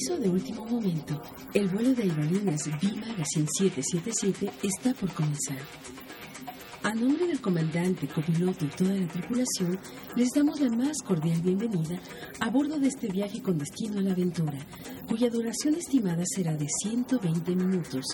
Aviso 0.00 0.18
de 0.18 0.30
último 0.30 0.64
momento. 0.64 1.20
El 1.52 1.68
vuelo 1.68 1.92
de 1.92 2.04
aerolíneas 2.04 2.64
B 2.80 2.88
Magazine 3.06 3.46
777 3.58 4.50
está 4.62 4.94
por 4.94 5.12
comenzar. 5.12 5.58
A 6.82 6.94
nombre 6.94 7.26
del 7.26 7.38
comandante, 7.42 8.08
copiloto 8.08 8.64
y 8.64 8.68
toda 8.68 8.94
la 8.94 9.06
tripulación, 9.08 9.78
les 10.16 10.30
damos 10.34 10.58
la 10.60 10.70
más 10.70 11.02
cordial 11.02 11.42
bienvenida 11.42 12.00
a 12.40 12.48
bordo 12.48 12.78
de 12.78 12.88
este 12.88 13.08
viaje 13.08 13.42
con 13.42 13.58
destino 13.58 13.98
a 13.98 14.02
la 14.02 14.12
aventura, 14.12 14.58
cuya 15.06 15.28
duración 15.28 15.74
estimada 15.74 16.22
será 16.24 16.56
de 16.56 16.68
120 16.82 17.54
minutos. 17.54 18.06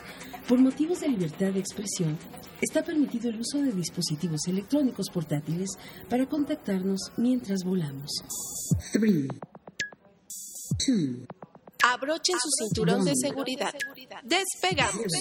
Por 0.48 0.58
motivos 0.58 0.98
de 1.00 1.08
libertad 1.08 1.52
de 1.52 1.60
expresión, 1.60 2.18
está 2.60 2.82
permitido 2.82 3.30
el 3.30 3.38
uso 3.38 3.62
de 3.62 3.70
dispositivos 3.70 4.40
electrónicos 4.48 5.06
portátiles 5.14 5.70
para 6.10 6.26
contactarnos 6.26 7.12
mientras 7.16 7.62
volamos. 7.62 8.10
3, 8.92 9.28
2, 10.88 11.35
Abrochen 11.92 12.36
su 12.40 12.50
cinturón 12.64 13.04
de 13.04 13.14
seguridad. 13.14 13.74
Despegamos. 14.22 15.12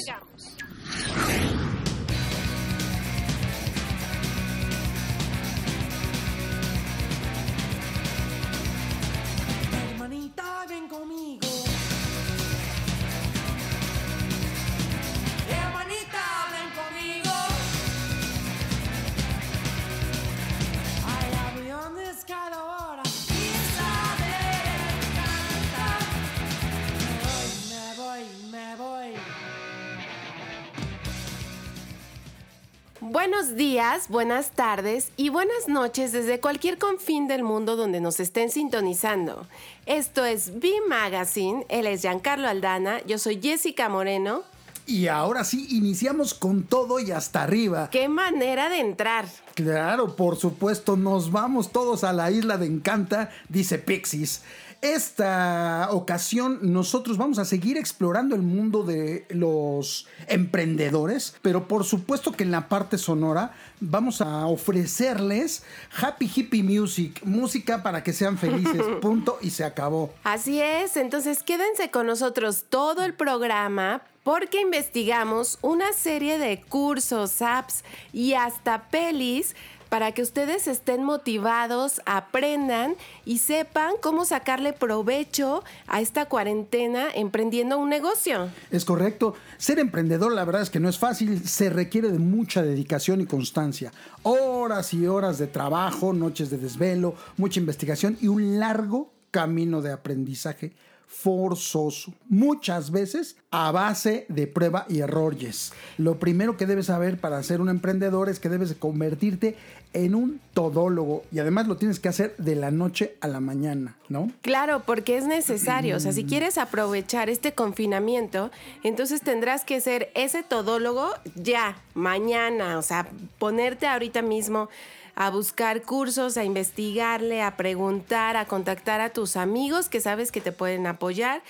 Buenos 33.16 33.55
días, 33.55 34.10
buenas 34.10 34.52
tardes 34.52 35.13
y 35.16 35.30
buenas 35.30 35.70
noches 35.70 36.12
desde 36.12 36.41
cualquier 36.41 36.77
confín 36.77 37.30
del 37.30 37.44
mundo 37.44 37.77
donde 37.77 38.02
nos 38.02 38.20
estén 38.20 38.52
sintonizando. 38.52 39.48
Esto 39.85 40.26
es 40.26 40.60
B 40.60 40.70
Magazine, 40.90 41.66
él 41.70 41.88
es 41.88 42.02
Giancarlo 42.02 42.49
Aldana, 42.49 43.02
yo 43.05 43.18
soy 43.18 43.40
Jessica 43.41 43.88
Moreno. 43.88 44.44
Y 44.85 45.07
ahora 45.07 45.46
sí, 45.46 45.66
iniciamos 45.72 46.34
con 46.34 46.63
todo 46.63 46.99
y 46.99 47.12
hasta 47.12 47.44
arriba. 47.44 47.90
¡Qué 47.90 48.10
manera 48.10 48.68
de 48.68 48.82
entrar! 48.82 49.26
Claro, 49.54 50.18
por 50.18 50.35
supuesto, 50.35 50.98
nos 50.98 51.32
vamos 51.32 51.72
todos 51.72 52.04
a 52.04 52.12
la 52.12 52.32
isla 52.32 52.57
de 52.57 52.66
Encanta, 52.66 53.32
dice 53.48 53.79
Pixis. 53.79 54.41
Esta 54.86 55.88
ocasión 55.90 56.60
nosotros 56.62 57.18
vamos 57.18 57.40
a 57.40 57.46
seguir 57.46 57.76
explorando 57.76 58.36
el 58.36 58.44
mundo 58.44 58.84
de 58.84 59.26
los 59.30 60.08
emprendedores, 60.28 61.36
pero 61.41 61.68
por 61.68 61.86
supuesto 61.86 62.32
que 62.34 62.44
en 62.44 62.52
la 62.52 62.70
parte 62.70 63.00
sonora 63.00 63.56
vamos 63.80 64.22
a 64.22 64.46
ofrecerles 64.46 65.63
happy 66.00 66.30
hippie 66.36 66.62
music, 66.62 67.19
música 67.24 67.81
para 67.81 68.03
que 68.03 68.13
sean 68.13 68.38
felices, 68.38 68.84
punto 69.02 69.40
y 69.41 69.50
se 69.50 69.63
acabó. 69.63 70.13
Así 70.24 70.62
es, 70.62 70.97
entonces 70.97 71.41
quédense 71.41 71.90
con 71.90 72.06
nosotros 72.06 72.66
todo 72.69 73.03
el 73.03 73.16
programa 73.16 74.03
porque 74.25 74.59
investigamos 74.59 75.59
una 75.62 75.94
serie 75.94 76.40
de 76.40 76.62
cursos, 76.62 77.44
apps 77.44 77.84
y 78.12 78.34
hasta 78.34 78.90
pelis 78.90 79.56
para 79.96 80.12
que 80.12 80.22
ustedes 80.22 80.68
estén 80.68 81.06
motivados, 81.06 82.01
aprendan 82.06 82.96
y 83.24 83.38
sepan 83.38 83.94
cómo 84.01 84.25
sacarle 84.25 84.74
provecho 84.74 85.63
a 85.88 86.01
esta 86.01 86.25
cuarentena 86.25 87.07
emprendiendo 87.16 87.78
un 87.78 87.88
negocio. 87.88 88.50
Es 88.72 88.83
correcto. 88.83 89.35
Ser 89.57 89.79
emprendedor 89.79 90.33
la 90.33 90.44
verdad 90.44 90.63
es 90.63 90.69
que 90.69 90.81
no 90.81 90.89
es 90.89 91.00
fácil, 91.00 91.47
se 91.47 91.69
requiere 91.69 92.11
de 92.11 92.19
mucha 92.19 92.61
dedicación 92.61 93.22
y 93.22 93.25
constancia. 93.25 93.94
Horas 94.23 94.94
y 94.94 95.07
horas 95.07 95.38
de 95.38 95.47
trabajo, 95.47 96.12
noches 96.12 96.50
de 96.50 96.57
desvelo, 96.57 97.16
mucha 97.38 97.62
investigación 97.62 98.17
y 98.19 98.27
un 98.27 98.59
largo 98.59 99.13
camino 99.31 99.81
de 99.81 99.94
aprendizaje 99.94 100.73
forzoso, 101.07 102.13
muchas 102.29 102.91
veces 102.91 103.38
a 103.49 103.71
base 103.71 104.25
de 104.29 104.47
prueba 104.47 104.85
y 104.89 104.99
errores. 104.99 105.73
Lo 105.97 106.19
primero 106.19 106.57
que 106.57 106.66
debes 106.66 106.88
saber 106.88 107.19
para 107.19 107.41
ser 107.41 107.61
un 107.61 107.69
emprendedor 107.69 108.29
es 108.29 108.39
que 108.39 108.49
debes 108.49 108.69
de 108.69 108.75
convertirte 108.75 109.55
en 109.94 110.13
un 110.13 110.41
todólogo 110.53 111.23
y 111.31 111.39
además 111.39 111.67
lo 111.67 111.77
tienes 111.77 111.99
que 111.99 112.09
hacer 112.09 112.35
de 112.38 112.55
la 112.55 112.69
noche 112.69 113.15
a 113.21 113.27
la 113.27 113.39
mañana, 113.39 113.95
¿no? 114.09 114.29
Claro, 114.41 114.83
porque 114.85 115.17
es 115.17 115.25
necesario. 115.25 115.95
O 115.95 115.99
sea, 115.99 116.11
si 116.11 116.25
quieres 116.25 116.57
aprovechar 116.57 117.29
este 117.29 117.53
confinamiento, 117.53 118.51
entonces 118.83 119.21
tendrás 119.21 119.63
que 119.63 119.79
ser 119.79 120.11
ese 120.13 120.44
todólogo 120.44 121.11
ya, 121.35 121.77
mañana. 121.94 122.77
O 122.77 122.81
sea, 122.81 123.07
ponerte 123.39 123.88
ahorita 123.88 124.21
mismo 124.21 124.69
a 125.15 125.29
buscar 125.29 125.81
cursos, 125.81 126.37
a 126.37 126.43
investigarle, 126.43 127.41
a 127.41 127.57
preguntar, 127.57 128.37
a 128.37 128.45
contactar 128.45 129.01
a 129.01 129.09
tus 129.09 129.37
amigos 129.37 129.89
que 129.89 130.01
sabes 130.01 130.31
que 130.31 130.41
te 130.41 130.51
pueden 130.51 130.87
apoyar 130.87 131.41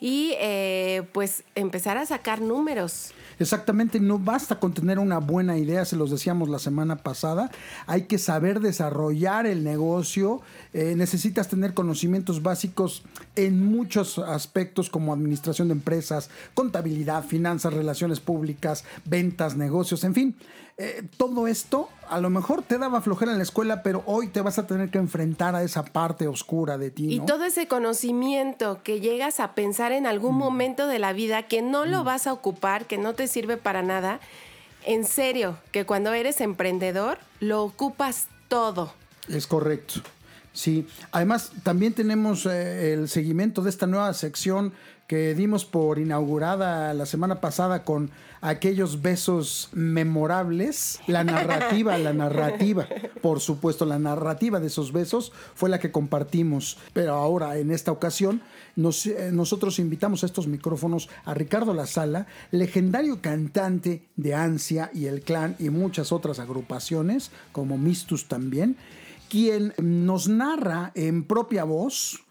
y 0.00 0.32
eh, 0.38 1.02
pues 1.12 1.44
empezar 1.54 1.96
a 1.96 2.06
sacar 2.06 2.40
números. 2.40 3.12
Exactamente, 3.38 3.98
no 3.98 4.18
basta 4.18 4.60
con 4.60 4.72
tener 4.72 4.98
una 4.98 5.18
buena 5.18 5.58
idea, 5.58 5.84
se 5.84 5.96
los 5.96 6.10
decíamos 6.10 6.48
la 6.48 6.58
semana 6.58 6.96
pasada, 6.96 7.50
hay 7.86 8.02
que 8.02 8.18
saber 8.18 8.60
desarrollar 8.60 9.46
el 9.46 9.64
negocio, 9.64 10.40
eh, 10.72 10.94
necesitas 10.96 11.48
tener 11.48 11.74
conocimientos 11.74 12.42
básicos 12.42 13.02
en 13.34 13.64
muchos 13.64 14.18
aspectos 14.18 14.88
como 14.88 15.12
administración 15.12 15.68
de 15.68 15.74
empresas, 15.74 16.30
contabilidad, 16.54 17.24
finanzas, 17.24 17.74
relaciones 17.74 18.20
públicas, 18.20 18.84
ventas, 19.04 19.56
negocios, 19.56 20.04
en 20.04 20.14
fin, 20.14 20.36
eh, 20.76 21.04
todo 21.16 21.46
esto 21.46 21.88
a 22.08 22.18
lo 22.18 22.30
mejor 22.30 22.62
te 22.62 22.78
daba 22.78 23.00
flojera 23.00 23.30
en 23.30 23.38
la 23.38 23.44
escuela, 23.44 23.82
pero 23.82 24.02
hoy 24.06 24.28
te 24.28 24.40
vas 24.40 24.58
a 24.58 24.66
tener 24.66 24.90
que 24.90 24.98
enfrentar 24.98 25.54
a 25.54 25.62
esa 25.62 25.84
parte 25.84 26.26
oscura 26.26 26.78
de 26.78 26.90
ti. 26.90 27.14
Y 27.14 27.20
todo 27.20 27.44
ese 27.44 27.68
conocimiento 27.68 28.82
que 28.82 29.00
llegas 29.00 29.38
a 29.38 29.54
pensar 29.54 29.92
en 29.92 30.06
algún 30.06 30.36
momento 30.36 30.86
de 30.88 30.98
la 30.98 31.12
vida 31.12 31.44
que 31.44 31.62
no 31.62 31.86
lo 31.86 32.02
vas 32.02 32.26
a 32.26 32.32
ocupar, 32.32 32.86
que 32.86 32.98
no 32.98 33.14
te 33.14 33.28
sirve 33.28 33.56
para 33.56 33.82
nada, 33.82 34.18
en 34.84 35.04
serio, 35.04 35.58
que 35.70 35.86
cuando 35.86 36.12
eres 36.12 36.40
emprendedor 36.40 37.18
lo 37.40 37.62
ocupas 37.62 38.26
todo. 38.48 38.92
Es 39.28 39.46
correcto. 39.46 40.00
Sí, 40.52 40.86
además 41.10 41.50
también 41.64 41.94
tenemos 41.94 42.46
eh, 42.46 42.92
el 42.92 43.08
seguimiento 43.08 43.62
de 43.62 43.70
esta 43.70 43.86
nueva 43.86 44.12
sección 44.14 44.72
que 45.06 45.34
dimos 45.34 45.64
por 45.64 45.98
inaugurada 45.98 46.94
la 46.94 47.06
semana 47.06 47.40
pasada 47.40 47.84
con 47.84 48.10
aquellos 48.40 49.02
besos 49.02 49.68
memorables. 49.72 51.00
La 51.06 51.24
narrativa, 51.24 51.96
la 51.98 52.12
narrativa, 52.12 52.86
por 53.22 53.40
supuesto, 53.40 53.84
la 53.84 53.98
narrativa 53.98 54.60
de 54.60 54.68
esos 54.68 54.92
besos 54.92 55.32
fue 55.54 55.68
la 55.68 55.78
que 55.78 55.92
compartimos. 55.92 56.78
Pero 56.92 57.14
ahora, 57.14 57.58
en 57.58 57.70
esta 57.70 57.92
ocasión, 57.92 58.42
nos, 58.76 59.06
eh, 59.06 59.30
nosotros 59.32 59.78
invitamos 59.78 60.22
a 60.22 60.26
estos 60.26 60.46
micrófonos 60.46 61.08
a 61.24 61.34
Ricardo 61.34 61.74
La 61.74 61.86
Sala, 61.86 62.26
legendario 62.50 63.20
cantante 63.20 64.02
de 64.16 64.34
Ansia 64.34 64.90
y 64.92 65.06
El 65.06 65.22
Clan 65.22 65.56
y 65.58 65.70
muchas 65.70 66.12
otras 66.12 66.38
agrupaciones, 66.38 67.30
como 67.52 67.78
Mistus 67.78 68.26
también, 68.26 68.76
quien 69.28 69.74
nos 69.78 70.28
narra 70.28 70.92
en 70.94 71.24
propia 71.24 71.64
voz 71.64 72.23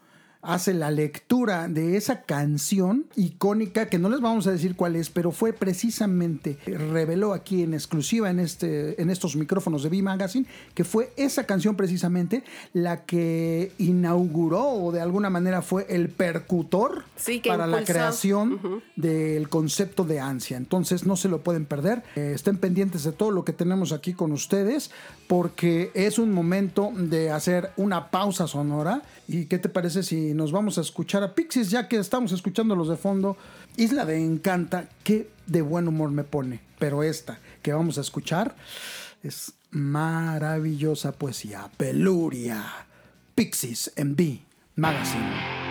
hace 0.46 0.74
la 0.74 0.90
lectura 0.90 1.68
de 1.68 1.96
esa 1.96 2.22
canción 2.22 3.06
icónica 3.16 3.88
que 3.88 3.98
no 3.98 4.08
les 4.08 4.20
vamos 4.20 4.46
a 4.46 4.52
decir 4.52 4.76
cuál 4.76 4.96
es, 4.96 5.10
pero 5.10 5.32
fue 5.32 5.52
precisamente 5.52 6.58
reveló 6.66 7.32
aquí 7.32 7.62
en 7.62 7.74
exclusiva 7.74 8.30
en 8.30 8.40
este 8.40 9.00
en 9.00 9.10
estos 9.10 9.36
micrófonos 9.36 9.82
de 9.82 9.88
B 9.88 10.02
Magazine 10.02 10.46
que 10.74 10.84
fue 10.84 11.12
esa 11.16 11.44
canción 11.44 11.76
precisamente 11.76 12.44
la 12.72 13.04
que 13.04 13.72
inauguró 13.78 14.68
o 14.68 14.92
de 14.92 15.00
alguna 15.00 15.30
manera 15.30 15.62
fue 15.62 15.86
el 15.88 16.08
percutor 16.08 17.04
Sí, 17.16 17.40
que 17.40 17.48
para 17.48 17.66
la 17.66 17.84
creación 17.84 18.82
del 18.96 19.48
concepto 19.48 20.04
de 20.04 20.20
ansia. 20.20 20.56
Entonces 20.56 21.06
no 21.06 21.16
se 21.16 21.28
lo 21.28 21.42
pueden 21.42 21.64
perder. 21.64 22.02
Eh, 22.16 22.32
estén 22.34 22.58
pendientes 22.58 23.04
de 23.04 23.12
todo 23.12 23.30
lo 23.30 23.44
que 23.44 23.52
tenemos 23.52 23.92
aquí 23.92 24.14
con 24.14 24.32
ustedes 24.32 24.90
porque 25.26 25.90
es 25.94 26.18
un 26.18 26.32
momento 26.32 26.92
de 26.94 27.30
hacer 27.30 27.70
una 27.76 28.10
pausa 28.10 28.46
sonora. 28.46 29.02
¿Y 29.26 29.46
qué 29.46 29.58
te 29.58 29.68
parece 29.68 30.02
si 30.02 30.34
nos 30.34 30.52
vamos 30.52 30.78
a 30.78 30.82
escuchar 30.82 31.22
a 31.22 31.34
Pixies 31.34 31.70
ya 31.70 31.88
que 31.88 31.96
estamos 31.96 32.32
escuchando 32.32 32.76
los 32.76 32.88
de 32.88 32.96
fondo? 32.96 33.36
Isla 33.76 34.04
de 34.04 34.22
Encanta, 34.24 34.88
que 35.02 35.30
de 35.46 35.62
buen 35.62 35.88
humor 35.88 36.10
me 36.10 36.24
pone. 36.24 36.60
Pero 36.78 37.02
esta 37.02 37.38
que 37.62 37.72
vamos 37.72 37.98
a 37.98 38.02
escuchar 38.02 38.54
es 39.22 39.52
maravillosa 39.70 41.12
poesía. 41.12 41.70
Peluria. 41.76 42.64
Pixies 43.34 43.92
en 43.96 44.14
B 44.14 44.40
Magazine. 44.76 45.63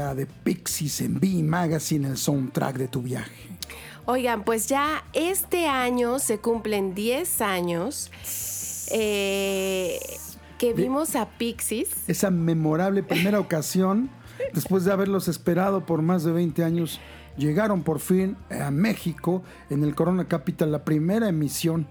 De 0.00 0.26
Pixies 0.26 1.02
en 1.02 1.20
B 1.20 1.42
Magazine, 1.42 2.08
el 2.08 2.16
soundtrack 2.16 2.76
de 2.76 2.88
tu 2.88 3.02
viaje. 3.02 3.50
Oigan, 4.06 4.44
pues 4.44 4.66
ya 4.66 5.04
este 5.12 5.68
año 5.68 6.18
se 6.18 6.38
cumplen 6.38 6.94
10 6.94 7.42
años 7.42 8.10
eh, 8.90 10.00
que 10.58 10.72
vimos 10.72 11.14
a 11.16 11.28
Pixies. 11.28 11.90
Esa 12.08 12.30
memorable 12.30 13.02
primera 13.02 13.38
ocasión, 13.40 14.10
después 14.54 14.84
de 14.84 14.92
haberlos 14.92 15.28
esperado 15.28 15.84
por 15.84 16.00
más 16.00 16.24
de 16.24 16.32
20 16.32 16.64
años, 16.64 16.98
llegaron 17.36 17.82
por 17.82 18.00
fin 18.00 18.36
a 18.50 18.70
México 18.70 19.42
en 19.68 19.84
el 19.84 19.94
Corona 19.94 20.26
Capital, 20.26 20.72
la 20.72 20.84
primera 20.84 21.28
emisión 21.28 21.86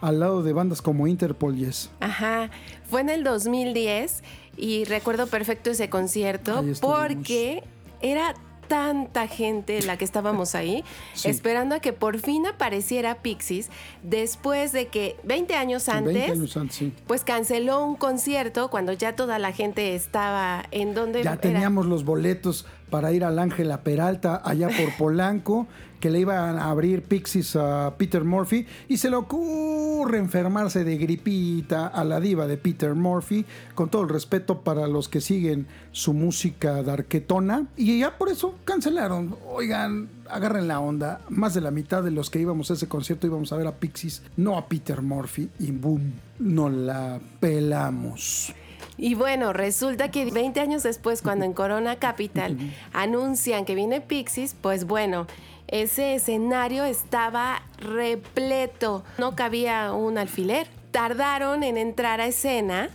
al 0.00 0.20
lado 0.20 0.42
de 0.42 0.52
bandas 0.52 0.82
como 0.82 1.06
Interpol 1.06 1.56
Yes. 1.56 1.90
Ajá, 2.00 2.50
fue 2.88 3.00
en 3.02 3.08
el 3.10 3.24
2010 3.24 4.22
y 4.56 4.84
recuerdo 4.84 5.26
perfecto 5.26 5.70
ese 5.70 5.88
concierto 5.90 6.64
porque 6.80 7.62
era 8.00 8.34
tanta 8.68 9.26
gente 9.26 9.82
la 9.82 9.96
que 9.98 10.04
estábamos 10.04 10.54
ahí, 10.54 10.84
Sí. 11.14 11.28
esperando 11.28 11.74
a 11.74 11.80
que 11.80 11.92
por 11.92 12.20
fin 12.20 12.46
apareciera 12.46 13.16
Pixies 13.16 13.68
después 14.04 14.70
de 14.70 14.86
que 14.86 15.16
20 15.24 15.56
años 15.56 15.88
antes, 15.88 16.14
20 16.14 16.32
años 16.32 16.56
antes, 16.56 16.76
sí. 16.76 16.92
pues 17.08 17.24
canceló 17.24 17.84
un 17.84 17.96
concierto 17.96 18.70
cuando 18.70 18.92
ya 18.92 19.16
toda 19.16 19.40
la 19.40 19.50
gente 19.52 19.96
estaba 19.96 20.64
en 20.70 20.94
donde 20.94 21.24
Ya 21.24 21.32
era? 21.32 21.40
teníamos 21.40 21.86
los 21.86 22.04
boletos 22.04 22.64
para 22.90 23.12
ir 23.12 23.24
al 23.24 23.40
Ángela 23.40 23.80
Peralta 23.82 24.40
allá 24.44 24.68
por 24.68 24.94
Polanco, 24.98 25.66
que 26.00 26.10
le 26.10 26.20
iban 26.20 26.58
a 26.58 26.70
abrir 26.70 27.02
Pixies 27.02 27.54
a 27.56 27.94
Peter 27.96 28.24
Murphy, 28.24 28.66
y 28.88 28.96
se 28.96 29.10
le 29.10 29.16
ocurre 29.16 30.18
enfermarse 30.18 30.82
de 30.82 30.96
gripita 30.96 31.86
a 31.86 32.04
la 32.04 32.20
diva 32.20 32.46
de 32.46 32.56
Peter 32.56 32.94
Murphy, 32.94 33.44
con 33.74 33.90
todo 33.90 34.02
el 34.02 34.08
respeto 34.08 34.62
para 34.62 34.86
los 34.86 35.08
que 35.08 35.20
siguen 35.20 35.66
su 35.92 36.12
música 36.12 36.82
darquetona, 36.82 37.66
y 37.76 38.00
ya 38.00 38.16
por 38.16 38.30
eso 38.30 38.56
cancelaron. 38.64 39.36
Oigan, 39.46 40.08
agarren 40.28 40.66
la 40.66 40.80
onda, 40.80 41.20
más 41.28 41.54
de 41.54 41.60
la 41.60 41.70
mitad 41.70 42.02
de 42.02 42.10
los 42.10 42.30
que 42.30 42.40
íbamos 42.40 42.70
a 42.70 42.74
ese 42.74 42.88
concierto 42.88 43.26
íbamos 43.26 43.52
a 43.52 43.56
ver 43.56 43.66
a 43.66 43.76
Pixies, 43.76 44.22
no 44.36 44.56
a 44.56 44.66
Peter 44.66 45.02
Murphy, 45.02 45.50
y 45.58 45.70
boom, 45.70 46.14
nos 46.38 46.72
la 46.72 47.20
pelamos. 47.38 48.54
Y 48.96 49.14
bueno, 49.14 49.54
resulta 49.54 50.10
que 50.10 50.30
20 50.30 50.60
años 50.60 50.82
después, 50.82 51.22
cuando 51.22 51.46
en 51.46 51.54
Corona 51.54 51.96
Capital 51.96 52.58
anuncian 52.92 53.64
que 53.64 53.74
viene 53.74 54.00
Pixies, 54.00 54.54
pues 54.60 54.84
bueno, 54.84 55.26
ese 55.70 56.14
escenario 56.14 56.84
estaba 56.84 57.62
repleto, 57.78 59.04
no 59.18 59.34
cabía 59.36 59.92
un 59.92 60.18
alfiler. 60.18 60.66
Tardaron 60.90 61.62
en 61.62 61.76
entrar 61.78 62.20
a 62.20 62.26
escena, 62.26 62.90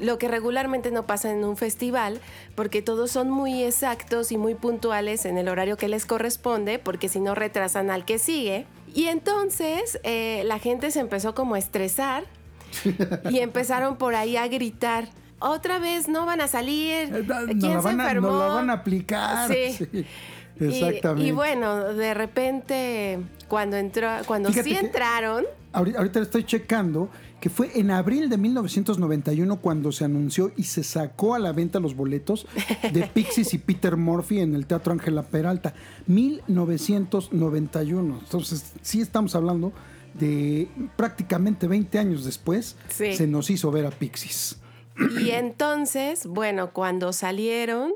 lo 0.00 0.18
que 0.18 0.26
regularmente 0.28 0.90
no 0.90 1.06
pasa 1.06 1.30
en 1.30 1.44
un 1.44 1.56
festival, 1.56 2.20
porque 2.56 2.82
todos 2.82 3.10
son 3.12 3.30
muy 3.30 3.62
exactos 3.62 4.32
y 4.32 4.36
muy 4.36 4.54
puntuales 4.56 5.24
en 5.24 5.38
el 5.38 5.48
horario 5.48 5.76
que 5.76 5.86
les 5.88 6.06
corresponde, 6.06 6.78
porque 6.78 7.08
si 7.08 7.20
no 7.20 7.34
retrasan 7.36 7.90
al 7.90 8.04
que 8.04 8.18
sigue. 8.18 8.66
Y 8.94 9.04
entonces 9.06 10.00
eh, 10.02 10.42
la 10.44 10.58
gente 10.58 10.90
se 10.90 11.00
empezó 11.00 11.34
como 11.34 11.54
a 11.54 11.58
estresar 11.58 12.24
y 13.30 13.38
empezaron 13.40 13.96
por 13.96 14.14
ahí 14.16 14.36
a 14.36 14.48
gritar. 14.48 15.08
Otra 15.40 15.78
vez 15.78 16.08
no 16.08 16.26
van 16.26 16.40
a 16.40 16.48
salir. 16.48 17.14
Eh, 17.14 17.26
¿Quién 17.60 17.74
la 17.74 17.82
se 17.82 17.88
a- 17.88 17.92
enfermó? 17.92 18.30
la 18.38 18.46
van 18.48 18.70
a 18.70 18.72
aplicar. 18.74 19.48
Sí. 19.52 20.04
Exactamente. 20.60 21.28
Y, 21.28 21.32
bueno, 21.32 21.92
de 21.94 22.14
repente, 22.14 23.18
cuando 23.48 23.76
entró, 23.76 24.08
cuando 24.26 24.48
Fíjate 24.50 24.68
sí 24.70 24.76
entraron, 24.76 25.44
Ahori- 25.72 25.94
Ahorita 25.96 26.20
estoy 26.20 26.44
checando 26.44 27.10
que 27.40 27.50
fue 27.50 27.70
en 27.78 27.90
abril 27.90 28.28
de 28.30 28.36
1991 28.38 29.60
cuando 29.60 29.92
se 29.92 30.04
anunció 30.04 30.50
y 30.56 30.64
se 30.64 30.82
sacó 30.82 31.34
a 31.34 31.38
la 31.38 31.52
venta 31.52 31.78
los 31.78 31.94
boletos 31.94 32.46
de 32.92 33.02
Pixies 33.14 33.52
y 33.54 33.58
Peter 33.58 33.96
Murphy 33.96 34.40
en 34.40 34.54
el 34.54 34.66
Teatro 34.66 34.92
Ángela 34.92 35.22
Peralta. 35.22 35.74
1991. 36.96 38.18
Entonces, 38.24 38.72
sí 38.82 39.00
estamos 39.00 39.34
hablando 39.34 39.72
de 40.14 40.68
prácticamente 40.96 41.66
20 41.68 41.98
años 41.98 42.24
después, 42.24 42.76
Sí. 42.88 43.14
se 43.14 43.26
nos 43.26 43.50
hizo 43.50 43.70
ver 43.70 43.86
a 43.86 43.90
Pixies. 43.90 44.56
y 45.20 45.30
entonces, 45.30 46.26
bueno, 46.26 46.72
cuando 46.72 47.12
salieron, 47.12 47.92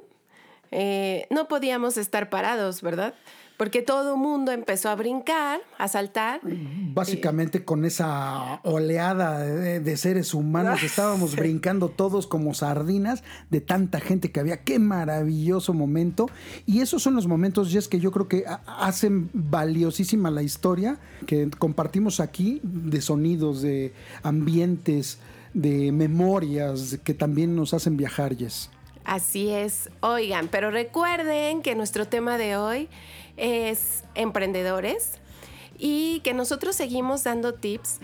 eh, 0.73 1.27
no 1.31 1.47
podíamos 1.49 1.97
estar 1.97 2.29
parados, 2.31 2.83
¿verdad? 2.83 3.15
Porque 3.59 3.81
todo 3.83 4.15
el 4.15 4.19
mundo 4.21 4.51
empezó 4.51 4.89
a 4.89 4.97
brincar, 4.97 5.61
a 5.79 5.87
saltar. 5.87 6.41
Básicamente 6.43 7.65
con 7.65 7.85
esa 7.85 8.61
oleada 8.65 9.39
de, 9.41 9.79
de 9.79 9.97
seres 9.97 10.35
humanos 10.35 10.83
estábamos 10.83 11.37
brincando 11.37 11.89
todos 11.89 12.27
como 12.27 12.55
sardinas 12.55 13.23
de 13.51 13.61
tanta 13.61 14.01
gente 14.01 14.33
que 14.33 14.41
había. 14.41 14.63
Qué 14.65 14.81
maravilloso 14.81 15.75
momento. 15.75 16.29
Y 16.67 16.81
esos 16.81 17.03
son 17.05 17.15
los 17.15 17.29
momentos, 17.29 17.71
Jess, 17.71 17.87
que 17.87 18.01
yo 18.01 18.11
creo 18.11 18.27
que 18.27 18.45
ha- 18.49 18.63
hacen 18.85 19.31
valiosísima 19.33 20.31
la 20.33 20.43
historia 20.43 20.99
que 21.27 21.49
compartimos 21.57 22.19
aquí 22.19 22.59
de 22.65 23.01
sonidos, 23.01 23.63
de 23.63 23.93
ambientes, 24.25 25.19
de 25.55 25.93
memorias 25.93 26.99
que 27.05 27.15
también 27.15 27.55
nos 27.55 27.75
hacen 27.75 27.97
viajar, 27.97 28.35
Jess. 28.37 28.71
Así 29.05 29.51
es. 29.51 29.91
Oigan, 30.01 30.49
pero 30.49 30.71
recuerden 30.71 31.63
que 31.63 31.75
nuestro 31.75 32.07
tema 32.07 32.39
de 32.39 32.57
hoy 32.57 32.89
es 33.37 34.05
emprendedores 34.15 35.19
y 35.79 36.21
que 36.21 36.35
nosotros 36.35 36.77
seguimos 36.77 37.25
dando 37.25 37.55
tips. 37.55 37.99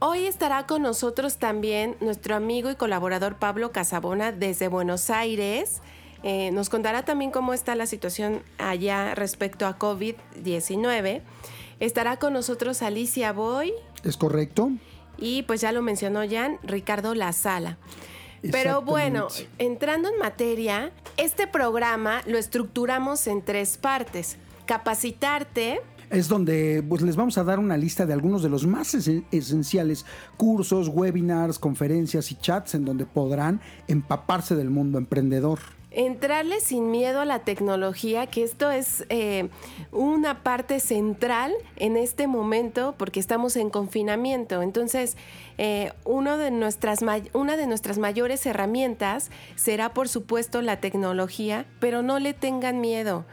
Hoy 0.00 0.26
estará 0.26 0.66
con 0.66 0.82
nosotros 0.82 1.38
también 1.38 1.96
nuestro 2.00 2.34
amigo 2.34 2.70
y 2.70 2.74
colaborador 2.74 3.36
Pablo 3.36 3.72
Casabona 3.72 4.32
desde 4.32 4.68
Buenos 4.68 5.08
Aires. 5.08 5.80
Eh, 6.22 6.50
nos 6.50 6.68
contará 6.68 7.04
también 7.04 7.30
cómo 7.30 7.54
está 7.54 7.74
la 7.74 7.86
situación 7.86 8.42
allá 8.58 9.14
respecto 9.14 9.66
a 9.66 9.78
COVID-19. 9.78 11.22
Estará 11.80 12.18
con 12.18 12.32
nosotros 12.32 12.82
Alicia 12.82 13.32
Boy 13.32 13.72
¿Es 14.02 14.16
correcto? 14.16 14.70
y 15.18 15.42
pues 15.42 15.60
ya 15.60 15.70
lo 15.72 15.82
mencionó 15.82 16.20
Jan, 16.28 16.58
Ricardo 16.62 17.14
La 17.14 17.32
Sala. 17.32 17.78
Pero 18.52 18.82
bueno, 18.82 19.28
entrando 19.58 20.08
en 20.08 20.18
materia, 20.18 20.90
este 21.16 21.46
programa 21.46 22.22
lo 22.26 22.38
estructuramos 22.38 23.26
en 23.26 23.42
tres 23.42 23.76
partes. 23.76 24.36
Capacitarte, 24.66 25.80
es 26.10 26.28
donde 26.28 26.84
pues, 26.88 27.00
les 27.02 27.16
vamos 27.16 27.38
a 27.38 27.44
dar 27.44 27.58
una 27.58 27.76
lista 27.76 28.06
de 28.06 28.12
algunos 28.12 28.42
de 28.42 28.48
los 28.50 28.66
más 28.66 28.94
esen- 28.94 29.24
esenciales 29.32 30.04
cursos, 30.36 30.88
webinars, 30.88 31.58
conferencias 31.58 32.30
y 32.30 32.34
chats 32.36 32.74
en 32.74 32.84
donde 32.84 33.06
podrán 33.06 33.60
empaparse 33.88 34.54
del 34.54 34.70
mundo 34.70 34.98
emprendedor. 34.98 35.58
Entrarle 35.94 36.60
sin 36.60 36.90
miedo 36.90 37.20
a 37.20 37.24
la 37.24 37.40
tecnología, 37.40 38.26
que 38.26 38.42
esto 38.42 38.70
es 38.70 39.04
eh, 39.08 39.48
una 39.92 40.42
parte 40.42 40.80
central 40.80 41.52
en 41.76 41.96
este 41.96 42.26
momento 42.26 42.94
porque 42.98 43.20
estamos 43.20 43.56
en 43.56 43.70
confinamiento. 43.70 44.62
Entonces, 44.62 45.16
eh, 45.56 45.92
uno 46.04 46.36
de 46.36 46.50
nuestras 46.50 47.00
una 47.32 47.56
de 47.56 47.66
nuestras 47.66 47.98
mayores 47.98 48.44
herramientas 48.46 49.30
será, 49.54 49.94
por 49.94 50.08
supuesto, 50.08 50.62
la 50.62 50.80
tecnología, 50.80 51.66
pero 51.80 52.02
no 52.02 52.18
le 52.18 52.34
tengan 52.34 52.80
miedo. 52.80 53.24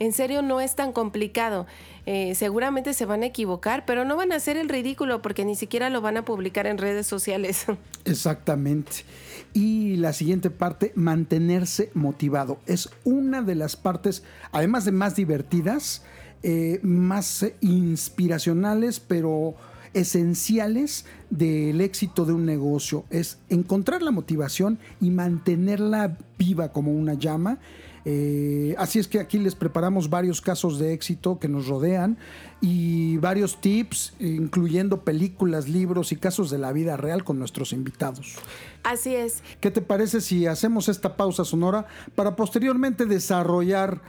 En 0.00 0.14
serio, 0.14 0.40
no 0.40 0.62
es 0.62 0.76
tan 0.76 0.92
complicado. 0.92 1.66
Eh, 2.06 2.34
seguramente 2.34 2.94
se 2.94 3.04
van 3.04 3.22
a 3.22 3.26
equivocar, 3.26 3.84
pero 3.84 4.06
no 4.06 4.16
van 4.16 4.32
a 4.32 4.36
hacer 4.36 4.56
el 4.56 4.70
ridículo 4.70 5.20
porque 5.20 5.44
ni 5.44 5.54
siquiera 5.54 5.90
lo 5.90 6.00
van 6.00 6.16
a 6.16 6.24
publicar 6.24 6.66
en 6.66 6.78
redes 6.78 7.06
sociales. 7.06 7.66
Exactamente. 8.06 9.04
Y 9.52 9.96
la 9.96 10.14
siguiente 10.14 10.48
parte, 10.48 10.92
mantenerse 10.94 11.90
motivado. 11.92 12.60
Es 12.64 12.88
una 13.04 13.42
de 13.42 13.54
las 13.54 13.76
partes, 13.76 14.22
además 14.52 14.86
de 14.86 14.92
más 14.92 15.16
divertidas, 15.16 16.02
eh, 16.42 16.80
más 16.82 17.44
inspiracionales, 17.60 19.00
pero 19.00 19.54
esenciales 19.92 21.04
del 21.28 21.82
éxito 21.82 22.24
de 22.24 22.32
un 22.32 22.46
negocio. 22.46 23.04
Es 23.10 23.38
encontrar 23.50 24.00
la 24.00 24.12
motivación 24.12 24.78
y 24.98 25.10
mantenerla 25.10 26.16
viva 26.38 26.72
como 26.72 26.92
una 26.92 27.14
llama. 27.14 27.58
Eh, 28.04 28.74
así 28.78 28.98
es 28.98 29.08
que 29.08 29.20
aquí 29.20 29.38
les 29.38 29.54
preparamos 29.54 30.08
varios 30.08 30.40
casos 30.40 30.78
de 30.78 30.92
éxito 30.94 31.38
que 31.38 31.48
nos 31.48 31.66
rodean 31.66 32.16
y 32.60 33.18
varios 33.18 33.60
tips, 33.60 34.14
incluyendo 34.18 35.02
películas, 35.02 35.68
libros 35.68 36.12
y 36.12 36.16
casos 36.16 36.50
de 36.50 36.58
la 36.58 36.72
vida 36.72 36.96
real 36.96 37.24
con 37.24 37.38
nuestros 37.38 37.72
invitados. 37.72 38.36
Así 38.82 39.14
es. 39.14 39.42
¿Qué 39.60 39.70
te 39.70 39.82
parece 39.82 40.20
si 40.20 40.46
hacemos 40.46 40.88
esta 40.88 41.16
pausa 41.16 41.44
sonora 41.44 41.86
para 42.14 42.36
posteriormente 42.36 43.06
desarrollar 43.06 44.00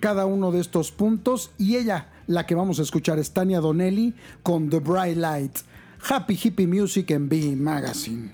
cada 0.00 0.26
uno 0.26 0.52
de 0.52 0.60
estos 0.60 0.92
puntos? 0.92 1.50
Y 1.58 1.76
ella, 1.76 2.10
la 2.26 2.46
que 2.46 2.54
vamos 2.54 2.78
a 2.78 2.82
escuchar, 2.82 3.18
es 3.18 3.32
Tania 3.32 3.60
Donnelly 3.60 4.14
con 4.42 4.70
The 4.70 4.78
Bright 4.78 5.16
Light. 5.16 5.58
Happy 6.08 6.38
Hippie 6.42 6.66
Music 6.66 7.10
en 7.10 7.28
B 7.28 7.54
Magazine. 7.56 8.30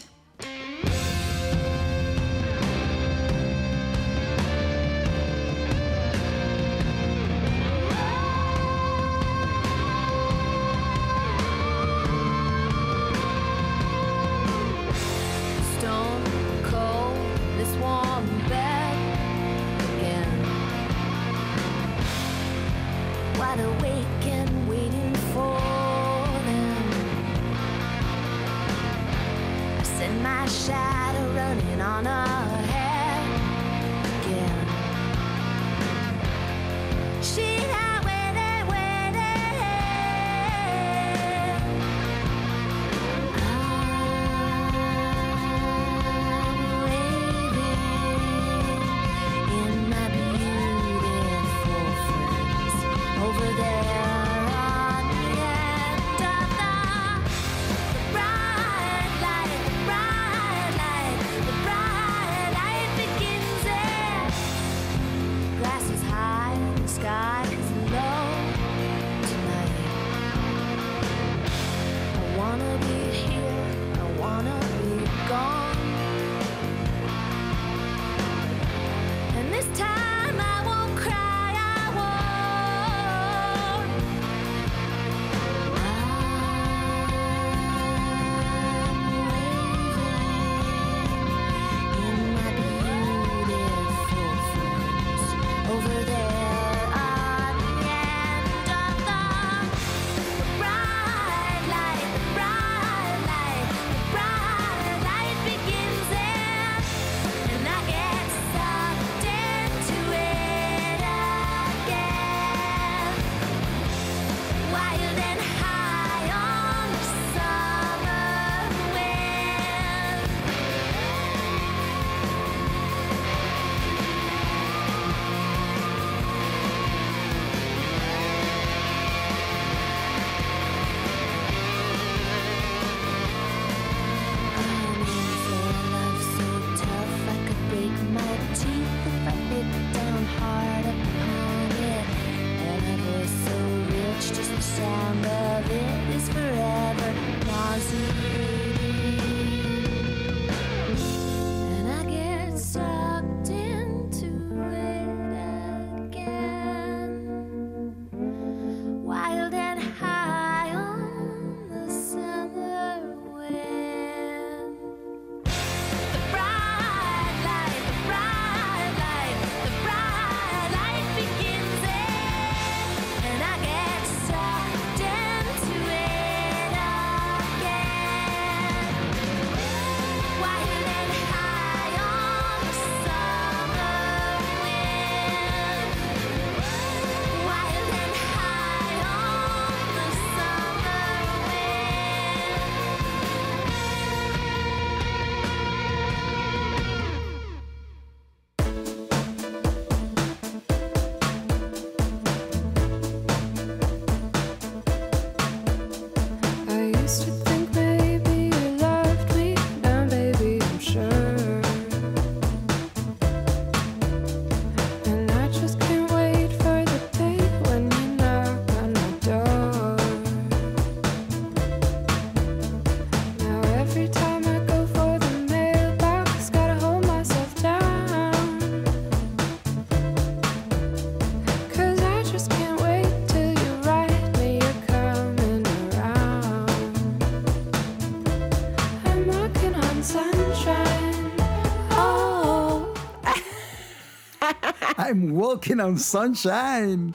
I'm 245.19 245.35
walking 245.35 245.81
on 245.81 245.99
sunshine. 245.99 247.13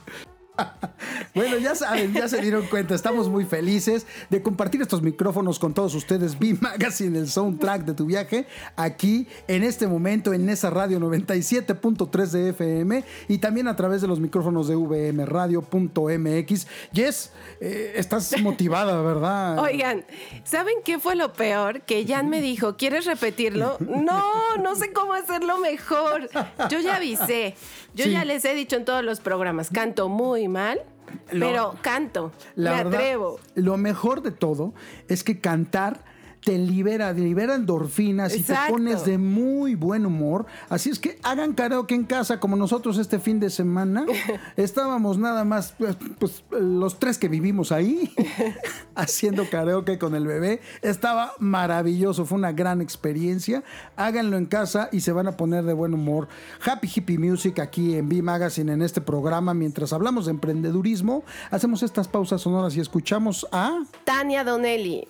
Ya 1.63 1.76
saben, 1.76 2.13
ya 2.13 2.28
se 2.28 2.41
dieron 2.41 2.67
cuenta, 2.67 2.93
estamos 2.93 3.30
muy 3.30 3.45
felices 3.45 4.06
de 4.30 4.41
compartir 4.43 4.82
estos 4.82 5.02
micrófonos 5.02 5.60
con 5.60 5.73
todos 5.73 5.95
ustedes, 5.95 6.38
B 6.38 6.58
Magazine, 6.60 7.17
el 7.17 7.30
soundtrack 7.30 7.86
de 7.86 7.93
tu 7.93 8.06
viaje, 8.06 8.45
aquí 8.76 9.28
en 9.47 9.63
este 9.63 9.88
momento 9.88 10.34
en 10.34 10.49
esa 10.49 10.69
radio 10.69 10.99
97.3 10.99 12.26
de 12.32 12.49
FM 12.49 13.04
y 13.30 13.38
también 13.38 13.69
a 13.69 13.76
través 13.78 14.02
de 14.02 14.08
los 14.10 14.19
micrófonos 14.19 14.67
de 14.67 14.76
vmradio.mx. 14.76 16.67
Jess, 16.93 17.32
eh, 17.62 17.93
estás 17.95 18.38
motivada, 18.41 19.02
¿verdad? 19.02 19.60
Oigan, 19.60 20.04
¿saben 20.43 20.76
qué 20.84 20.99
fue 20.99 21.15
lo 21.15 21.32
peor? 21.32 21.82
Que 21.84 22.06
Jan 22.06 22.30
me 22.30 22.41
dijo, 22.41 22.76
¿quieres 22.76 23.06
repetirlo? 23.06 23.78
No, 23.80 24.58
no 24.62 24.76
sé 24.76 24.91
cómo 24.91 25.13
hacerlo 25.13 25.60
mejor. 25.60 26.30
Yo 26.69 26.80
ya 26.80 26.97
avisé. 26.97 27.56
Yo 27.95 28.06
Sí. 28.06 28.12
ya 28.12 28.26
les 28.26 28.43
he 28.43 28.54
dicho 28.54 28.76
en 28.76 28.86
todos 28.86 29.04
los 29.04 29.19
programas, 29.19 29.69
canto 29.69 30.10
muy 30.10 30.47
mal, 30.47 30.82
Lo- 31.31 31.45
pero 31.47 31.75
canto. 31.81 32.31
La 32.55 32.71
me 32.71 32.77
verdad, 32.77 32.93
atrevo. 32.99 33.39
Lo 33.55 33.77
mejor 33.77 34.21
de 34.21 34.31
todo 34.31 34.73
es 35.07 35.23
que 35.23 35.39
cantar 35.39 36.03
te 36.43 36.58
libera, 36.58 37.12
libera 37.13 37.56
endorfinas 37.56 38.36
y 38.36 38.43
te 38.43 38.56
pones 38.69 39.06
de 39.06 39.17
muy 39.17 39.75
buen 39.75 40.06
humor. 40.06 40.45
Así 40.69 40.89
es 40.89 40.99
que 40.99 41.19
hagan 41.23 41.53
karaoke 41.53 41.95
en 41.95 42.03
casa 42.03 42.39
como 42.39 42.56
nosotros 42.56 42.97
este 42.97 43.19
fin 43.19 43.39
de 43.39 43.49
semana. 43.49 44.06
Estábamos 44.56 45.17
nada 45.17 45.43
más, 45.45 45.73
pues, 45.77 45.97
pues, 46.19 46.43
los 46.51 46.99
tres 46.99 47.17
que 47.17 47.29
vivimos 47.29 47.71
ahí 47.71 48.13
haciendo 48.95 49.49
karaoke 49.49 49.97
con 49.97 50.15
el 50.15 50.27
bebé. 50.27 50.62
Estaba 50.82 51.34
maravilloso, 51.39 52.25
fue 52.25 52.38
una 52.38 52.51
gran 52.51 52.82
experiencia. 52.82 53.63
Háganlo 53.95 54.38
en 54.38 54.45
casa 54.45 54.89
y 54.91 55.01
se 55.01 55.12
van 55.12 55.27
a 55.27 55.38
poner 55.38 55.63
de 55.63 55.73
buen 55.73 55.93
humor. 55.93 56.27
Happy 56.65 56.89
Hippie 56.93 57.17
Music 57.17 57.60
aquí 57.60 57.95
en 57.95 58.10
B 58.10 58.21
Magazine 58.21 58.73
en 58.73 58.82
este 58.82 59.01
programa. 59.01 59.53
Mientras 59.53 59.93
hablamos 59.93 60.25
de 60.25 60.32
emprendedurismo, 60.32 61.23
hacemos 61.51 61.84
estas 61.84 62.08
pausas 62.08 62.41
sonoras 62.41 62.75
y 62.75 62.82
escuchamos 62.82 63.47
a 63.51 63.84
Tania 64.03 64.43
Donnelly. 64.43 65.08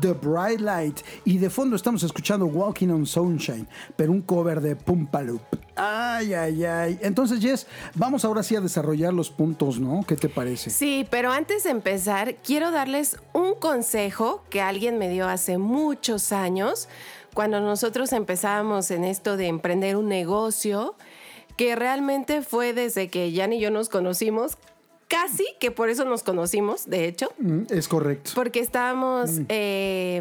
The 0.00 0.12
Bright 0.12 0.60
Light. 0.60 1.00
Y 1.24 1.38
de 1.38 1.50
fondo 1.50 1.76
estamos 1.76 2.02
escuchando 2.02 2.46
Walking 2.46 2.88
on 2.88 3.06
Sunshine, 3.06 3.66
pero 3.96 4.12
un 4.12 4.22
cover 4.22 4.60
de 4.60 4.76
Pumpaloop. 4.76 5.42
Ay, 5.76 6.34
ay, 6.34 6.64
ay. 6.64 6.98
Entonces, 7.02 7.40
Jess, 7.40 7.66
vamos 7.94 8.24
ahora 8.24 8.42
sí 8.42 8.54
a 8.54 8.60
desarrollar 8.60 9.12
los 9.12 9.30
puntos, 9.30 9.80
¿no? 9.80 10.04
¿Qué 10.06 10.16
te 10.16 10.28
parece? 10.28 10.70
Sí, 10.70 11.06
pero 11.10 11.32
antes 11.32 11.64
de 11.64 11.70
empezar, 11.70 12.36
quiero 12.36 12.70
darles 12.70 13.18
un 13.32 13.54
consejo 13.54 14.44
que 14.50 14.60
alguien 14.60 14.98
me 14.98 15.08
dio 15.08 15.26
hace 15.28 15.58
muchos 15.58 16.32
años, 16.32 16.88
cuando 17.34 17.60
nosotros 17.60 18.12
empezábamos 18.12 18.90
en 18.92 19.02
esto 19.02 19.36
de 19.36 19.48
emprender 19.48 19.96
un 19.96 20.08
negocio, 20.08 20.94
que 21.56 21.76
realmente 21.76 22.42
fue 22.42 22.72
desde 22.72 23.08
que 23.08 23.32
Jan 23.34 23.52
y 23.52 23.60
yo 23.60 23.70
nos 23.70 23.88
conocimos, 23.88 24.58
casi 25.14 25.46
que 25.60 25.70
por 25.70 25.88
eso 25.90 26.04
nos 26.04 26.22
conocimos, 26.22 26.86
de 26.90 27.06
hecho, 27.06 27.32
Mm, 27.38 27.62
Es 27.70 27.86
correcto. 27.88 28.32
porque 28.34 28.60
estábamos 28.60 29.30
eh, 29.48 30.20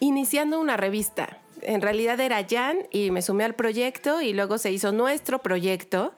iniciando 0.00 0.60
una 0.60 0.76
revista. 0.76 1.38
En 1.62 1.80
realidad 1.82 2.20
era 2.20 2.46
Jan 2.48 2.78
y 2.90 3.10
me 3.10 3.22
sumé 3.22 3.44
al 3.44 3.54
proyecto 3.54 4.20
y 4.22 4.32
luego 4.32 4.58
se 4.58 4.70
hizo 4.72 4.92
nuestro 4.92 5.40
proyecto 5.40 6.12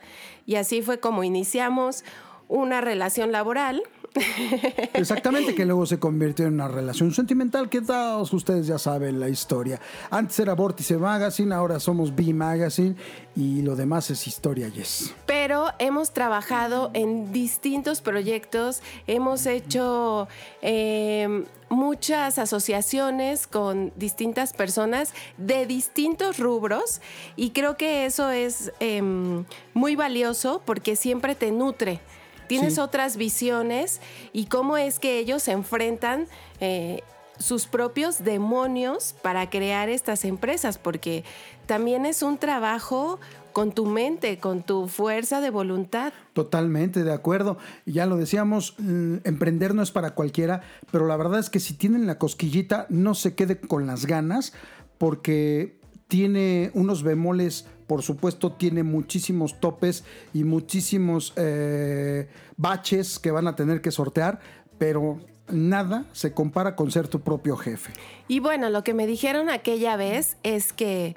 y 0.46 0.54
así 0.56 0.82
fue 0.82 0.98
como 1.00 1.24
iniciamos 1.24 2.04
una 2.48 2.80
relación 2.80 3.32
laboral. 3.32 3.82
Exactamente, 4.94 5.54
que 5.54 5.64
luego 5.64 5.86
se 5.86 5.98
convirtió 5.98 6.46
en 6.46 6.54
una 6.54 6.68
relación 6.68 7.12
sentimental 7.12 7.68
que 7.68 7.80
todos 7.80 8.32
ustedes 8.32 8.66
ya 8.66 8.78
saben 8.78 9.20
la 9.20 9.28
historia. 9.28 9.80
Antes 10.10 10.38
era 10.40 10.54
Vórtice 10.54 10.96
Magazine, 10.96 11.54
ahora 11.54 11.80
somos 11.80 12.14
B 12.14 12.32
Magazine 12.32 12.94
y 13.34 13.62
lo 13.62 13.76
demás 13.76 14.10
es 14.10 14.26
historia, 14.26 14.68
Yes. 14.68 15.14
Pero 15.26 15.66
hemos 15.78 16.12
trabajado 16.12 16.90
en 16.94 17.32
distintos 17.32 18.00
proyectos, 18.00 18.82
hemos 19.06 19.46
hecho 19.46 20.28
eh, 20.60 21.44
muchas 21.68 22.38
asociaciones 22.38 23.46
con 23.46 23.92
distintas 23.96 24.52
personas 24.52 25.14
de 25.38 25.66
distintos 25.66 26.38
rubros 26.38 27.00
y 27.36 27.50
creo 27.50 27.76
que 27.76 28.04
eso 28.04 28.30
es 28.30 28.72
em, 28.80 29.44
muy 29.74 29.96
valioso 29.96 30.62
porque 30.64 30.96
siempre 30.96 31.34
te 31.34 31.50
nutre. 31.50 32.00
Tienes 32.58 32.74
Sí. 32.74 32.80
otras 32.80 33.16
visiones 33.16 34.00
y 34.34 34.46
cómo 34.46 34.76
es 34.76 34.98
que 34.98 35.18
ellos 35.18 35.42
se 35.42 35.52
enfrentan 35.52 36.26
eh, 36.60 37.02
sus 37.38 37.66
propios 37.66 38.22
demonios 38.24 39.14
para 39.22 39.48
crear 39.48 39.88
estas 39.88 40.24
empresas, 40.24 40.76
porque 40.78 41.24
también 41.66 42.04
es 42.04 42.22
un 42.22 42.36
trabajo 42.38 43.18
con 43.52 43.72
tu 43.72 43.86
mente, 43.86 44.38
con 44.38 44.62
tu 44.62 44.86
fuerza 44.88 45.40
de 45.40 45.50
voluntad. 45.50 46.12
Totalmente 46.34 47.04
de 47.04 47.12
acuerdo. 47.12 47.56
Ya 47.86 48.04
lo 48.06 48.16
decíamos, 48.16 48.74
mm, 48.78 49.16
emprender 49.24 49.74
no 49.74 49.82
es 49.82 49.90
para 49.90 50.10
cualquiera, 50.14 50.60
pero 50.90 51.06
la 51.06 51.16
verdad 51.16 51.40
es 51.40 51.48
que 51.50 51.58
si 51.60 51.74
tienen 51.74 52.06
la 52.06 52.18
cosquillita, 52.18 52.86
no 52.90 53.14
se 53.14 53.34
quede 53.34 53.58
con 53.58 53.86
las 53.86 54.06
ganas, 54.06 54.52
porque 54.98 55.80
tiene 56.08 56.70
unos 56.74 57.02
bemoles, 57.02 57.66
por 57.92 58.02
supuesto, 58.02 58.52
tiene 58.52 58.82
muchísimos 58.82 59.60
topes 59.60 60.02
y 60.32 60.44
muchísimos 60.44 61.34
eh, 61.36 62.26
baches 62.56 63.18
que 63.18 63.30
van 63.30 63.46
a 63.46 63.54
tener 63.54 63.82
que 63.82 63.90
sortear, 63.90 64.40
pero 64.78 65.18
nada 65.48 66.06
se 66.12 66.32
compara 66.32 66.74
con 66.74 66.90
ser 66.90 67.06
tu 67.06 67.20
propio 67.20 67.54
jefe. 67.54 67.92
Y 68.28 68.40
bueno, 68.40 68.70
lo 68.70 68.82
que 68.82 68.94
me 68.94 69.06
dijeron 69.06 69.50
aquella 69.50 69.96
vez 69.96 70.38
es 70.42 70.72
que 70.72 71.14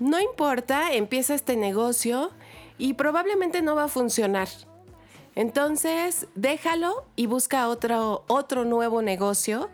no 0.00 0.18
importa, 0.18 0.92
empieza 0.94 1.32
este 1.32 1.56
negocio 1.56 2.32
y 2.76 2.94
probablemente 2.94 3.62
no 3.62 3.76
va 3.76 3.84
a 3.84 3.88
funcionar. 3.88 4.48
Entonces, 5.36 6.26
déjalo 6.34 7.04
y 7.14 7.26
busca 7.26 7.68
otro, 7.68 8.24
otro 8.26 8.64
nuevo 8.64 9.00
negocio. 9.00 9.70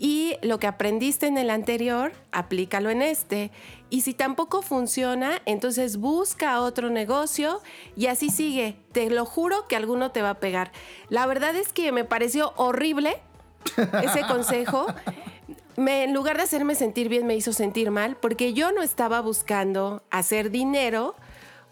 Y 0.00 0.36
lo 0.42 0.60
que 0.60 0.68
aprendiste 0.68 1.26
en 1.26 1.36
el 1.38 1.50
anterior, 1.50 2.12
aplícalo 2.30 2.88
en 2.88 3.02
este. 3.02 3.50
Y 3.90 4.02
si 4.02 4.14
tampoco 4.14 4.62
funciona, 4.62 5.42
entonces 5.44 5.96
busca 5.96 6.60
otro 6.60 6.88
negocio 6.88 7.60
y 7.96 8.06
así 8.06 8.30
sigue. 8.30 8.76
Te 8.92 9.10
lo 9.10 9.24
juro 9.24 9.66
que 9.66 9.74
alguno 9.74 10.12
te 10.12 10.22
va 10.22 10.30
a 10.30 10.40
pegar. 10.40 10.70
La 11.08 11.26
verdad 11.26 11.56
es 11.56 11.72
que 11.72 11.90
me 11.90 12.04
pareció 12.04 12.52
horrible 12.56 13.20
ese 14.02 14.22
consejo. 14.26 14.86
Me, 15.76 16.02
en 16.02 16.12
lugar 16.12 16.36
de 16.38 16.42
hacerme 16.42 16.74
sentir 16.74 17.08
bien, 17.08 17.24
me 17.24 17.36
hizo 17.36 17.52
sentir 17.52 17.92
mal, 17.92 18.16
porque 18.16 18.52
yo 18.52 18.72
no 18.72 18.82
estaba 18.82 19.20
buscando 19.20 20.02
hacer 20.10 20.50
dinero 20.50 21.14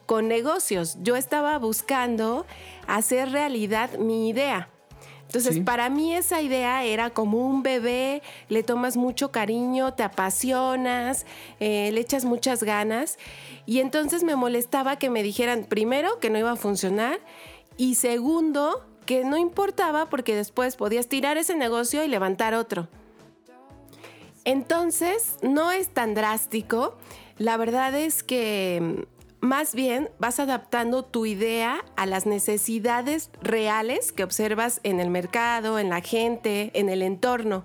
con 0.07 0.29
negocios. 0.29 0.97
Yo 1.03 1.17
estaba 1.17 1.59
buscando 1.59 2.47
hacer 2.87 3.33
realidad 3.33 3.99
mi 3.99 4.29
idea. 4.29 4.69
Entonces, 5.27 5.57
Sí. 5.57 5.61
para 5.61 5.91
mí 5.91 6.15
esa 6.15 6.41
idea 6.41 6.85
era 6.85 7.11
como 7.11 7.47
un 7.47 7.63
bebé, 7.63 8.23
le 8.49 8.63
tomas 8.63 8.97
mucho 8.97 9.33
cariño, 9.33 9.93
te 9.95 10.03
apasionas, 10.03 11.27
eh, 11.61 11.91
le 11.93 12.01
echas 12.01 12.25
muchas 12.25 12.63
ganas. 12.63 13.19
Y 13.67 13.81
entonces 13.81 14.23
me 14.23 14.37
molestaba 14.37 14.97
que 14.97 15.11
me 15.11 15.23
dijeran, 15.23 15.65
primero, 15.65 16.19
que 16.21 16.31
no 16.31 16.39
iba 16.39 16.53
a 16.53 16.57
funcionar 16.57 17.19
y 17.77 17.97
segundo, 17.97 18.85
que 19.05 19.25
no 19.25 19.37
importaba 19.37 20.09
porque 20.09 20.35
después 20.35 20.77
podías 20.77 21.07
tirar 21.09 21.39
ese 21.39 21.57
negocio 21.57 22.03
y 22.05 22.09
levantar 22.09 22.55
otro. 22.55 22.89
Entonces, 24.45 25.37
no 25.43 25.73
es 25.73 25.89
tan 25.89 26.15
drástico. 26.15 26.97
La 27.39 27.57
verdad 27.57 27.95
es 27.95 28.23
que 28.23 29.07
más 29.47 29.75
bien 29.75 30.11
vas 30.19 30.41
adaptando 30.41 31.05
tu 31.05 31.25
idea 31.25 31.85
a 31.97 32.05
las 32.05 32.27
necesidades 32.27 33.31
reales 33.41 34.13
que 34.13 34.25
observas 34.25 34.81
en 34.83 35.01
el 35.01 35.11
mercado, 35.11 35.79
en 35.79 35.89
la 35.89 36.01
gente, 36.01 36.71
en 36.75 36.89
el 36.89 37.03
entorno. 37.03 37.65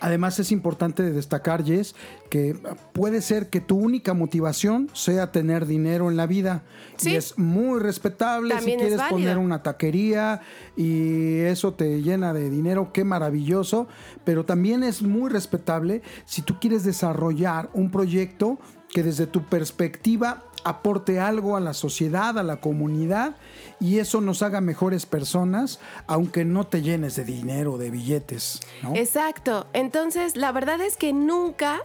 Además 0.00 0.38
es 0.38 0.52
importante 0.52 1.02
destacar, 1.10 1.64
Jess, 1.64 1.94
que 2.30 2.56
puede 2.92 3.22
ser 3.22 3.50
que 3.50 3.60
tu 3.60 3.76
única 3.76 4.14
motivación 4.14 4.90
sea 4.92 5.32
tener 5.32 5.66
dinero 5.66 6.10
en 6.10 6.16
la 6.16 6.26
vida. 6.26 6.62
Sí. 6.96 7.10
Y 7.10 7.16
es 7.16 7.38
muy 7.38 7.80
respetable 7.80 8.54
También 8.54 8.80
si 8.80 8.86
es 8.86 8.94
quieres 8.94 9.10
poner 9.10 9.38
una 9.38 9.62
taquería 9.62 10.40
y 10.76 11.40
eso 11.40 11.74
te 11.74 12.02
llena 12.02 12.32
de 12.32 12.50
dinero, 12.50 12.92
qué 12.92 13.04
maravilloso. 13.04 13.88
Pero 14.24 14.44
también 14.44 14.82
es 14.82 15.02
muy 15.02 15.30
respetable 15.30 16.02
si 16.24 16.42
tú 16.42 16.58
quieres 16.60 16.84
desarrollar 16.84 17.70
un 17.72 17.90
proyecto 17.90 18.58
que 18.92 19.02
desde 19.02 19.26
tu 19.26 19.42
perspectiva 19.44 20.44
aporte 20.64 21.20
algo 21.20 21.56
a 21.56 21.60
la 21.60 21.74
sociedad, 21.74 22.38
a 22.38 22.42
la 22.42 22.56
comunidad 22.56 23.36
y 23.80 23.98
eso 23.98 24.20
nos 24.20 24.42
haga 24.42 24.60
mejores 24.60 25.06
personas, 25.06 25.80
aunque 26.06 26.44
no 26.44 26.66
te 26.66 26.82
llenes 26.82 27.16
de 27.16 27.24
dinero, 27.24 27.78
de 27.78 27.90
billetes. 27.90 28.60
Exacto. 28.94 29.66
Entonces, 29.72 30.36
la 30.36 30.52
verdad 30.52 30.80
es 30.80 30.96
que 30.96 31.12
nunca 31.12 31.80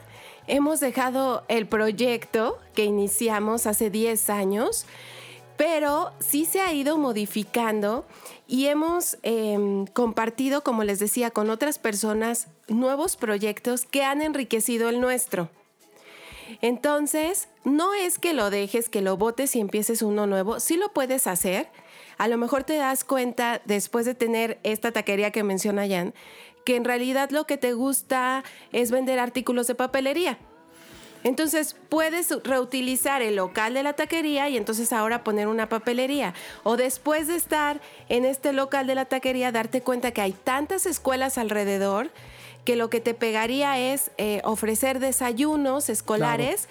hemos 0.48 0.80
dejado 0.80 1.44
el 1.48 1.68
proyecto 1.68 2.58
que 2.74 2.86
iniciamos 2.86 3.68
hace 3.68 3.90
10 3.90 4.30
años, 4.30 4.86
pero 5.58 6.12
sí 6.20 6.46
se 6.46 6.62
ha 6.62 6.72
ido 6.72 6.98
modificando 6.98 8.06
y 8.48 8.68
hemos 8.68 9.18
em, 9.24 9.86
compartido, 9.88 10.64
como 10.64 10.84
les 10.84 11.00
decía, 11.00 11.32
con 11.32 11.50
otras 11.50 11.80
personas 11.80 12.48
nuevos 12.68 13.18
proyectos 13.18 13.86
que 13.86 14.04
han 14.04 14.22
enriquecido 14.22 14.90
el 14.90 15.02
nuestro. 15.02 15.50
Entonces, 16.62 17.50
no 17.68 17.94
es 17.94 18.18
que 18.18 18.34
lo 18.34 18.50
dejes, 18.50 18.90
que 18.90 19.02
lo 19.02 19.18
botes 19.18 19.56
y 19.56 19.60
empieces 19.60 20.02
uno 20.02 20.26
nuevo, 20.26 20.60
sí 20.60 20.78
lo 20.78 20.94
puedes 20.94 21.28
hacer. 21.28 21.68
A 22.18 22.28
lo 22.28 22.38
mejor 22.38 22.64
te 22.64 22.78
das 22.78 23.04
cuenta 23.04 23.62
después 23.66 24.06
de 24.06 24.16
tener 24.16 24.60
esta 24.64 24.92
taquería 24.92 25.32
que 25.32 25.44
menciona 25.44 25.88
Jan, 25.88 26.14
que 26.66 26.76
en 26.76 26.86
realidad 26.86 27.30
lo 27.30 27.46
que 27.46 27.58
te 27.58 27.74
gusta 27.74 28.44
es 28.72 28.92
vender 28.92 29.20
artículos 29.20 29.68
de 29.68 29.76
papelería. 29.76 30.38
Entonces 31.24 31.76
puedes 31.90 32.30
reutilizar 32.44 33.22
el 33.22 33.36
local 33.36 33.74
de 33.74 33.84
la 33.84 33.94
taquería 33.94 34.48
y 34.50 34.56
entonces 34.56 34.94
ahora 34.94 35.24
poner 35.24 35.48
una 35.48 35.68
papelería. 35.68 36.34
O 36.64 36.78
después 36.78 37.28
de 37.28 37.36
estar 37.36 37.82
en 38.08 38.24
este 38.24 38.54
local 38.54 38.88
de 38.88 38.96
la 38.96 39.06
taquería, 39.06 39.52
darte 39.52 39.82
cuenta 39.82 40.12
que 40.12 40.22
hay 40.22 40.32
tantas 40.32 40.86
escuelas 40.86 41.38
alrededor 41.38 42.12
que 42.68 42.76
lo 42.76 42.90
que 42.90 43.00
te 43.00 43.14
pegaría 43.14 43.80
es 43.80 44.12
eh, 44.18 44.42
ofrecer 44.44 45.00
desayunos 45.00 45.90
escolares. 45.90 46.68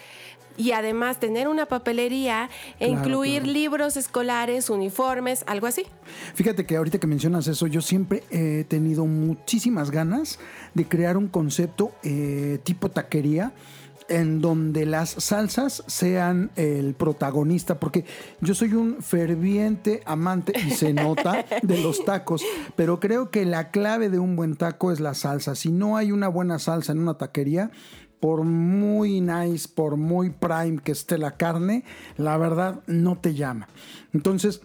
Y 0.57 0.73
además 0.73 1.21
tener 1.21 1.49
una 1.49 1.67
papelería 1.67 2.49
e 2.79 2.87
Claro, 2.89 3.01
incluir 3.01 3.43
claro. 3.43 3.53
libros 3.53 3.97
escolares, 3.97 4.71
uniformes, 4.71 5.45
algo 5.47 5.67
así. 5.67 5.85
Fíjate 6.35 6.65
que 6.67 6.77
ahorita 6.77 6.99
que 6.99 7.07
mencionas 7.07 7.47
eso, 7.47 7.67
yo 7.67 7.81
siempre 7.81 8.23
he 8.31 8.65
tenido 8.65 9.07
muchísimas 9.07 9.91
ganas 9.91 10.39
de 10.75 10.87
crear 10.87 11.17
un 11.17 11.29
concepto 11.29 11.93
eh, 12.03 12.59
tipo 12.65 12.91
taquería 12.91 13.53
en 14.09 14.41
donde 14.41 14.87
las 14.87 15.11
salsas 15.11 15.83
sean 15.87 16.51
el 16.57 16.95
protagonista, 16.95 17.81
porque 17.81 18.05
yo 18.41 18.55
soy 18.55 18.73
un 18.75 19.03
ferviente 19.03 20.03
amante 20.07 20.53
y 20.67 20.71
se 20.71 20.93
nota 20.93 21.45
de 21.63 21.79
los 21.79 22.05
tacos, 22.05 22.45
pero 22.77 23.01
creo 23.01 23.31
que 23.31 23.45
la 23.45 23.71
clave 23.71 24.09
de 24.09 24.19
un 24.19 24.37
buen 24.37 24.57
taco 24.57 24.93
es 24.93 25.01
la 25.01 25.15
salsa. 25.15 25.55
Si 25.55 25.71
no 25.71 25.97
hay 25.97 26.13
una 26.13 26.29
buena 26.29 26.59
salsa 26.59 26.93
en 26.93 27.01
una 27.01 27.15
taquería, 27.15 27.71
por 28.21 28.45
muy 28.45 29.21
nice, 29.21 29.69
por 29.69 29.97
muy 29.97 30.31
prime 30.31 30.79
que 30.83 30.93
esté 30.93 31.19
la 31.19 31.37
carne, 31.37 31.85
la 32.17 32.37
verdad 32.39 32.83
no 32.87 33.19
te 33.19 33.35
llama. 33.35 33.69
Entonces, 34.13 34.63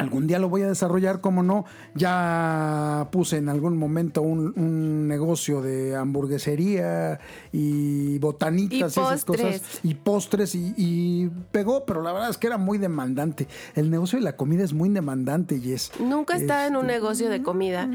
Algún 0.00 0.26
día 0.26 0.38
lo 0.38 0.48
voy 0.48 0.62
a 0.62 0.68
desarrollar, 0.68 1.20
como 1.20 1.42
no. 1.42 1.64
Ya 1.94 3.08
puse 3.12 3.36
en 3.36 3.48
algún 3.48 3.76
momento 3.76 4.22
un, 4.22 4.52
un 4.56 5.06
negocio 5.08 5.62
de 5.62 5.94
hamburguesería 5.96 7.20
y 7.52 8.18
botanitas 8.18 8.96
Y 8.96 9.00
y, 9.00 9.02
esas 9.02 9.24
cosas. 9.24 9.62
Y 9.82 9.94
postres 9.94 10.54
y, 10.54 10.74
y 10.76 11.30
pegó, 11.52 11.84
pero 11.84 12.02
la 12.02 12.12
verdad 12.12 12.30
es 12.30 12.38
que 12.38 12.46
era 12.46 12.58
muy 12.58 12.78
demandante. 12.78 13.46
El 13.74 13.90
negocio 13.90 14.18
de 14.18 14.24
la 14.24 14.36
comida 14.36 14.64
es 14.64 14.72
muy 14.72 14.88
demandante 14.88 15.56
y 15.62 15.72
es. 15.72 15.92
Nunca 16.00 16.36
he 16.36 16.40
estado 16.40 16.66
en 16.68 16.76
un 16.76 16.82
Este, 16.86 16.92
negocio 17.00 17.28
de 17.30 17.42
comida, 17.42 17.88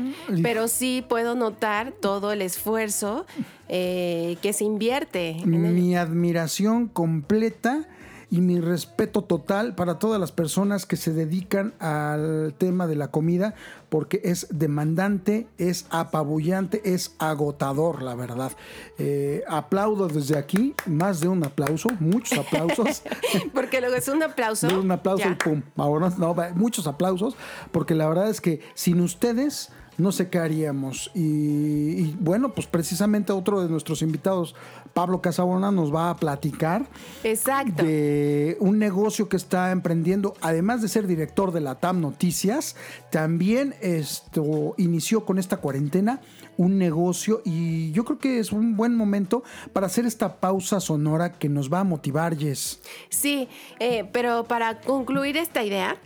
pero 0.43 0.67
sí 0.67 1.03
puedo 1.07 1.35
notar 1.35 1.91
todo 1.99 2.31
el 2.31 2.41
esfuerzo 2.41 3.25
eh, 3.67 4.37
que 4.41 4.53
se 4.53 4.63
invierte 4.63 5.31
en 5.41 5.53
el- 5.65 5.73
mi 5.73 5.95
admiración 5.95 6.87
completa 6.87 7.87
y 8.35 8.41
mi 8.41 8.59
respeto 8.59 9.21
total 9.21 9.75
para 9.75 9.97
todas 9.97 10.19
las 10.19 10.33
personas 10.33 10.85
que 10.85 10.97
se 10.97 11.13
dedican 11.13 11.73
al 11.79 12.53
tema 12.57 12.85
de 12.85 12.97
la 12.97 13.07
comida 13.07 13.55
porque 13.87 14.19
es 14.25 14.47
demandante, 14.49 15.47
es 15.57 15.85
apabullante, 15.89 16.81
es 16.83 17.15
agotador, 17.17 18.01
la 18.01 18.13
verdad. 18.13 18.51
Eh, 18.97 19.41
aplaudo 19.47 20.09
desde 20.09 20.37
aquí, 20.37 20.75
más 20.85 21.21
de 21.21 21.29
un 21.29 21.45
aplauso, 21.45 21.87
muchos 22.01 22.37
aplausos. 22.37 23.03
Porque 23.53 23.79
luego 23.79 23.95
es 23.95 24.09
un 24.09 24.21
aplauso. 24.21 24.67
De 24.67 24.77
un 24.77 24.91
aplauso 24.91 25.23
ya. 25.23 25.31
y 25.31 25.35
pum. 25.35 25.61
Vámonos. 25.77 26.17
No, 26.17 26.35
muchos 26.55 26.87
aplausos, 26.87 27.37
porque 27.71 27.95
la 27.95 28.07
verdad 28.07 28.29
es 28.29 28.41
que 28.41 28.59
sin 28.73 28.99
ustedes 28.99 29.71
no 29.97 30.11
sé 30.11 30.29
qué 30.29 30.39
haríamos. 30.39 31.11
Y, 31.13 31.19
y 31.21 32.17
bueno, 32.19 32.53
pues 32.53 32.67
precisamente 32.67 33.33
otro 33.33 33.61
de 33.61 33.69
nuestros 33.69 34.01
invitados, 34.01 34.55
Pablo 34.93 35.21
Casabona, 35.21 35.71
nos 35.71 35.93
va 35.93 36.09
a 36.09 36.15
platicar 36.15 36.87
Exacto. 37.23 37.83
de 37.83 38.57
un 38.59 38.79
negocio 38.79 39.29
que 39.29 39.37
está 39.37 39.71
emprendiendo, 39.71 40.35
además 40.41 40.81
de 40.81 40.87
ser 40.87 41.07
director 41.07 41.51
de 41.51 41.61
la 41.61 41.75
TAM 41.75 42.01
Noticias, 42.01 42.75
también 43.11 43.75
esto 43.81 44.73
inició 44.77 45.25
con 45.25 45.39
esta 45.39 45.57
cuarentena 45.57 46.21
un 46.57 46.77
negocio 46.77 47.41
y 47.43 47.91
yo 47.91 48.05
creo 48.05 48.19
que 48.19 48.39
es 48.39 48.51
un 48.51 48.77
buen 48.77 48.95
momento 48.95 49.43
para 49.73 49.87
hacer 49.87 50.05
esta 50.05 50.35
pausa 50.37 50.79
sonora 50.79 51.33
que 51.33 51.49
nos 51.49 51.71
va 51.71 51.81
a 51.81 51.83
motivar, 51.83 52.37
Jess. 52.37 52.81
Sí, 53.09 53.47
eh, 53.79 54.07
pero 54.11 54.45
para 54.45 54.79
concluir 54.79 55.37
esta 55.37 55.63
idea, 55.63 55.97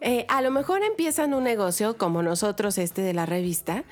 eh, 0.00 0.24
a 0.28 0.42
lo 0.42 0.50
mejor 0.50 0.82
empiezan 0.82 1.34
un 1.34 1.44
negocio 1.44 1.96
como 1.96 2.22
nosotros, 2.22 2.78
este 2.78 3.02
de 3.02 3.14
la 3.14 3.26
revista, 3.26 3.84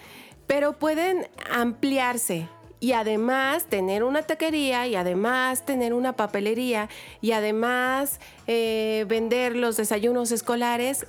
pero 0.47 0.79
pueden 0.79 1.29
ampliarse 1.51 2.49
y 2.79 2.93
además 2.93 3.65
tener 3.65 4.05
una 4.05 4.23
taquería 4.23 4.87
y 4.87 4.97
además 4.97 5.65
tener 5.65 5.95
una 5.95 6.15
papelería 6.15 6.89
y 7.21 7.33
además 7.33 8.21
eh, 8.47 9.07
vender 9.09 9.57
los 9.57 9.77
desayunos 9.77 10.31
escolares 10.31 11.07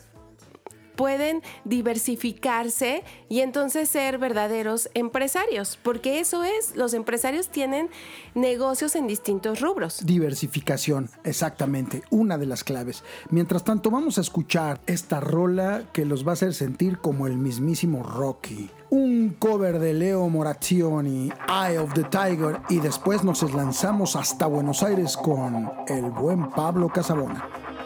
pueden 0.98 1.42
diversificarse 1.64 3.06
y 3.30 3.40
entonces 3.40 3.88
ser 3.88 4.18
verdaderos 4.18 4.90
empresarios, 4.94 5.80
porque 5.82 6.20
eso 6.20 6.44
es, 6.44 6.76
los 6.76 6.94
empresarios 6.94 7.48
tienen 7.48 7.90
negocios 8.36 8.98
en 8.98 9.08
distintos 9.08 9.62
rubros. 9.62 10.06
Diversificación, 10.06 11.10
exactamente, 11.24 12.04
una 12.10 12.38
de 12.38 12.48
las 12.48 12.66
claves. 12.66 13.06
Mientras 13.30 13.64
tanto, 13.64 13.90
vamos 13.90 14.18
a 14.18 14.22
escuchar 14.22 14.82
esta 14.88 15.22
rola 15.22 15.84
que 15.94 16.04
los 16.04 16.28
va 16.28 16.32
a 16.32 16.34
hacer 16.34 16.54
sentir 16.54 16.98
como 16.98 17.28
el 17.28 17.38
mismísimo 17.38 18.04
Rocky. 18.04 18.70
Un 18.90 19.36
cover 19.38 19.80
de 19.80 19.94
Leo 19.94 20.28
Morazioni, 20.30 21.30
Eye 21.48 21.78
of 21.78 21.94
the 21.94 22.04
Tiger, 22.04 22.60
y 22.70 22.80
después 22.80 23.24
nos 23.24 23.44
lanzamos 23.54 24.16
hasta 24.16 24.48
Buenos 24.48 24.82
Aires 24.82 25.16
con 25.16 25.70
el 25.88 26.10
buen 26.10 26.50
Pablo 26.50 26.90
Casabona. 26.90 27.77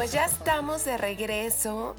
Pues 0.00 0.12
ya 0.12 0.24
estamos 0.24 0.86
de 0.86 0.96
regreso 0.96 1.94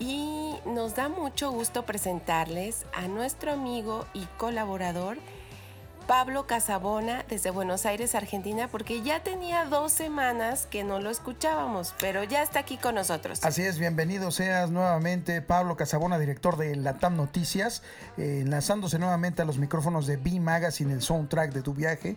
y 0.00 0.56
nos 0.66 0.96
da 0.96 1.08
mucho 1.08 1.52
gusto 1.52 1.86
presentarles 1.86 2.84
a 2.92 3.06
nuestro 3.06 3.52
amigo 3.52 4.06
y 4.12 4.24
colaborador 4.38 5.18
Pablo 6.08 6.48
Casabona 6.48 7.24
desde 7.28 7.50
Buenos 7.50 7.86
Aires, 7.86 8.16
Argentina, 8.16 8.66
porque 8.66 9.02
ya 9.02 9.22
tenía 9.22 9.66
dos 9.66 9.92
semanas 9.92 10.66
que 10.66 10.82
no 10.82 10.98
lo 10.98 11.10
escuchábamos, 11.10 11.94
pero 12.00 12.24
ya 12.24 12.42
está 12.42 12.58
aquí 12.58 12.76
con 12.76 12.96
nosotros. 12.96 13.44
Así 13.44 13.62
es, 13.62 13.78
bienvenido 13.78 14.32
seas 14.32 14.70
nuevamente 14.70 15.40
Pablo 15.40 15.76
Casabona, 15.76 16.18
director 16.18 16.56
de 16.56 16.74
Latam 16.74 17.16
Noticias, 17.16 17.82
eh, 18.18 18.40
enlazándose 18.42 18.98
nuevamente 18.98 19.42
a 19.42 19.44
los 19.44 19.58
micrófonos 19.58 20.08
de 20.08 20.16
B 20.16 20.40
Magazine, 20.40 20.92
el 20.92 21.02
soundtrack 21.02 21.52
de 21.52 21.62
tu 21.62 21.72
viaje. 21.72 22.16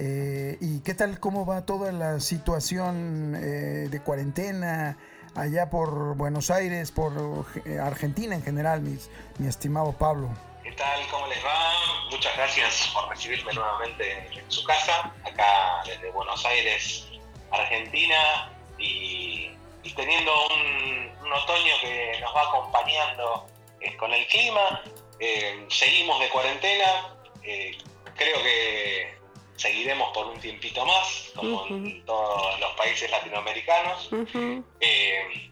Eh, 0.00 0.56
¿Y 0.60 0.80
qué 0.82 0.94
tal, 0.94 1.18
cómo 1.18 1.44
va 1.44 1.66
toda 1.66 1.90
la 1.90 2.20
situación 2.20 3.34
eh, 3.34 3.88
de 3.88 4.00
cuarentena 4.00 4.96
allá 5.34 5.70
por 5.70 6.14
Buenos 6.14 6.52
Aires, 6.52 6.92
por 6.92 7.46
eh, 7.64 7.80
Argentina 7.80 8.36
en 8.36 8.44
general, 8.44 8.80
mi 8.80 9.48
estimado 9.48 9.92
Pablo? 9.98 10.30
¿Qué 10.62 10.70
tal? 10.70 11.00
¿Cómo 11.10 11.26
les 11.26 11.44
va? 11.44 11.72
Muchas 12.12 12.36
gracias 12.36 12.92
por 12.94 13.08
recibirme 13.08 13.52
nuevamente 13.52 14.28
en 14.38 14.48
su 14.48 14.62
casa, 14.62 15.12
acá 15.24 15.82
desde 15.84 16.12
Buenos 16.12 16.46
Aires, 16.46 17.08
Argentina, 17.50 18.52
y, 18.78 19.50
teniendo 19.96 20.32
un, 20.46 21.32
otoño 21.32 21.74
que 21.82 22.18
nos 22.20 22.36
va 22.36 22.42
acompañando 22.42 23.46
con 23.98 24.12
el 24.12 24.24
clima. 24.28 24.80
Seguimos 25.68 26.20
de 26.20 26.28
cuarentena, 26.30 27.16
creo 28.16 28.42
que 28.42 29.17
seguiremos 29.58 30.10
por 30.14 30.26
un 30.26 30.40
tiempito 30.40 30.84
más, 30.86 31.30
como 31.34 31.66
en 31.66 32.04
todos 32.06 32.60
los 32.60 32.72
países 32.74 33.10
latinoamericanos. 33.10 34.08
Eh, 34.80 35.50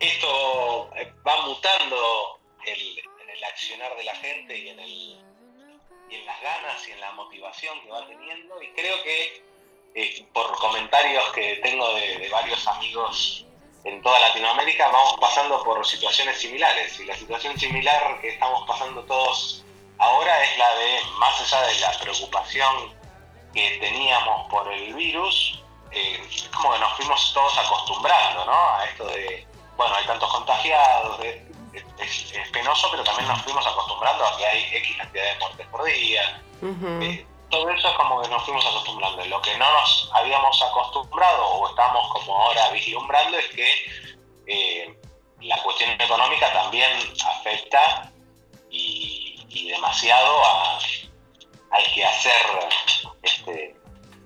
esto 0.00 0.90
eh, 0.96 1.12
va 1.26 1.42
mutando 1.42 2.38
el- 2.64 2.98
en 3.22 3.30
el 3.30 3.44
accionar 3.44 3.96
de 3.96 4.04
la 4.04 4.14
gente 4.16 4.56
y 4.56 4.68
en, 4.68 4.78
el, 4.80 4.90
y 4.90 6.14
en 6.14 6.26
las 6.26 6.40
ganas 6.40 6.86
y 6.88 6.92
en 6.92 7.00
la 7.00 7.12
motivación 7.12 7.80
que 7.82 7.90
va 7.90 8.06
teniendo. 8.06 8.62
Y 8.62 8.68
creo 8.72 9.02
que 9.02 9.42
eh, 9.94 10.26
por 10.32 10.52
comentarios 10.58 11.24
que 11.32 11.56
tengo 11.56 11.94
de, 11.94 12.18
de 12.18 12.28
varios 12.28 12.66
amigos 12.68 13.44
en 13.84 14.02
toda 14.02 14.18
Latinoamérica, 14.20 14.88
vamos 14.88 15.16
pasando 15.20 15.62
por 15.64 15.84
situaciones 15.86 16.38
similares. 16.38 16.98
Y 17.00 17.04
la 17.06 17.16
situación 17.16 17.58
similar 17.58 18.20
que 18.20 18.28
estamos 18.30 18.66
pasando 18.68 19.02
todos 19.04 19.64
ahora 19.98 20.44
es 20.44 20.58
la 20.58 20.74
de, 20.76 20.98
más 21.18 21.40
allá 21.40 21.66
de 21.68 21.80
la 21.80 21.98
preocupación 21.98 22.95
que 23.56 23.78
teníamos 23.80 24.48
por 24.50 24.70
el 24.70 24.92
virus, 24.94 25.62
eh, 25.90 26.20
como 26.54 26.72
que 26.74 26.78
nos 26.78 26.92
fuimos 26.96 27.32
todos 27.32 27.56
acostumbrando 27.58 28.44
¿no? 28.44 28.52
a 28.52 28.84
esto 28.84 29.06
de, 29.06 29.46
bueno, 29.78 29.94
hay 29.94 30.04
tantos 30.06 30.30
contagiados, 30.30 31.18
de- 31.20 31.46
es, 31.98 32.32
es 32.32 32.48
penoso, 32.50 32.88
pero 32.90 33.02
también 33.04 33.28
nos 33.28 33.40
fuimos 33.42 33.66
acostumbrando 33.66 34.26
a 34.26 34.36
que 34.36 34.46
hay 34.46 34.62
X 34.76 34.96
cantidad 34.98 35.24
de 35.24 35.38
muertes 35.40 35.66
por 35.68 35.84
día. 35.84 36.42
Eh, 37.02 37.26
todo 37.50 37.70
eso 37.70 37.88
es 37.88 37.94
como 37.96 38.20
que 38.22 38.28
nos 38.28 38.42
fuimos 38.44 38.64
acostumbrando. 38.66 39.24
Lo 39.26 39.40
que 39.42 39.56
no 39.58 39.70
nos 39.70 40.10
habíamos 40.14 40.60
acostumbrado 40.62 41.46
o 41.46 41.68
estamos 41.68 42.08
como 42.12 42.36
ahora 42.42 42.70
vislumbrando 42.70 43.38
es 43.38 43.46
que 43.48 43.70
eh, 44.46 45.00
la 45.40 45.62
cuestión 45.62 45.90
económica 46.00 46.52
también 46.52 46.90
afecta 47.38 48.10
y, 48.70 49.44
y 49.48 49.68
demasiado 49.70 50.44
a, 50.44 50.78
al 51.70 51.92
quehacer 51.94 52.46
este, 53.22 53.76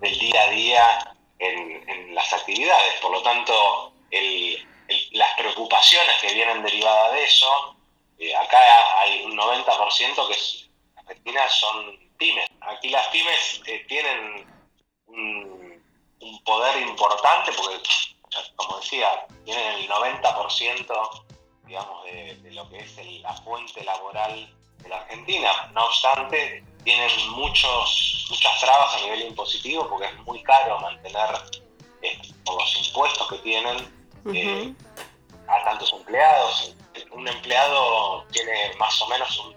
del 0.01 0.19
día 0.19 0.43
a 0.43 0.51
día 0.51 1.15
en, 1.39 2.15
las 2.15 2.33
actividades. 2.33 2.95
Por 3.01 3.13
lo 3.13 3.23
tanto, 3.23 3.93
el- 4.11 4.67
las 5.13 5.33
preocupaciones 5.39 6.17
que 6.21 6.35
vienen 6.35 6.63
derivadas 6.63 7.13
de 7.13 7.25
eso, 7.25 7.77
eh, 8.19 8.35
acá 8.37 8.59
hay 9.01 9.23
un 9.23 9.37
90% 9.37 10.27
que 10.27 10.35
es, 10.35 10.69
en 10.93 10.99
Argentina 11.09 11.49
son 11.49 12.11
pymes. 12.19 12.49
Aquí 12.63 12.89
las 12.91 13.07
pymes 13.09 13.63
eh, 13.67 13.85
tienen 13.89 14.47
un, 15.07 15.83
un 16.21 16.45
poder 16.45 16.83
importante 16.83 17.53
porque, 17.53 17.81
como 18.57 18.79
decía, 18.79 19.27
tienen 19.45 19.65
el 19.75 19.89
90% 19.89 21.25
digamos, 21.67 22.05
de, 22.05 22.35
de 22.43 22.51
lo 22.51 22.69
que 22.69 22.79
es 22.81 22.99
el- 22.99 23.23
la 23.23 23.33
fuente 23.33 23.85
laboral 23.85 24.53
de 24.79 24.89
la 24.89 24.97
Argentina. 25.03 25.71
No 25.73 25.87
obstante, 25.87 26.65
tienen 26.85 27.31
muchos, 27.31 28.27
muchas 28.31 28.61
trabas 28.61 28.95
a 28.95 29.01
nivel 29.01 29.23
impositivo 29.23 29.89
porque 29.89 30.07
es 30.07 30.17
muy 30.27 30.43
caro 30.43 30.79
mantener, 30.81 31.29
eh, 32.03 32.19
por 32.45 32.61
los 32.61 32.77
impuestos 32.87 33.29
que 33.29 33.39
tienen, 33.39 33.77
eh, 34.35 34.75
a 35.49 35.65
tantos 35.65 35.93
empleados. 35.93 36.75
Un 37.13 37.27
empleado 37.29 38.25
tiene 38.33 38.75
más 38.79 39.01
o 39.03 39.07
menos 39.09 39.39
un- 39.39 39.57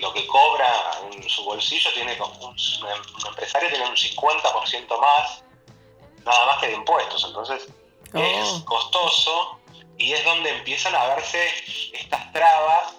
lo 0.00 0.12
que 0.12 0.26
cobra 0.26 0.70
en 1.12 1.28
su 1.28 1.44
bolsillo, 1.44 1.92
tiene 1.94 2.16
un, 2.20 2.44
un 2.46 3.26
empresario 3.26 3.68
tiene 3.68 3.86
un 3.88 3.96
50% 3.96 4.98
más, 5.00 5.42
nada 6.24 6.46
más 6.46 6.58
que 6.58 6.68
de 6.68 6.74
impuestos. 6.74 7.24
Entonces 7.24 7.62
es 8.14 8.48
Oh. 8.48 8.64
costoso 8.64 9.58
y 9.98 10.12
es 10.12 10.24
donde 10.24 10.50
empiezan 10.50 10.94
a 10.94 11.04
verse 11.08 11.50
estas 11.92 12.32
trabas 12.32 12.94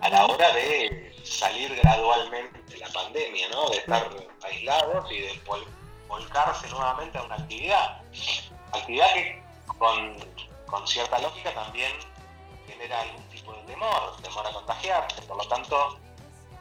a 0.00 0.08
la 0.08 0.26
hora 0.26 0.50
de 0.52 1.07
salir 1.28 1.74
gradualmente 1.76 2.60
de 2.62 2.78
la 2.78 2.88
pandemia, 2.88 3.48
¿no? 3.50 3.68
De 3.70 3.78
estar 3.78 4.08
aislados 4.42 5.10
y 5.12 5.20
de 5.20 5.44
vol- 5.44 5.66
volcarse 6.06 6.68
nuevamente 6.68 7.18
a 7.18 7.22
una 7.22 7.36
actividad. 7.36 8.00
Actividad 8.72 9.12
que 9.14 9.42
con, 9.78 10.16
con 10.66 10.86
cierta 10.86 11.18
lógica 11.18 11.52
también 11.54 11.92
genera 12.66 13.00
algún 13.00 13.22
tipo 13.28 13.52
de 13.52 13.62
temor, 13.62 14.16
temor 14.22 14.46
a 14.46 14.52
contagiarse. 14.52 15.22
Por 15.22 15.36
lo 15.36 15.48
tanto, 15.48 15.98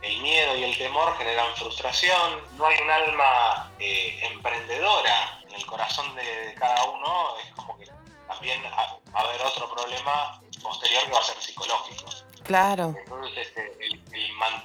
el 0.01 0.21
miedo 0.21 0.55
y 0.55 0.63
el 0.63 0.77
temor 0.77 1.17
generan 1.17 1.55
frustración. 1.55 2.41
No 2.57 2.65
hay 2.67 2.77
un 2.81 2.89
alma 2.89 3.71
eh, 3.79 4.19
emprendedora 4.31 5.41
en 5.47 5.55
el 5.55 5.65
corazón 5.65 6.13
de, 6.15 6.53
cada 6.57 6.83
uno. 6.85 7.37
Es 7.39 7.53
como 7.55 7.77
que 7.77 7.87
también 8.27 8.61
va 8.63 9.19
a 9.19 9.23
haber 9.23 9.41
otro 9.41 9.69
problema 9.73 10.39
posterior 10.61 11.03
que 11.05 11.11
va 11.11 11.19
a 11.19 11.23
ser 11.23 11.41
psicológico. 11.41 12.09
Claro. 12.43 12.95
Entonces, 12.97 13.47
este, 13.47 13.77
el 13.81 13.99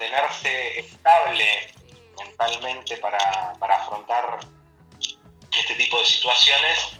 mantenerse 0.02 0.80
estable 0.80 1.72
mentalmente 2.18 2.96
para, 2.98 3.52
para 3.58 3.82
afrontar 3.82 4.40
este 5.58 5.74
tipo 5.74 5.98
de 5.98 6.04
situaciones 6.04 6.98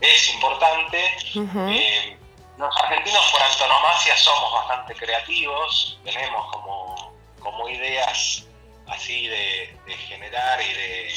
es 0.00 0.34
importante. 0.34 0.98
Eh, 1.34 2.16
los 2.56 2.76
argentinos 2.76 3.30
por 3.32 3.42
antonomasia 3.42 4.16
somos 4.16 4.52
bastante 4.52 4.94
creativos, 4.94 5.98
tenemos 6.04 6.52
como, 6.52 7.12
como 7.40 7.68
ideas 7.68 8.46
así 8.88 9.26
de, 9.26 9.76
de 9.86 9.96
generar 10.08 10.60
y 10.62 10.72
de, 10.72 11.14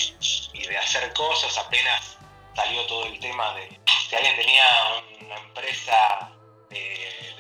y 0.54 0.68
de 0.68 0.78
hacer 0.78 1.14
cosas. 1.14 1.58
Apenas 1.58 2.18
salió 2.56 2.86
todo 2.88 3.06
el 3.06 3.20
tema 3.20 3.54
de 3.54 3.80
si 4.10 4.16
alguien 4.16 4.36
tenía 4.36 4.64
una 5.22 5.38
empresa 5.38 6.32
de, 6.70 7.32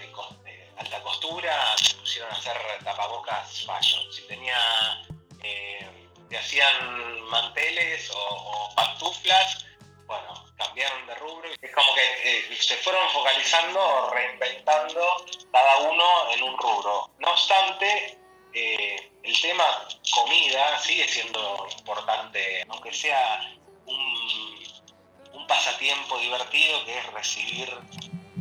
alta 0.81 1.01
costura, 1.03 1.75
pusieron 2.11 2.33
a 2.33 2.35
hacer 2.35 2.57
tapabocas 2.83 3.65
fashion. 3.65 4.11
Si 4.11 4.27
tenía, 4.27 4.57
eh, 5.43 6.09
te 6.29 6.37
hacían 6.37 7.21
manteles 7.29 8.11
o, 8.11 8.17
o 8.19 8.75
pantuflas, 8.75 9.65
bueno, 10.07 10.45
cambiaron 10.57 11.07
de 11.07 11.15
rubro. 11.15 11.49
Es 11.61 11.71
como 11.73 11.87
que 11.95 12.01
eh, 12.51 12.57
se 12.59 12.75
fueron 12.77 13.09
focalizando, 13.11 14.09
reinventando 14.09 15.25
cada 15.53 15.77
uno 15.89 16.03
en 16.33 16.43
un 16.43 16.57
rubro. 16.57 17.11
No 17.19 17.31
obstante, 17.31 18.19
eh, 18.53 19.09
el 19.23 19.41
tema 19.41 19.87
comida 20.13 20.79
sigue 20.79 21.07
siendo 21.07 21.65
importante, 21.77 22.65
aunque 22.67 22.93
sea 22.93 23.53
un, 23.85 24.63
un 25.31 25.47
pasatiempo 25.47 26.17
divertido 26.17 26.83
que 26.83 26.97
es 26.97 27.13
recibir 27.13 27.73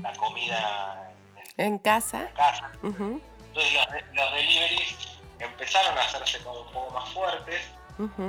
la 0.02 0.12
comida 0.14 1.12
En 1.56 1.78
casa. 1.78 2.22
en 2.22 2.34
casa. 2.34 2.72
Ujú. 2.82 3.22
Entonces 3.50 3.72
los, 3.72 3.86
los 4.14 4.34
deliveries 4.34 4.94
empezaron 5.40 5.98
a 5.98 6.02
hacerse 6.02 6.38
como 6.42 6.60
un 6.60 6.72
poco 6.72 6.90
más 6.92 7.08
fuertes. 7.10 7.60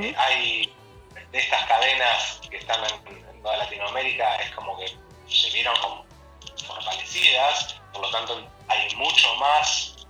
Eh, 0.02 0.14
hay 0.18 0.74
de 1.32 1.40
estas 1.40 1.66
cadenas 1.66 2.42
que 2.50 2.58
están 2.58 2.84
en, 2.84 3.26
en 3.30 3.42
toda 3.42 3.58
Latinoamérica, 3.58 4.36
es 4.38 4.52
como 4.52 4.78
que 4.78 4.88
se 5.28 5.50
vieron 5.52 5.74
como 5.80 6.06
establecidas, 6.80 7.76
por 7.94 8.02
lo 8.02 8.12
tanto 8.12 8.48
hay 8.68 8.96
mucho 8.96 9.36
más 9.36 10.08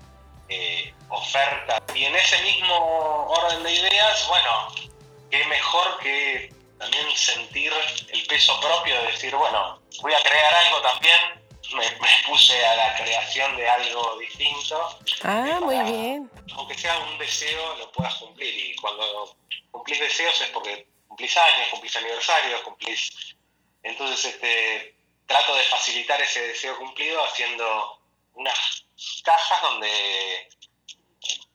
eh, 0.49 0.93
oferta. 1.09 1.81
Y 1.93 2.05
en 2.05 2.15
ese 2.15 2.41
mismo 2.41 3.27
orden 3.27 3.63
de 3.63 3.73
ideas, 3.73 4.27
bueno, 4.27 4.67
qué 5.29 5.45
mejor 5.45 5.99
que 5.99 6.53
también 6.79 7.05
sentir 7.15 7.71
el 8.11 8.25
peso 8.27 8.59
propio 8.59 8.99
de 9.01 9.11
decir, 9.11 9.35
bueno, 9.35 9.79
voy 10.01 10.13
a 10.13 10.21
crear 10.23 10.53
algo 10.53 10.81
también. 10.81 11.40
Me, 11.73 11.89
me 11.89 12.09
puse 12.27 12.65
a 12.65 12.75
la 12.75 12.95
creación 12.97 13.55
de 13.55 13.67
algo 13.67 14.17
distinto. 14.19 14.99
Ah, 15.23 15.59
muy 15.61 15.79
bien. 15.83 16.31
Aunque 16.55 16.77
sea 16.77 16.97
un 16.99 17.17
deseo, 17.17 17.75
lo 17.77 17.91
puedas 17.91 18.15
cumplir. 18.15 18.53
Y 18.53 18.75
cuando 18.75 19.35
cumplís 19.71 19.99
deseos 19.99 20.41
es 20.41 20.49
porque 20.49 20.87
cumplís 21.07 21.35
años, 21.37 21.69
cumplís 21.69 21.95
aniversarios, 21.95 22.61
cumplís. 22.61 23.35
Entonces, 23.83 24.33
este, 24.33 24.95
trato 25.25 25.55
de 25.55 25.63
facilitar 25.63 26.21
ese 26.21 26.47
deseo 26.47 26.77
cumplido 26.77 27.23
haciendo 27.23 28.01
unas 28.33 28.85
cajas 29.23 29.61
donde 29.61 30.49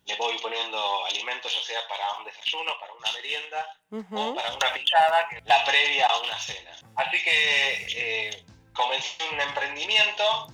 le 0.06 0.16
voy 0.16 0.38
poniendo 0.38 1.04
alimentos, 1.06 1.52
ya 1.52 1.62
sea 1.62 1.88
para 1.88 2.12
un 2.14 2.24
desayuno, 2.24 2.72
para 2.78 2.92
una 2.94 3.12
merienda 3.12 3.76
o 3.90 4.34
para 4.34 4.54
una 4.54 4.72
picada, 4.72 5.28
que 5.28 5.38
es 5.38 5.44
la 5.46 5.64
previa 5.64 6.06
a 6.06 6.18
una 6.20 6.38
cena. 6.38 6.70
Así 6.94 7.22
que 7.22 7.86
eh, 7.96 8.44
comencé 8.76 9.16
un 9.32 9.40
emprendimiento 9.40 10.52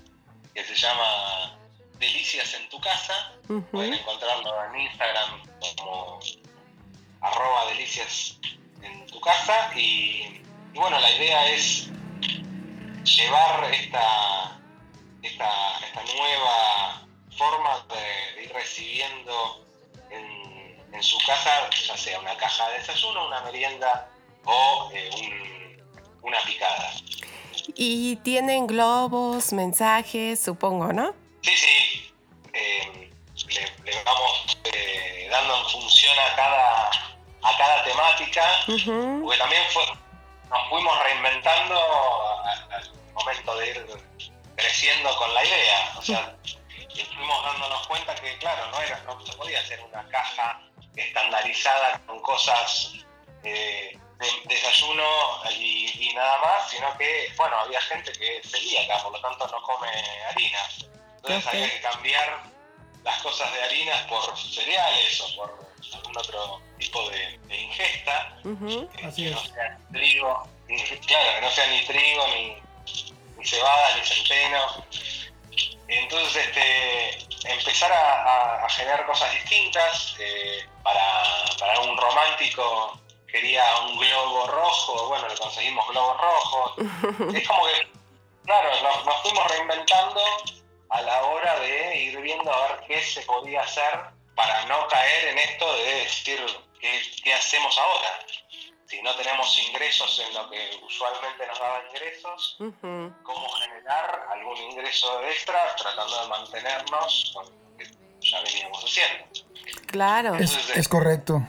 que 0.54 0.64
se 0.64 0.74
llama 0.74 1.58
Delicias 1.98 2.54
en 2.54 2.68
tu 2.68 2.80
casa. 2.80 3.32
Pueden 3.70 3.94
encontrarlo 3.94 4.64
en 4.66 4.80
Instagram 4.80 5.42
como 5.76 6.20
arroba 7.20 7.66
delicias 7.66 8.38
en 8.82 9.06
tu 9.06 9.20
casa. 9.20 9.70
Y, 9.76 10.42
y 10.72 10.78
bueno, 10.78 10.98
la 11.00 11.10
idea 11.12 11.48
es 11.48 11.88
llevar 13.04 13.72
esta, 13.72 14.58
esta, 15.22 15.78
esta 15.80 16.02
nueva 16.14 17.02
forma 17.36 17.84
de, 17.88 18.34
de 18.36 18.44
ir 18.44 18.52
recibiendo 18.52 19.66
en, 20.10 20.84
en 20.92 21.02
su 21.02 21.18
casa, 21.26 21.70
ya 21.70 21.96
sea 21.96 22.18
una 22.20 22.36
caja 22.36 22.68
de 22.70 22.78
desayuno, 22.78 23.26
una 23.26 23.40
merienda 23.42 24.08
o 24.44 24.90
eh, 24.92 25.10
un- 25.14 26.18
una 26.22 26.40
picada. 26.42 26.92
Y 27.74 28.16
tienen 28.16 28.66
globos, 28.66 29.52
mensajes, 29.52 30.42
supongo, 30.42 30.92
¿no? 30.92 31.14
Sí, 31.42 31.52
sí. 31.56 32.14
eh, 32.52 33.10
le, 33.48 33.92
le 33.92 34.04
vamos 34.04 34.58
eh, 34.64 35.28
dando 35.30 35.56
en 35.58 35.64
función 35.70 36.16
a 36.18 36.36
cada, 36.36 36.90
a 37.42 37.58
cada 37.58 37.84
temática, 37.84 38.42
porque 38.66 39.38
también 39.38 39.62
fue, 39.72 39.84
nos 40.50 40.68
fuimos 40.68 41.02
reinventando 41.04 41.80
al 42.70 42.90
momento 43.14 43.56
de 43.56 43.70
ir 43.70 43.86
creciendo 44.56 45.16
con 45.16 45.32
la 45.34 45.44
idea. 45.44 45.92
O 45.96 46.02
sea, 46.02 46.36
y 46.94 47.00
fuimos 47.04 47.44
dándonos 47.44 47.86
cuenta 47.86 48.14
que, 48.14 48.36
claro, 48.38 48.70
no, 48.70 48.80
era, 48.80 49.00
no 49.06 49.24
se 49.24 49.32
podía 49.32 49.60
hacer 49.60 49.80
una 49.80 50.06
caja 50.08 50.60
estandarizada 50.94 52.00
con 52.06 52.20
cosas 52.20 52.92
eh, 53.44 53.98
de 54.22 54.54
desayuno 54.54 55.04
y, 55.50 56.08
y 56.10 56.14
nada 56.14 56.38
más, 56.38 56.70
sino 56.70 56.96
que, 56.96 57.32
bueno, 57.36 57.58
había 57.58 57.80
gente 57.82 58.12
que 58.12 58.38
es 58.38 58.50
celíaca, 58.50 59.02
por 59.02 59.12
lo 59.12 59.20
tanto 59.20 59.46
no 59.48 59.62
come 59.62 59.88
harina. 60.30 60.58
Entonces 61.16 61.46
había 61.46 61.70
que 61.70 61.80
cambiar 61.80 62.42
las 63.04 63.22
cosas 63.22 63.52
de 63.52 63.62
harinas 63.62 64.00
por 64.06 64.36
cereales 64.38 65.20
o 65.20 65.36
por 65.36 65.66
algún 65.94 66.16
otro 66.16 66.60
tipo 66.78 67.10
de, 67.10 67.38
de 67.38 67.56
ingesta. 67.60 68.36
Eh, 68.44 68.88
Así 69.06 69.22
que 69.24 69.28
es. 69.30 69.34
no 69.34 69.44
sea 69.44 69.78
trigo, 69.92 70.48
ni- 70.68 70.82
claro, 70.82 71.34
que 71.34 71.40
no 71.40 71.50
sea 71.50 71.66
ni 71.66 71.84
trigo, 71.84 72.26
ni, 72.28 72.56
ni 73.38 73.46
cebada, 73.46 73.96
ni 73.96 74.04
centeno. 74.06 74.86
Entonces, 75.88 76.46
este, 76.46 77.50
empezar 77.52 77.92
a, 77.92 78.22
a- 78.22 78.64
a 78.64 78.68
generar 78.70 79.04
cosas 79.06 79.32
distintas. 79.32 80.14
eh, 80.18 80.66
para, 80.82 81.22
para 81.60 81.78
un 81.78 81.96
romántico 81.96 83.00
quería 83.32 83.64
un 83.80 83.98
globo 83.98 84.46
rojo, 84.46 85.08
bueno, 85.08 85.26
le 85.26 85.36
conseguimos 85.36 85.88
globos 85.88 86.20
rojos. 86.20 86.74
es 87.34 87.48
como 87.48 87.64
que, 87.66 87.88
claro, 88.44 88.68
nos, 88.82 89.04
nos 89.06 89.22
fuimos 89.22 89.50
reinventando 89.50 90.20
a 90.90 91.00
la 91.00 91.22
hora 91.24 91.58
de 91.60 91.96
ir 91.96 92.20
viendo 92.20 92.52
a 92.52 92.68
ver 92.68 92.86
qué 92.86 93.02
se 93.02 93.22
podía 93.22 93.62
hacer 93.62 94.00
para 94.36 94.66
no 94.66 94.86
caer 94.88 95.28
en 95.28 95.38
esto 95.38 95.74
de 95.76 95.94
decir 95.94 96.46
qué, 96.78 97.00
qué 97.24 97.32
hacemos 97.32 97.76
ahora. 97.78 98.18
Si 98.86 99.00
no 99.00 99.14
tenemos 99.14 99.58
ingresos 99.58 100.22
en 100.28 100.34
lo 100.34 100.50
que 100.50 100.78
usualmente 100.86 101.46
nos 101.46 101.58
daba 101.58 101.82
ingresos, 101.88 102.58
cómo 103.22 103.48
generar 103.48 104.28
algún 104.32 104.56
ingreso 104.58 105.22
extra 105.24 105.74
tratando 105.76 106.20
de 106.20 106.28
mantenernos 106.28 107.32
con 107.32 107.46
lo 107.46 107.76
que 107.78 107.86
ya 108.20 108.42
veníamos 108.42 108.84
haciendo. 108.84 109.24
Claro. 109.86 110.34
Es, 110.34 110.76
es 110.76 110.88
correcto. 110.88 111.40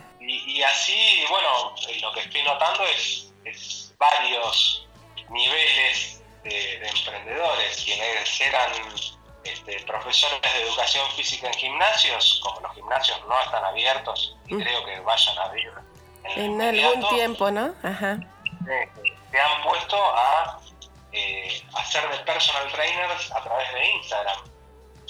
Y, 0.63 0.65
así, 0.65 1.25
bueno, 1.29 1.75
eh, 1.89 1.99
lo 1.99 2.13
que 2.13 2.21
estoy 2.21 2.41
notando 2.43 2.85
es, 2.85 3.33
es 3.43 3.93
varios 3.97 4.87
niveles 5.29 6.23
de, 6.43 6.79
de 6.79 6.87
emprendedores, 6.87 7.81
quienes 7.83 8.39
eran 8.41 8.71
este, 9.43 9.77
profesores 9.81 10.39
de 10.41 10.61
educación 10.61 11.09
física 11.11 11.47
en 11.47 11.53
gimnasios, 11.55 12.39
como 12.43 12.61
los 12.61 12.73
gimnasios 12.75 13.19
no 13.27 13.37
están 13.41 13.65
abiertos 13.65 14.37
y 14.47 14.53
Mm. 14.55 14.61
creo 14.61 14.85
que 14.85 14.99
vayan 15.01 15.37
a 15.37 15.43
abrir 15.43 15.69
en, 16.35 16.61
En 16.61 16.81
algún 16.85 17.09
tiempo, 17.09 17.51
¿no? 17.51 17.73
Ajá. 17.83 18.19
eh, 18.69 18.89
se 19.31 19.39
han 19.41 19.63
puesto 19.63 19.97
a 20.01 20.61
eh, 21.11 21.61
hacer 21.75 22.09
de 22.09 22.17
personal 22.19 22.71
trainers 22.71 23.31
a 23.33 23.43
través 23.43 23.73
de 23.73 23.91
Instagram. 23.97 24.39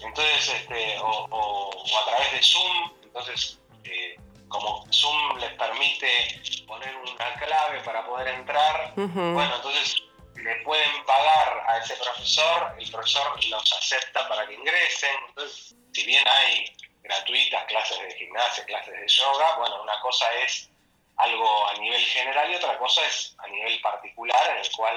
Entonces, 0.02 0.48
este, 0.50 0.98
o, 1.00 1.28
o- 1.30 1.70
o 1.70 2.00
a 2.00 2.06
través 2.06 2.32
de 2.32 2.42
Zoom. 2.42 2.92
Entonces, 3.04 3.60
eh, 3.84 4.16
como 4.54 4.86
Zoom 4.92 5.38
les 5.40 5.52
permite 5.54 6.42
poner 6.68 6.96
una 6.96 7.34
clave 7.40 7.80
para 7.82 8.06
poder 8.06 8.28
entrar, 8.28 8.94
bueno, 8.96 9.56
entonces 9.56 9.96
le 10.36 10.56
pueden 10.58 11.06
pagar 11.06 11.66
a 11.68 11.80
ese 11.80 11.96
profesor, 11.96 12.76
el 12.78 12.92
profesor 12.92 13.44
los 13.46 13.74
acepta 13.74 14.28
para 14.30 14.46
que 14.46 14.54
ingresen. 14.54 15.16
Entonces, 15.30 15.76
si 15.94 16.06
bien 16.06 16.24
hay 16.28 16.72
gratuitas 17.02 17.66
clases 17.66 18.00
de 18.00 18.16
gimnasia, 18.16 18.64
clases 18.66 18.94
de 18.94 19.08
yoga, 19.08 19.56
bueno, 19.58 19.82
una 19.82 20.00
cosa 20.02 20.26
es 20.46 20.70
algo 21.18 21.68
a 21.68 21.74
nivel 21.74 22.06
general 22.06 22.52
y 22.52 22.56
otra 22.56 22.78
cosa 22.78 23.02
es 23.08 23.36
a 23.40 23.48
nivel 23.48 23.82
particular 23.82 24.52
en 24.52 24.58
el 24.58 24.72
cual 24.72 24.96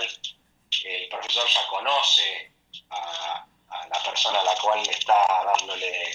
el 0.85 1.09
profesor 1.09 1.49
ya 1.49 1.67
conoce 1.69 2.53
a, 2.91 3.47
a 3.71 3.89
la 3.89 4.03
persona 4.03 4.41
a 4.41 4.45
la 4.45 4.55
cual 4.57 4.83
le 4.83 4.93
está 4.93 5.45
dándole 5.45 6.15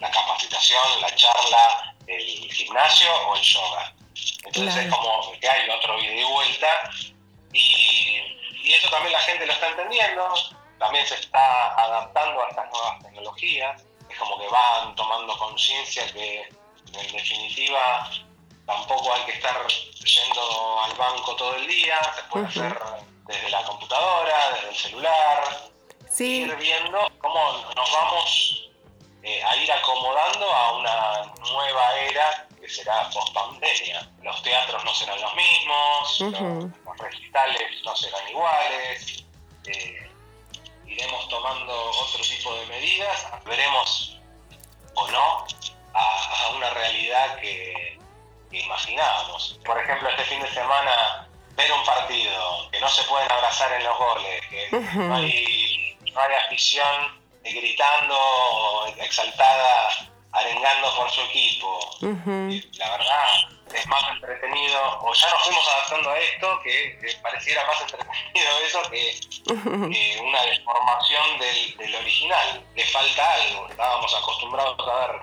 la 0.00 0.10
capacitación, 0.10 1.00
la 1.00 1.14
charla, 1.14 1.95
el 2.06 2.52
gimnasio 2.52 3.08
o 3.28 3.36
el 3.36 3.42
yoga. 3.42 3.92
Entonces 4.44 4.72
Claro. 4.74 4.80
es 4.88 4.94
como 4.94 5.32
que 5.40 5.48
hay 5.48 5.68
otro 5.70 5.98
ida 6.02 6.12
y 6.12 6.24
vuelta 6.24 6.68
y, 7.52 8.20
y 8.62 8.72
eso 8.72 8.88
también 8.90 9.12
la 9.12 9.20
gente 9.20 9.46
lo 9.46 9.52
está 9.52 9.68
entendiendo, 9.68 10.34
también 10.78 11.06
se 11.06 11.14
está 11.16 11.74
adaptando 11.74 12.42
a 12.44 12.48
estas 12.48 12.70
nuevas 12.70 13.02
tecnologías, 13.02 13.82
es 14.08 14.18
como 14.18 14.38
que 14.38 14.48
van 14.48 14.94
tomando 14.94 15.36
conciencia 15.38 16.10
que 16.12 16.48
en 16.92 17.12
definitiva 17.12 18.10
tampoco 18.66 19.12
hay 19.14 19.22
que 19.22 19.32
estar 19.32 19.56
yendo 19.66 20.80
al 20.84 20.92
banco 20.94 21.36
todo 21.36 21.54
el 21.56 21.66
día, 21.66 21.98
se 22.14 22.22
puede 22.24 22.46
hacer 22.46 22.78
desde 23.26 23.50
la 23.50 23.62
computadora, 23.64 24.50
desde 24.54 24.68
el 24.70 24.76
celular, 24.76 25.44
Sí, 26.10 26.42
ir 26.42 26.56
viendo 26.56 26.98
cómo 27.18 27.52
nos 27.74 27.92
vamos 27.92 28.65
eh, 29.26 29.42
a 29.42 29.56
ir 29.56 29.72
acomodando 29.72 30.46
a 30.54 30.72
una 30.78 31.32
nueva 31.50 31.98
era 31.98 32.46
que 32.60 32.68
será 32.68 33.10
post 33.10 33.34
pandemia. 33.34 34.08
Los 34.22 34.40
teatros 34.44 34.84
no 34.84 34.94
serán 34.94 35.20
los 35.20 35.34
mismos, 35.34 36.20
los, 36.20 36.64
los 36.84 36.98
recitales 36.98 37.82
no 37.84 37.96
serán 37.96 38.28
iguales, 38.28 39.24
eh, 39.66 40.10
iremos 40.86 41.28
tomando 41.28 41.90
otro 41.90 42.22
tipo 42.22 42.54
de 42.54 42.66
medidas, 42.66 43.26
veremos 43.44 44.16
o 44.94 45.08
no 45.08 45.44
a, 45.92 46.44
a 46.44 46.48
una 46.50 46.70
realidad 46.70 47.40
que, 47.40 47.98
que 48.48 48.60
imaginábamos. 48.60 49.58
Por 49.64 49.76
ejemplo, 49.82 50.08
este 50.08 50.22
fin 50.26 50.40
de 50.40 50.54
semana 50.54 51.28
ver 51.56 51.72
un 51.72 51.84
partido, 51.84 52.70
que 52.70 52.78
no 52.78 52.88
se 52.88 53.02
pueden 53.04 53.30
abrazar 53.32 53.72
en 53.72 53.82
los 53.82 53.98
goles, 53.98 54.46
que 54.48 54.70
no 54.70 55.16
hay, 55.16 55.98
no 56.12 56.20
hay 56.20 56.34
afición 56.46 57.25
gritando 57.52 58.94
exaltada, 58.98 59.88
arengando 60.32 60.96
por 60.96 61.10
su 61.10 61.20
equipo. 61.22 61.96
Y 62.50 62.78
La 62.78 62.90
verdad 62.90 63.48
es 63.74 63.86
más 63.86 64.02
entretenido, 64.12 65.00
o 65.00 65.12
ya 65.12 65.30
nos 65.30 65.42
fuimos 65.42 65.68
adaptando 65.68 66.10
a 66.10 66.18
esto, 66.18 66.60
que, 66.62 66.98
que 67.00 67.14
pareciera 67.22 67.64
más 67.66 67.80
entretenido 67.82 68.58
eso 68.66 68.82
que, 68.90 69.20
que 69.44 70.20
una 70.20 70.42
deformación 70.42 71.38
del, 71.38 71.76
del 71.76 71.94
original. 71.96 72.64
Le 72.74 72.84
falta 72.86 73.32
algo. 73.34 73.68
Estábamos 73.68 74.14
acostumbrados 74.14 74.88
a 74.88 75.06
ver 75.06 75.22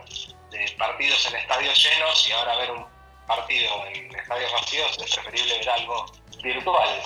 eh, 0.53 0.76
partidos 0.78 1.26
en 1.28 1.36
estadios 1.36 1.84
llenos 1.84 2.30
y 2.30 2.32
ahora 2.34 2.55
ver 2.57 2.71
un 2.71 2.86
partido 3.28 3.86
en 3.88 4.15
estadios 4.15 4.51
vacíos 4.51 4.97
es 4.99 5.15
preferible 5.15 5.57
ver 5.59 5.69
algo 5.69 6.05
virtual. 6.43 7.01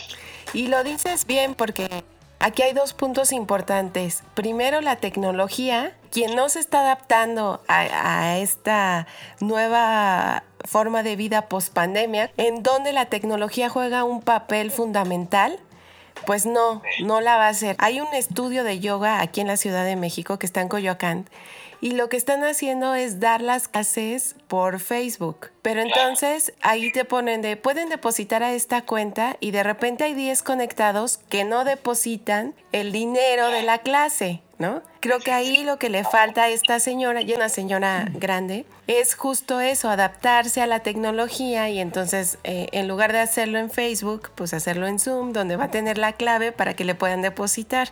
Y 0.54 0.68
lo 0.68 0.84
dices 0.84 1.26
bien 1.26 1.56
porque 1.56 2.04
Aquí 2.40 2.62
hay 2.62 2.74
dos 2.74 2.94
puntos 2.94 3.32
importantes. 3.32 4.24
Primero, 4.36 4.82
la 4.82 4.98
tecnología. 4.98 5.94
Quien 6.12 6.36
no 6.36 6.50
se 6.50 6.60
está 6.60 6.82
adaptando 6.82 7.62
a, 7.68 8.38
esta 8.38 9.08
nueva 9.40 10.44
forma 10.64 11.04
de 11.04 11.16
vida 11.16 11.48
post 11.50 11.74
pandemia, 11.74 12.32
en 12.38 12.64
donde 12.64 12.94
la 12.94 13.06
tecnología 13.06 13.70
juega 13.70 14.04
un 14.04 14.22
papel 14.22 14.72
fundamental, 14.72 15.60
pues 16.26 16.46
no, 16.46 16.82
no 17.04 17.22
la 17.22 17.38
va 17.38 17.48
a 17.48 17.50
hacer. 17.50 17.76
Hay 17.80 18.00
un 18.00 18.14
estudio 18.14 18.64
de 18.64 18.80
yoga 18.80 19.22
aquí 19.22 19.42
en 19.42 19.48
la 19.48 19.58
Ciudad 19.58 19.86
de 19.86 19.96
México 19.96 20.40
que 20.40 20.46
está 20.46 20.62
en 20.62 20.70
Coyoacán 20.70 21.28
y 21.82 21.92
lo 21.92 22.10
que 22.10 22.18
están 22.18 22.44
haciendo 22.44 22.96
es 22.96 23.20
dar 23.20 23.42
las 23.42 23.68
clases 23.68 24.36
por 24.48 24.80
Facebook. 24.80 25.52
Pero 25.62 25.82
entonces 25.82 26.54
ahí 26.62 26.92
te 26.92 27.06
ponen 27.06 27.42
de, 27.42 27.58
pueden 27.58 27.90
depositar 27.90 28.44
a 28.44 28.54
esta 28.54 28.82
cuenta 28.82 29.38
y 29.40 29.52
de 29.52 29.64
repente 29.64 30.04
hay 30.04 30.14
10 30.14 30.44
conectados 30.44 31.20
que 31.30 31.44
no 31.44 31.66
depositan 31.66 32.56
el 32.72 32.92
dinero 32.92 33.50
de 33.50 33.64
la 33.64 33.80
clase, 33.80 34.42
¿no? 34.60 34.82
Creo 35.00 35.20
que 35.20 35.32
ahí 35.32 35.64
lo 35.64 35.78
que 35.78 35.90
le 35.90 36.04
falta 36.04 36.44
a 36.44 36.50
esta 36.50 36.80
señora, 36.80 37.22
y 37.22 37.34
una 37.34 37.50
señora 37.50 38.08
grande, 38.14 38.66
es 38.88 39.16
justo 39.16 39.60
eso, 39.60 39.90
adaptarse 39.90 40.62
a 40.62 40.68
la 40.68 40.80
tecnología 40.80 41.70
y 41.70 41.80
entonces 41.80 42.40
eh, 42.44 42.68
en 42.72 42.88
lugar 42.88 43.12
de 43.14 43.20
hacerlo 43.20 43.60
en 43.60 43.70
Facebook, 43.70 44.32
pues 44.36 44.54
hacerlo 44.54 44.88
en 44.88 45.00
Zoom, 45.00 45.34
donde 45.34 45.56
va 45.56 45.66
a 45.66 45.72
tener 45.72 45.98
la 45.98 46.14
clave 46.14 46.52
para 46.52 46.76
que 46.76 46.84
le 46.84 46.96
puedan 46.96 47.22
depositar. 47.22 47.90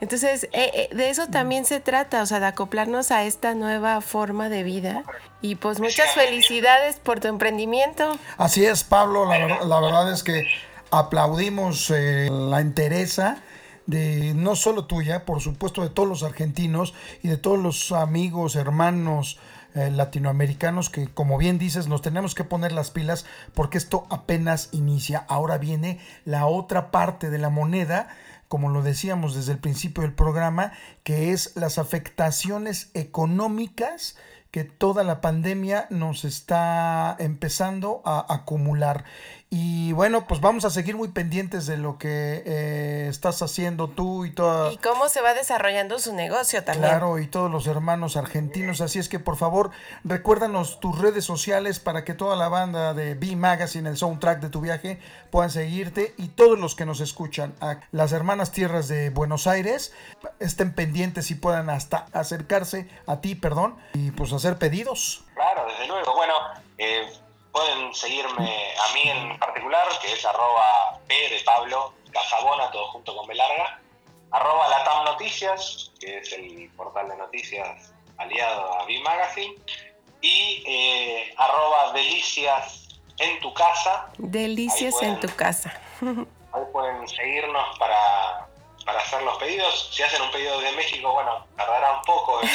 Entonces, 0.00 0.44
eh, 0.52 0.70
eh, 0.74 0.88
de 0.94 1.10
eso 1.10 1.26
también 1.26 1.64
se 1.64 1.80
trata, 1.80 2.22
o 2.22 2.26
sea, 2.26 2.40
de 2.40 2.46
acoplarnos 2.46 3.10
a 3.10 3.24
esta 3.24 3.54
nueva 3.54 4.00
forma 4.00 4.48
de 4.48 4.62
vida. 4.62 5.04
Y 5.42 5.56
pues 5.56 5.80
muchas 5.80 6.12
felicidades 6.14 6.96
por 6.96 7.20
tu 7.20 7.28
emprendimiento. 7.28 8.16
Así 8.38 8.64
es, 8.64 8.84
Pablo, 8.84 9.26
la, 9.26 9.64
la 9.64 9.80
verdad 9.80 10.12
es 10.12 10.22
que 10.22 10.46
aplaudimos 10.90 11.90
eh, 11.90 12.28
la 12.30 12.60
entereza 12.60 13.42
de 13.86 14.34
no 14.34 14.56
solo 14.56 14.86
tuya, 14.86 15.24
por 15.24 15.40
supuesto 15.40 15.82
de 15.82 15.90
todos 15.90 16.08
los 16.08 16.22
argentinos 16.22 16.94
y 17.22 17.28
de 17.28 17.36
todos 17.36 17.58
los 17.58 17.92
amigos, 17.92 18.56
hermanos 18.56 19.38
eh, 19.74 19.90
latinoamericanos 19.90 20.90
que, 20.90 21.06
como 21.06 21.38
bien 21.38 21.58
dices, 21.58 21.86
nos 21.86 22.02
tenemos 22.02 22.34
que 22.34 22.42
poner 22.42 22.72
las 22.72 22.90
pilas 22.90 23.24
porque 23.54 23.78
esto 23.78 24.06
apenas 24.10 24.68
inicia. 24.72 25.24
Ahora 25.28 25.58
viene 25.58 26.00
la 26.24 26.46
otra 26.46 26.90
parte 26.90 27.30
de 27.30 27.38
la 27.38 27.50
moneda, 27.50 28.08
como 28.48 28.68
lo 28.68 28.82
decíamos 28.82 29.36
desde 29.36 29.52
el 29.52 29.58
principio 29.58 30.02
del 30.02 30.12
programa, 30.12 30.72
que 31.04 31.30
es 31.30 31.54
las 31.54 31.78
afectaciones 31.78 32.90
económicas 32.94 34.16
que 34.50 34.64
toda 34.64 35.04
la 35.04 35.20
pandemia 35.20 35.86
nos 35.90 36.24
está 36.24 37.14
empezando 37.20 38.02
a 38.04 38.26
acumular. 38.34 39.04
Y 39.52 39.92
bueno, 39.92 40.28
pues 40.28 40.40
vamos 40.40 40.64
a 40.64 40.70
seguir 40.70 40.96
muy 40.96 41.08
pendientes 41.08 41.66
de 41.66 41.76
lo 41.76 41.98
que 41.98 42.44
eh, 42.46 43.08
estás 43.08 43.42
haciendo 43.42 43.88
tú 43.88 44.24
y 44.24 44.30
toda... 44.30 44.72
Y 44.72 44.76
cómo 44.76 45.08
se 45.08 45.20
va 45.20 45.34
desarrollando 45.34 45.98
su 45.98 46.14
negocio 46.14 46.62
también. 46.62 46.88
Claro, 46.88 47.18
y 47.18 47.26
todos 47.26 47.50
los 47.50 47.66
hermanos 47.66 48.16
argentinos. 48.16 48.80
Así 48.80 49.00
es 49.00 49.08
que 49.08 49.18
por 49.18 49.36
favor, 49.36 49.72
recuérdanos 50.04 50.78
tus 50.78 50.96
redes 50.96 51.24
sociales 51.24 51.80
para 51.80 52.04
que 52.04 52.14
toda 52.14 52.36
la 52.36 52.48
banda 52.48 52.94
de 52.94 53.14
B 53.14 53.34
Magazine, 53.34 53.88
el 53.90 53.96
soundtrack 53.96 54.40
de 54.40 54.50
tu 54.50 54.60
viaje, 54.60 55.00
puedan 55.32 55.50
seguirte 55.50 56.14
y 56.16 56.28
todos 56.28 56.56
los 56.56 56.76
que 56.76 56.86
nos 56.86 57.00
escuchan 57.00 57.52
a 57.60 57.80
las 57.90 58.12
hermanas 58.12 58.52
tierras 58.52 58.86
de 58.86 59.10
Buenos 59.10 59.48
Aires 59.48 59.92
estén 60.38 60.72
pendientes 60.76 61.32
y 61.32 61.34
puedan 61.34 61.70
hasta 61.70 62.06
acercarse 62.12 62.88
a 63.08 63.20
ti, 63.20 63.34
perdón, 63.34 63.74
y 63.94 64.12
pues 64.12 64.32
hacer 64.32 64.58
pedidos. 64.58 65.24
Claro, 65.34 65.64
desde 65.68 65.88
luego. 65.88 66.14
Bueno, 66.14 66.34
eh, 66.78 67.08
pueden 67.52 67.94
seguirme 67.94 68.74
a 68.78 68.94
mí 68.94 69.02
en 69.04 69.38
particular, 69.38 69.86
que 70.00 70.12
es 70.12 70.24
arroba 70.24 70.98
P 71.06 71.14
de 71.14 71.40
Pablo 71.44 71.92
Casabona, 72.12 72.70
todo 72.70 72.88
junto 72.88 73.16
con 73.16 73.26
B 73.26 73.34
larga, 73.34 73.80
arroba 74.30 74.68
Latam 74.68 75.04
Noticias, 75.04 75.90
que 76.00 76.18
es 76.18 76.32
el 76.32 76.70
portal 76.76 77.08
de 77.08 77.16
noticias 77.16 77.92
aliado 78.18 78.72
a 78.78 78.84
B 78.84 79.00
Magazine, 79.00 79.56
y 80.20 80.62
eh, 80.66 81.34
arroba 81.36 81.92
Delicias 81.92 82.88
en 83.18 83.40
tu 83.40 83.52
casa. 83.54 84.10
Delicias 84.18 85.00
en 85.02 85.18
tu 85.20 85.28
casa. 85.34 85.80
Ahí 86.52 86.62
pueden 86.72 87.06
seguirnos 87.08 87.78
para, 87.78 88.48
para 88.90 89.02
hacer 89.04 89.22
los 89.22 89.38
pedidos. 89.38 89.90
Si 89.92 90.02
hacen 90.02 90.20
un 90.22 90.30
pedido 90.32 90.60
de 90.60 90.72
México, 90.72 91.12
bueno, 91.12 91.46
tardará 91.56 91.92
un 91.98 92.02
poco. 92.02 92.40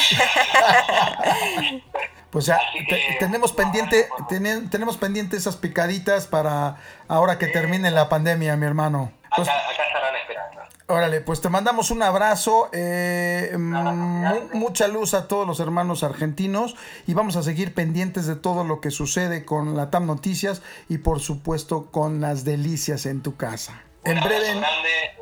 Pues 2.30 2.44
ya 2.46 2.60
que- 2.86 3.16
tenemos 3.18 3.52
pendiente, 3.52 4.08
tene- 4.28 4.68
tenemos 4.68 4.98
pendiente 4.98 5.36
esas 5.38 5.56
picaditas 5.56 6.26
para 6.26 6.76
ahora 7.08 7.38
que 7.38 7.46
termine 7.46 7.90
la 7.90 8.10
pandemia, 8.10 8.56
mi 8.56 8.66
hermano. 8.66 9.10
Pues, 9.34 9.48
acá, 9.48 9.58
acá 9.70 9.82
estarán 9.86 10.16
esperando. 10.16 10.60
órale, 10.88 11.20
pues 11.22 11.40
te 11.40 11.48
mandamos 11.48 11.90
un 11.90 12.02
abrazo, 12.02 12.68
eh, 12.72 13.54
mu- 13.58 14.48
mucha 14.52 14.86
luz 14.88 15.14
a 15.14 15.28
todos 15.28 15.46
los 15.46 15.60
hermanos 15.60 16.02
argentinos 16.02 16.74
y 17.06 17.14
vamos 17.14 17.36
a 17.36 17.42
seguir 17.42 17.72
pendientes 17.72 18.26
de 18.26 18.36
todo 18.36 18.64
lo 18.64 18.82
que 18.82 18.90
sucede 18.90 19.46
con 19.46 19.74
la 19.74 19.88
TAM 19.90 20.04
Noticias 20.06 20.60
y 20.90 20.98
por 20.98 21.20
supuesto 21.20 21.86
con 21.90 22.20
las 22.20 22.44
delicias 22.44 23.06
en 23.06 23.22
tu 23.22 23.36
casa. 23.36 23.80
En 24.04 24.20
breve, 24.20 24.48
grande 24.50 25.16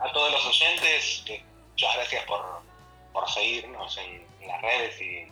a 0.00 0.12
todos 0.12 0.30
los 0.32 0.44
oyentes. 0.46 1.24
eh, 1.26 1.44
Muchas 1.70 1.94
gracias 1.96 2.24
por, 2.26 2.40
por 3.12 3.30
seguirnos 3.30 3.96
en, 3.98 4.26
las 4.46 4.60
redes 4.60 5.00
y, 5.00 5.28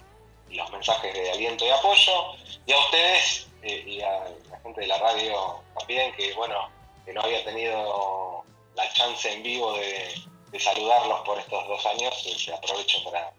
y 0.48 0.55
los 0.55 0.70
mensajes 0.70 1.12
de 1.12 1.30
aliento 1.32 1.64
y 1.66 1.70
apoyo. 1.70 2.34
Y 2.66 2.72
a 2.72 2.78
ustedes 2.78 3.48
eh, 3.62 3.84
y 3.86 4.01
a 4.01 4.24
la 4.51 4.61
gente 4.61 4.80
de 4.80 4.86
la 4.86 4.98
radio 4.98 5.61
también, 5.78 6.12
que 6.16 6.32
bueno, 6.34 6.70
que 7.05 7.12
no 7.12 7.22
había 7.22 7.44
tenido 7.44 8.44
la 8.74 8.92
chance 8.92 9.32
en 9.32 9.42
vivo 9.42 9.72
de, 9.74 10.14
de 10.51 10.61
saludarlos 10.61 11.20
por 11.22 11.38
estos 11.38 11.66
dos 11.68 11.84
años. 11.86 12.26
eh, 12.26 12.38
se 12.38 12.55
aprovecho 12.55 13.03
para, 13.05 13.32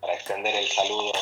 para 0.00 0.14
extender 0.14 0.54
el 0.54 0.68
saludo 0.68 1.12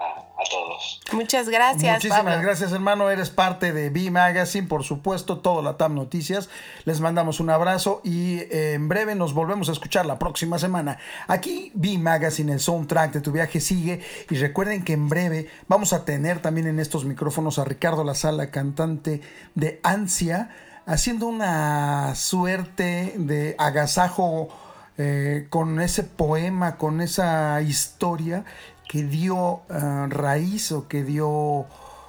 a, 0.00 0.20
a 0.20 0.44
todos. 0.50 1.00
Muchas 1.12 1.48
gracias, 1.48 1.96
Muchísimas 1.96 2.22
Pablo. 2.22 2.42
gracias, 2.42 2.72
hermano. 2.72 3.10
Eres 3.10 3.30
parte 3.30 3.72
de 3.72 3.90
B 3.90 4.10
Magazine, 4.10 4.66
por 4.66 4.82
supuesto, 4.82 5.38
todo 5.38 5.62
la 5.62 5.76
TAM 5.76 5.94
Noticias. 5.94 6.48
Les 6.84 7.00
mandamos 7.00 7.40
un 7.40 7.50
abrazo 7.50 8.00
y 8.02 8.38
eh, 8.38 8.72
en 8.74 8.88
breve 8.88 9.14
nos 9.14 9.34
volvemos 9.34 9.68
a 9.68 9.72
escuchar 9.72 10.06
la 10.06 10.18
próxima 10.18 10.58
semana. 10.58 10.98
Aquí 11.28 11.70
B 11.74 11.98
Magazine, 11.98 12.52
el 12.52 12.60
soundtrack 12.60 13.12
de 13.12 13.20
tu 13.20 13.32
viaje 13.32 13.60
sigue. 13.60 14.00
Y 14.30 14.36
recuerden 14.36 14.84
que 14.84 14.94
en 14.94 15.08
breve 15.08 15.48
vamos 15.68 15.92
a 15.92 16.04
tener 16.04 16.40
también 16.40 16.66
en 16.66 16.80
estos 16.80 17.04
micrófonos 17.04 17.58
a 17.58 17.64
Ricardo 17.64 18.02
La 18.02 18.14
Sala, 18.14 18.50
cantante 18.50 19.20
de 19.54 19.80
Ansia, 19.82 20.50
haciendo 20.86 21.26
una 21.26 22.14
suerte 22.14 23.12
de 23.16 23.54
agasajo 23.58 24.48
eh, 24.96 25.46
con 25.50 25.80
ese 25.80 26.02
poema, 26.02 26.76
con 26.76 27.00
esa 27.00 27.60
historia 27.62 28.44
que 28.90 29.04
dio 29.04 29.62
eh, 29.70 30.06
raíz 30.08 30.72
o 30.72 30.88
que 30.88 31.04
dio 31.04 31.66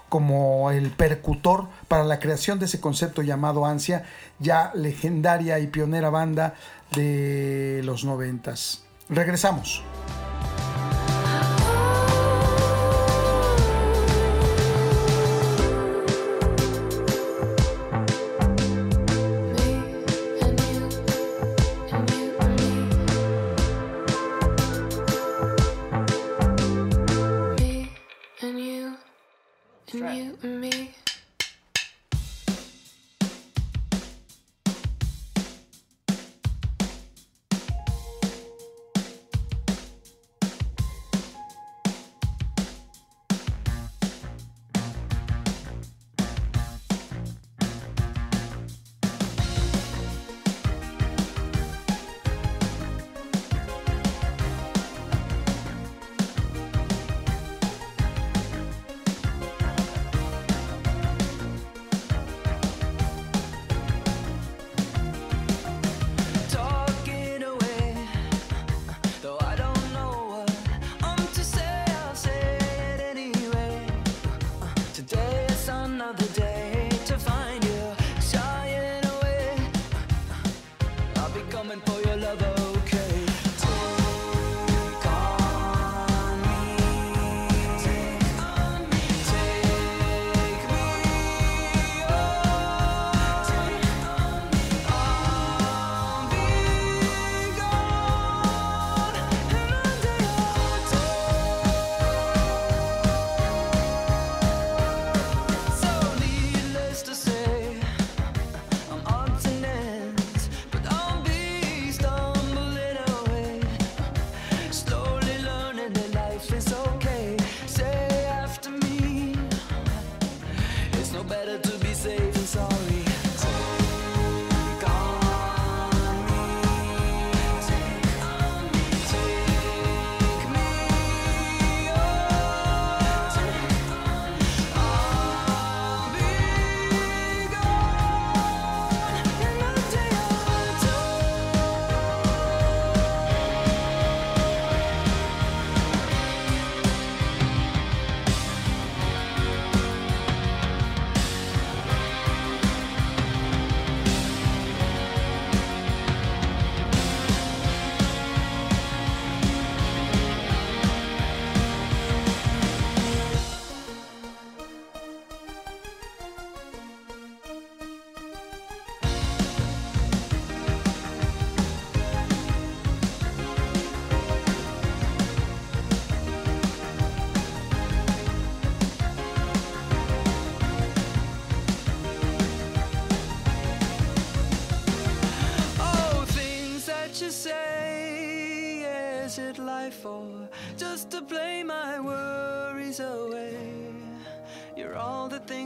como 0.10 0.72
el 0.72 0.90
percutor 0.90 1.68
para 1.88 2.04
la 2.04 2.18
creación 2.18 2.58
de 2.58 2.66
ese 2.66 2.82
concepto 2.82 3.22
llamado 3.22 3.68
ansia, 3.68 4.04
ya 4.40 4.72
legendaria 4.74 5.60
y 5.60 5.68
pionera 5.68 6.10
banda 6.10 6.56
de 6.96 7.82
los 7.84 8.04
noventas. 8.04 8.84
Regresamos. 9.10 9.84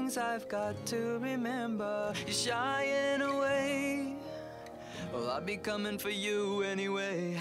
things 0.05 0.17
I've 0.19 0.47
got 0.47 0.85
to 0.87 1.17
remember. 1.17 2.13
You're 2.25 2.33
shying 2.33 3.21
away. 3.21 4.13
Well, 5.11 5.31
I'll 5.31 5.41
be 5.41 5.57
coming 5.57 5.97
for 5.97 6.11
you 6.11 6.61
anyway. 6.61 7.39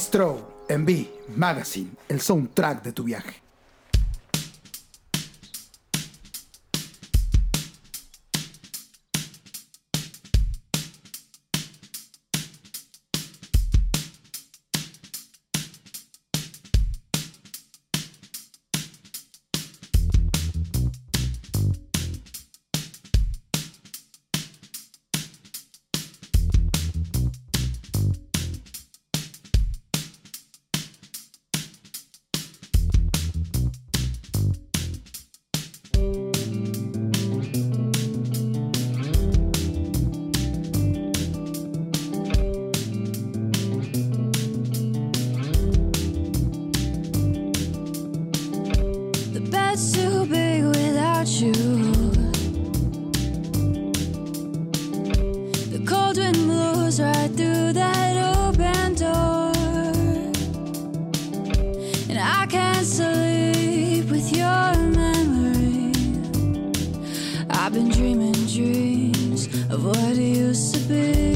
Stroh 0.00 0.64
en 0.66 0.86
B 0.86 1.10
Magazine, 1.36 1.90
el 2.08 2.22
soundtrack 2.22 2.82
de 2.82 2.92
tu 2.92 3.04
viaje. 3.04 3.42
of 69.80 69.86
what 69.86 70.18
it 70.18 70.36
used 70.36 70.74
to 70.74 70.80
be. 70.80 71.29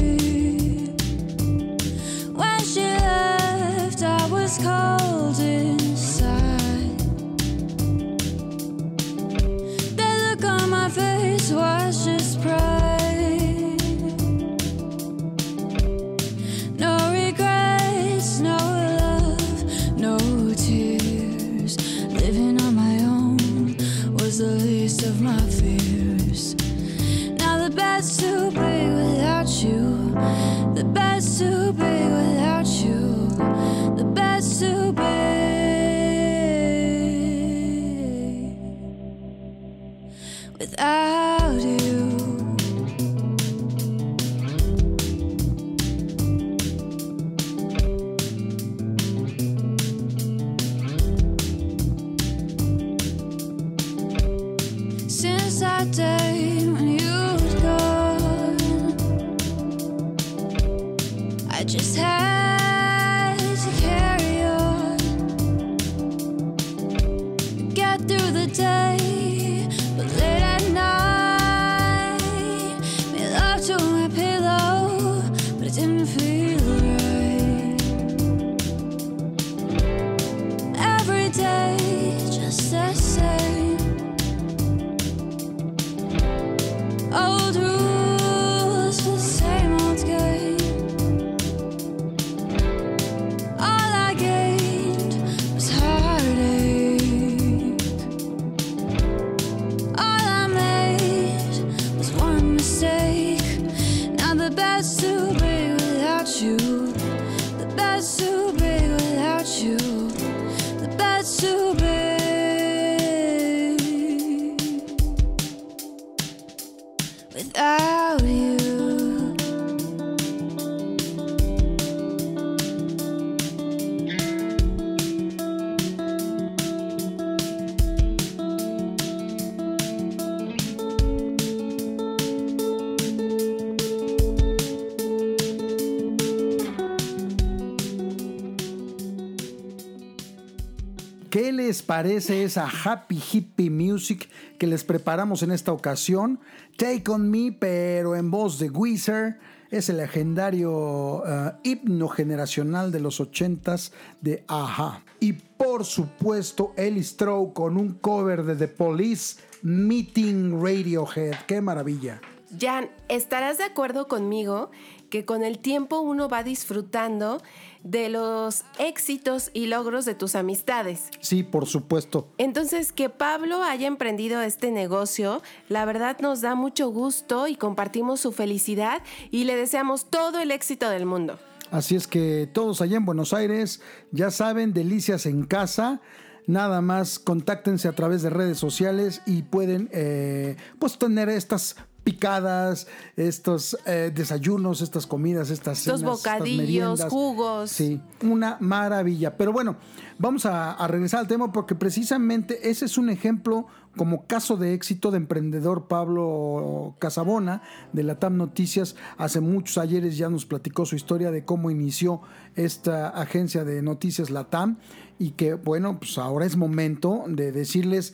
parece 141.85 142.43
esa 142.43 142.67
happy 142.67 143.21
hippie 143.31 143.69
music 143.69 144.29
que 144.57 144.67
les 144.67 144.83
preparamos 144.83 145.43
en 145.43 145.51
esta 145.51 145.71
ocasión? 145.71 146.39
Take 146.77 147.09
on 147.09 147.29
Me, 147.29 147.51
pero 147.51 148.15
en 148.15 148.31
voz 148.31 148.59
de 148.59 148.69
Weezer. 148.69 149.39
Es 149.71 149.89
el 149.89 149.97
legendario 149.97 150.71
uh, 151.17 151.51
himno 151.63 152.07
generacional 152.07 152.91
de 152.91 152.99
los 152.99 153.19
80s 153.19 153.91
de 154.21 154.43
Aja. 154.47 155.03
Y 155.19 155.33
por 155.33 155.85
supuesto, 155.85 156.73
Ellie 156.77 157.03
Stroh 157.03 157.51
con 157.53 157.77
un 157.77 157.93
cover 157.95 158.43
de 158.43 158.55
The 158.55 158.67
Police, 158.67 159.41
Meeting 159.63 160.61
Radiohead. 160.61 161.35
¡Qué 161.47 161.61
maravilla! 161.61 162.21
Jan, 162.59 162.89
¿estarás 163.09 163.57
de 163.57 163.63
acuerdo 163.63 164.07
conmigo 164.07 164.69
que 165.09 165.25
con 165.25 165.43
el 165.43 165.59
tiempo 165.59 165.99
uno 165.99 166.29
va 166.29 166.43
disfrutando 166.43 167.41
de 167.85 168.09
los 168.09 168.63
éxitos 168.79 169.51
y 169.53 169.67
logros 169.67 170.05
de 170.05 170.15
tus 170.15 170.35
amistades. 170.35 171.09
Sí, 171.21 171.43
por 171.43 171.67
supuesto. 171.67 172.27
Entonces, 172.37 172.91
que 172.91 173.09
Pablo 173.09 173.63
haya 173.63 173.87
emprendido 173.87 174.41
este 174.41 174.71
negocio, 174.71 175.41
la 175.69 175.85
verdad 175.85 176.17
nos 176.19 176.41
da 176.41 176.55
mucho 176.55 176.89
gusto 176.89 177.47
y 177.47 177.55
compartimos 177.55 178.19
su 178.19 178.31
felicidad 178.31 179.03
y 179.29 179.43
le 179.43 179.55
deseamos 179.55 180.09
todo 180.09 180.39
el 180.39 180.49
éxito 180.51 180.89
del 180.89 181.05
mundo. 181.05 181.39
Así 181.69 181.95
es 181.95 182.07
que 182.07 182.49
todos 182.51 182.81
allá 182.81 182.97
en 182.97 183.05
Buenos 183.05 183.33
Aires, 183.33 183.81
ya 184.11 184.31
saben, 184.31 184.73
delicias 184.73 185.27
en 185.27 185.45
casa. 185.45 186.01
Nada 186.47 186.81
más 186.81 187.19
contáctense 187.19 187.87
a 187.87 187.93
través 187.93 188.23
de 188.23 188.29
redes 188.31 188.57
sociales 188.57 189.21
y 189.27 189.43
pueden 189.43 189.89
eh, 189.91 190.57
pues 190.79 190.97
tener 190.97 191.29
estas 191.29 191.75
picadas, 192.05 192.87
estos 193.17 193.75
eh, 193.85 194.11
desayunos, 194.13 194.81
estas 194.81 195.07
comidas, 195.07 195.49
estas 195.49 195.79
Estos 195.79 195.99
cenas, 195.99 196.17
estas 196.17 196.39
bocadillos, 196.39 197.03
jugos. 197.09 197.71
Sí, 197.71 197.99
una 198.21 198.57
maravilla. 198.59 199.35
Pero 199.35 199.51
bueno, 199.51 199.75
vamos 200.19 200.45
a, 200.45 200.71
a 200.71 200.87
regresar 200.87 201.21
al 201.21 201.27
tema 201.27 201.51
porque 201.51 201.73
precisamente 201.73 202.69
ese 202.69 202.85
es 202.85 202.99
un 202.99 203.09
ejemplo 203.09 203.65
como 203.97 204.27
caso 204.27 204.55
de 204.55 204.73
éxito 204.73 205.09
de 205.09 205.17
emprendedor 205.17 205.87
Pablo 205.87 206.95
Casabona 206.99 207.63
de 207.91 208.03
la 208.03 208.19
TAM 208.19 208.37
Noticias. 208.37 208.95
Hace 209.17 209.39
muchos 209.39 209.79
ayeres 209.79 210.15
ya 210.15 210.29
nos 210.29 210.45
platicó 210.45 210.85
su 210.85 210.95
historia 210.95 211.31
de 211.31 211.43
cómo 211.43 211.71
inició 211.71 212.21
esta 212.55 213.09
agencia 213.09 213.63
de 213.63 213.81
noticias, 213.81 214.29
la 214.29 214.45
TAM, 214.45 214.77
y 215.17 215.31
que 215.31 215.55
bueno, 215.55 215.99
pues 215.99 216.19
ahora 216.19 216.45
es 216.45 216.55
momento 216.55 217.23
de 217.27 217.51
decirles 217.51 218.13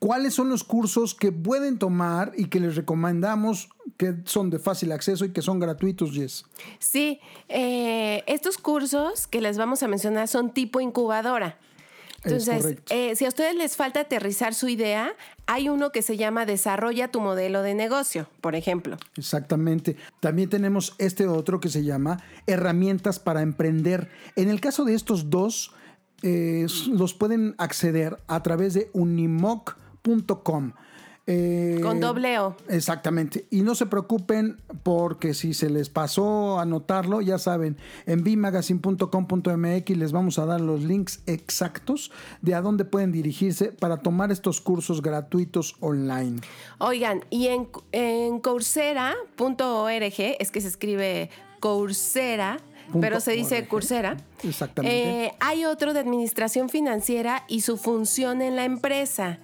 cuáles 0.00 0.34
son 0.34 0.48
los 0.48 0.64
cursos 0.64 1.14
que 1.14 1.30
pueden 1.30 1.78
tomar 1.78 2.32
y 2.36 2.46
que 2.46 2.58
les 2.58 2.74
recomendamos 2.74 3.68
que 3.96 4.14
son 4.24 4.50
de 4.50 4.58
fácil 4.58 4.90
acceso 4.92 5.26
y 5.26 5.30
que 5.30 5.42
son 5.42 5.60
gratuitos, 5.60 6.12
Jess. 6.12 6.46
Sí, 6.78 7.20
eh, 7.48 8.24
estos 8.26 8.56
cursos 8.56 9.26
que 9.26 9.40
les 9.40 9.58
vamos 9.58 9.82
a 9.82 9.88
mencionar 9.88 10.26
son 10.26 10.52
tipo 10.52 10.80
incubadora. 10.80 11.58
Es 12.24 12.48
Entonces, 12.48 12.78
eh, 12.90 13.14
si 13.14 13.24
a 13.26 13.28
ustedes 13.28 13.54
les 13.54 13.76
falta 13.76 14.00
aterrizar 14.00 14.54
su 14.54 14.68
idea, 14.68 15.12
hay 15.46 15.68
uno 15.68 15.92
que 15.92 16.02
se 16.02 16.16
llama 16.16 16.46
Desarrolla 16.46 17.08
tu 17.08 17.20
modelo 17.20 17.62
de 17.62 17.74
negocio, 17.74 18.28
por 18.40 18.54
ejemplo. 18.54 18.96
Exactamente. 19.16 19.96
También 20.20 20.48
tenemos 20.48 20.94
este 20.98 21.26
otro 21.26 21.60
que 21.60 21.68
se 21.68 21.84
llama 21.84 22.22
Herramientas 22.46 23.18
para 23.18 23.42
Emprender. 23.42 24.10
En 24.36 24.48
el 24.48 24.60
caso 24.60 24.84
de 24.84 24.94
estos 24.94 25.28
dos, 25.28 25.72
eh, 26.22 26.66
los 26.88 27.14
pueden 27.14 27.54
acceder 27.58 28.18
a 28.28 28.42
través 28.42 28.74
de 28.74 28.90
unimoc.com. 28.92 29.89
Eh, 31.32 31.78
Con 31.82 32.00
doble 32.00 32.40
O. 32.40 32.56
Exactamente. 32.68 33.46
Y 33.50 33.62
no 33.62 33.76
se 33.76 33.86
preocupen 33.86 34.60
porque 34.82 35.32
si 35.32 35.54
se 35.54 35.70
les 35.70 35.88
pasó 35.88 36.58
anotarlo, 36.58 37.20
ya 37.20 37.38
saben, 37.38 37.76
en 38.06 38.24
bmagazine.com.mx 38.24 39.96
les 39.96 40.10
vamos 40.10 40.40
a 40.40 40.46
dar 40.46 40.60
los 40.60 40.82
links 40.82 41.22
exactos 41.26 42.10
de 42.42 42.54
a 42.56 42.60
dónde 42.60 42.84
pueden 42.84 43.12
dirigirse 43.12 43.66
para 43.66 43.98
tomar 43.98 44.32
estos 44.32 44.60
cursos 44.60 45.02
gratuitos 45.02 45.76
online. 45.78 46.40
Oigan, 46.78 47.24
y 47.30 47.46
en, 47.46 47.68
en 47.92 48.40
coursera.org, 48.40 50.14
es 50.40 50.50
que 50.50 50.60
se 50.60 50.68
escribe 50.68 51.30
Coursera, 51.60 52.58
pero 53.00 53.20
se 53.20 53.32
dice. 53.32 53.68
Coursera. 53.68 54.16
Exactamente. 54.42 55.26
Eh, 55.26 55.32
hay 55.38 55.64
otro 55.64 55.92
de 55.92 56.00
administración 56.00 56.70
financiera 56.70 57.44
y 57.46 57.60
su 57.60 57.76
función 57.76 58.42
en 58.42 58.56
la 58.56 58.64
empresa. 58.64 59.38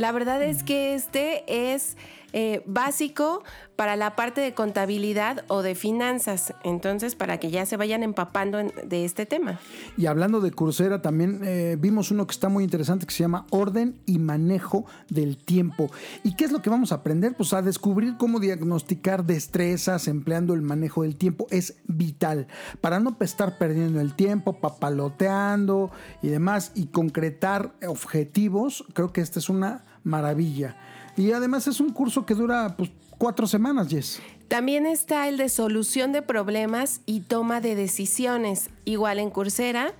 La 0.00 0.12
verdad 0.12 0.42
es 0.42 0.62
que 0.62 0.94
este 0.94 1.74
es 1.74 1.98
eh, 2.32 2.62
básico 2.64 3.42
para 3.76 3.96
la 3.96 4.16
parte 4.16 4.40
de 4.40 4.54
contabilidad 4.54 5.44
o 5.48 5.60
de 5.60 5.74
finanzas. 5.74 6.54
Entonces, 6.64 7.14
para 7.14 7.38
que 7.38 7.50
ya 7.50 7.66
se 7.66 7.76
vayan 7.76 8.02
empapando 8.02 8.60
de 8.62 9.04
este 9.04 9.26
tema. 9.26 9.60
Y 9.98 10.06
hablando 10.06 10.40
de 10.40 10.52
Coursera, 10.52 11.02
también 11.02 11.42
eh, 11.44 11.76
vimos 11.78 12.10
uno 12.10 12.26
que 12.26 12.32
está 12.32 12.48
muy 12.48 12.64
interesante 12.64 13.04
que 13.04 13.12
se 13.12 13.24
llama 13.24 13.44
Orden 13.50 14.00
y 14.06 14.18
Manejo 14.18 14.86
del 15.10 15.36
Tiempo. 15.36 15.90
¿Y 16.24 16.34
qué 16.34 16.46
es 16.46 16.52
lo 16.52 16.62
que 16.62 16.70
vamos 16.70 16.92
a 16.92 16.96
aprender? 16.96 17.34
Pues 17.36 17.52
a 17.52 17.60
descubrir 17.60 18.16
cómo 18.16 18.40
diagnosticar 18.40 19.26
destrezas 19.26 20.08
empleando 20.08 20.54
el 20.54 20.62
manejo 20.62 21.02
del 21.02 21.16
tiempo. 21.16 21.46
Es 21.50 21.76
vital 21.86 22.46
para 22.80 23.00
no 23.00 23.14
estar 23.20 23.58
perdiendo 23.58 24.00
el 24.00 24.14
tiempo, 24.14 24.60
papaloteando 24.60 25.90
y 26.22 26.28
demás 26.28 26.72
y 26.74 26.86
concretar 26.86 27.74
objetivos. 27.86 28.86
Creo 28.94 29.12
que 29.12 29.20
esta 29.20 29.38
es 29.38 29.50
una 29.50 29.84
maravilla. 30.04 30.76
Y 31.16 31.32
además 31.32 31.66
es 31.66 31.80
un 31.80 31.90
curso 31.90 32.24
que 32.24 32.34
dura 32.34 32.74
pues, 32.76 32.90
cuatro 33.18 33.46
semanas, 33.46 33.88
Jess. 33.88 34.20
También 34.48 34.86
está 34.86 35.28
el 35.28 35.36
de 35.36 35.48
solución 35.48 36.10
de 36.10 36.22
problemas 36.22 37.02
y 37.06 37.20
toma 37.20 37.60
de 37.60 37.76
decisiones, 37.76 38.70
igual 38.84 39.18
en 39.18 39.30
Coursera. 39.30 39.92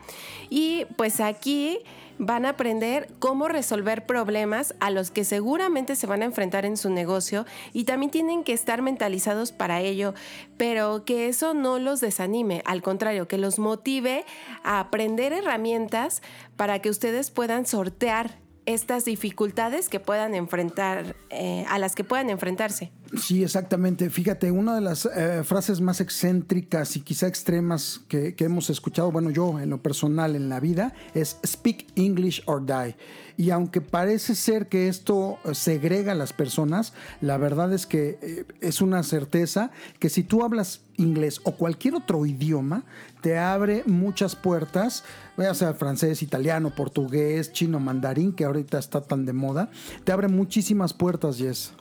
Y 0.49 0.87
pues 0.97 1.21
aquí 1.21 1.79
van 2.19 2.45
a 2.45 2.51
aprender 2.51 3.09
cómo 3.19 3.49
resolver 3.49 4.05
problemas 4.05 4.75
a 4.81 4.91
los 4.91 5.11
que 5.11 5.25
seguramente 5.25 5.97
se 5.97 6.07
van 6.07 6.21
a 6.21 6.27
enfrentar 6.27 6.67
en 6.67 6.77
su 6.77 6.91
negocio 6.91 7.47
y 7.73 7.85
también 7.85 8.11
tienen 8.11 8.45
que 8.45 8.53
estar 8.53 8.83
mentalizados 8.83 9.53
para 9.53 9.81
ello, 9.81 10.15
pero 10.59 11.07
que 11.07 11.29
eso 11.29 11.55
no 11.55 11.79
los 11.79 12.01
desanime, 12.01 12.63
al 12.67 12.83
contrario, 12.83 13.27
que 13.27 13.39
los 13.39 13.59
motive 13.59 14.27
a 14.65 14.81
aprender 14.81 15.33
herramientas 15.33 16.21
para 16.57 16.81
que 16.81 16.91
ustedes 16.91 17.31
puedan 17.31 17.65
sortear 17.65 18.37
estas 18.75 19.05
dificultades 19.05 19.89
que 19.89 20.01
puedan 20.01 20.35
enfrentar, 20.35 21.17
eh, 21.31 21.65
a 21.69 21.79
las 21.79 21.95
que 21.95 22.05
puedan 22.05 22.31
enfrentarse. 22.31 22.91
Sí, 23.17 23.43
exactamente. 23.43 24.09
Fíjate, 24.09 24.53
una 24.53 24.77
de 24.77 24.81
las 24.81 25.05
eh, 25.05 25.43
frases 25.43 25.81
más 25.81 26.01
excéntricas 26.01 26.97
y 26.97 27.01
quizá 27.01 27.27
extremas 27.27 28.01
que, 28.07 28.37
hemos 28.39 28.71
escuchado, 28.71 29.11
bueno, 29.11 29.31
yo 29.31 29.59
en 29.59 29.69
lo 29.69 29.83
personal 29.83 30.37
en 30.37 30.49
la 30.49 30.61
vida, 30.61 30.95
es 31.13 31.39
speak 31.45 31.87
English 31.97 32.43
or 32.47 32.65
die. 32.65 32.95
Y 33.37 33.51
aunque 33.51 33.81
parece 33.81 34.37
ser 34.37 34.69
que 34.69 34.87
esto 34.87 35.39
eh, 35.45 35.57
segrega 35.57 36.13
a 36.13 36.15
las 36.15 36.33
personas, 36.33 36.93
la 37.21 37.37
verdad 37.37 37.73
es 37.73 37.85
que 37.85 38.19
eh, 38.23 38.45
es 38.61 38.81
una 38.81 39.03
certeza 39.03 39.73
que 39.99 40.09
si 40.09 40.23
tú 40.23 40.45
hablas 40.45 40.83
inglés 40.97 41.41
o 41.43 41.57
cualquier 41.57 41.97
otro 41.97 42.27
idioma, 42.27 42.85
te 43.23 43.39
abre 43.39 43.83
muchas 43.87 44.37
puertas, 44.37 45.03
ya 45.37 45.53
sea 45.55 45.75
francés, 45.75 46.23
italiano, 46.23 46.77
portugués, 46.77 47.53
chino, 47.53 47.81
mandarín, 47.81 48.33
que 48.33 48.45
ahorita 48.45 48.79
está 48.79 49.01
tan 49.01 49.27
de 49.27 49.33
moda, 49.33 49.69
te 50.05 50.13
abre 50.13 50.29
muchísimas 50.29 50.95
puertas, 50.95 51.39
Jess. 51.39 51.73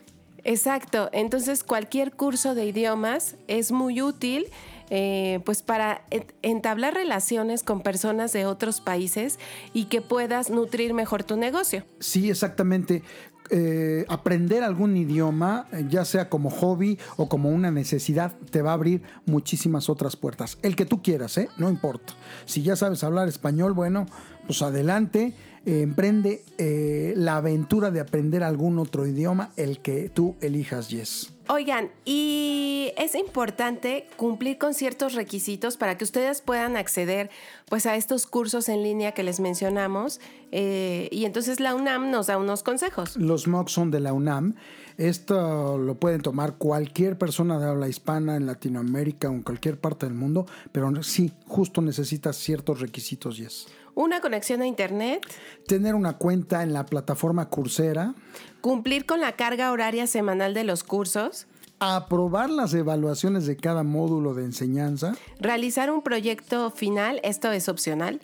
Exacto, 0.50 1.12
entonces 1.14 1.64
cualquier 1.64 2.12
curso 2.12 2.56
de 2.56 2.66
idiomas 2.66 3.36
es 3.47 3.72
muy 3.72 4.02
útil 4.02 4.47
eh, 4.89 5.41
pues 5.45 5.62
para 5.62 6.02
entablar 6.41 6.95
relaciones 6.95 7.62
con 7.62 7.82
personas 7.82 8.34
de 8.34 8.47
otros 8.47 8.82
países 8.82 9.38
y 9.74 9.86
que 9.86 10.02
puedas 10.02 10.50
nutrir 10.50 10.95
mejor 10.95 11.24
tu 11.24 11.38
negocio. 11.38 11.86
Sí, 12.00 12.32
exactamente. 12.32 13.04
Eh, 13.52 14.06
aprender 14.10 14.64
algún 14.64 14.97
idioma, 14.97 15.68
ya 15.88 16.04
sea 16.04 16.30
como 16.30 16.50
hobby 16.50 16.97
o 17.18 17.30
como 17.30 17.50
una 17.50 17.70
necesidad, 17.70 18.34
te 18.50 18.64
va 18.64 18.72
a 18.72 18.74
abrir 18.74 19.04
muchísimas 19.28 19.88
otras 19.88 20.16
puertas. 20.16 20.58
El 20.64 20.76
que 20.76 20.86
tú 20.86 21.04
quieras, 21.04 21.38
¿eh? 21.38 21.50
No 21.58 21.70
importa. 21.70 22.14
Si 22.45 22.64
ya 22.64 22.76
sabes 22.76 23.04
hablar 23.04 23.28
español, 23.28 23.74
bueno, 23.74 24.08
pues 24.47 24.64
adelante. 24.64 25.36
Eh, 25.66 25.82
emprende 25.82 26.43
eh, 26.57 27.14
la 27.16 27.38
aventura 27.38 27.91
de 27.91 27.99
aprender 27.99 28.43
algún 28.43 28.80
otro 28.80 29.05
idioma, 29.05 29.51
el 29.55 29.80
que 29.80 30.10
tú 30.10 30.36
elijas, 30.41 30.89
Yes. 30.89 31.34
Oigan, 31.51 31.89
y 32.05 32.91
es 32.95 33.16
importante 33.16 34.05
cumplir 34.18 34.60
con 34.60 34.76
ciertos 34.76 35.16
requisitos 35.16 35.78
para 35.78 35.97
que 35.97 36.03
ustedes 36.03 36.41
puedan 36.41 36.78
acceder 36.78 37.32
pues 37.68 37.88
a 37.88 37.95
estos 37.95 38.28
cursos 38.28 38.70
en 38.70 38.84
línea 38.84 39.14
que 39.14 39.24
les 39.24 39.39
mencionamos 39.39 40.22
eh, 40.51 41.10
y 41.12 41.26
entonces 41.26 41.60
la 41.60 41.74
UNAM 41.74 42.12
nos 42.12 42.28
da 42.28 42.38
unos 42.38 42.62
consejos. 42.62 43.18
Los 43.18 43.47
MOOCs 43.47 43.72
son 43.72 43.89
de 43.89 43.99
la 43.99 44.14
UNAM. 44.14 44.57
Esto 44.99 45.80
lo 45.80 45.95
pueden 45.95 46.22
tomar 46.22 46.55
cualquier 46.57 47.18
persona 47.18 47.57
de 47.57 47.68
habla 47.68 47.88
hispana 47.88 48.36
en 48.36 48.45
Latinoamérica 48.45 49.30
o 49.30 49.34
en 49.34 49.41
cualquier 49.41 49.80
parte 49.80 50.05
del 50.05 50.14
mundo, 50.14 50.45
pero 50.72 51.01
sí, 51.01 51.32
justo 51.47 51.82
necesitas 51.82 52.36
ciertos 52.36 52.80
requisitos, 52.80 53.38
Yes. 53.38 53.68
Una 54.00 54.22
conexión 54.22 54.62
a 54.62 54.66
internet, 54.66 55.28
Tener 55.68 55.93
una 55.93 56.14
cuenta 56.14 56.64
en 56.64 56.72
la 56.72 56.86
plataforma 56.86 57.50
Coursera, 57.50 58.14
cumplir 58.62 59.06
con 59.06 59.20
la 59.20 59.34
carga 59.34 59.74
horaria 59.74 60.08
semanal 60.08 60.54
de 60.54 60.64
los 60.64 60.86
cursos, 60.86 61.47
aprobar 61.80 62.50
las 62.50 62.74
evaluaciones 62.74 63.46
de 63.46 63.56
cada 63.56 63.84
módulo 63.84 64.34
de 64.34 64.46
enseñanza 64.46 65.14
realizar 65.40 65.92
un 65.92 66.02
proyecto 66.02 66.72
final, 66.72 67.20
esto 67.24 67.52
es 67.52 67.70
opcional. 67.70 68.20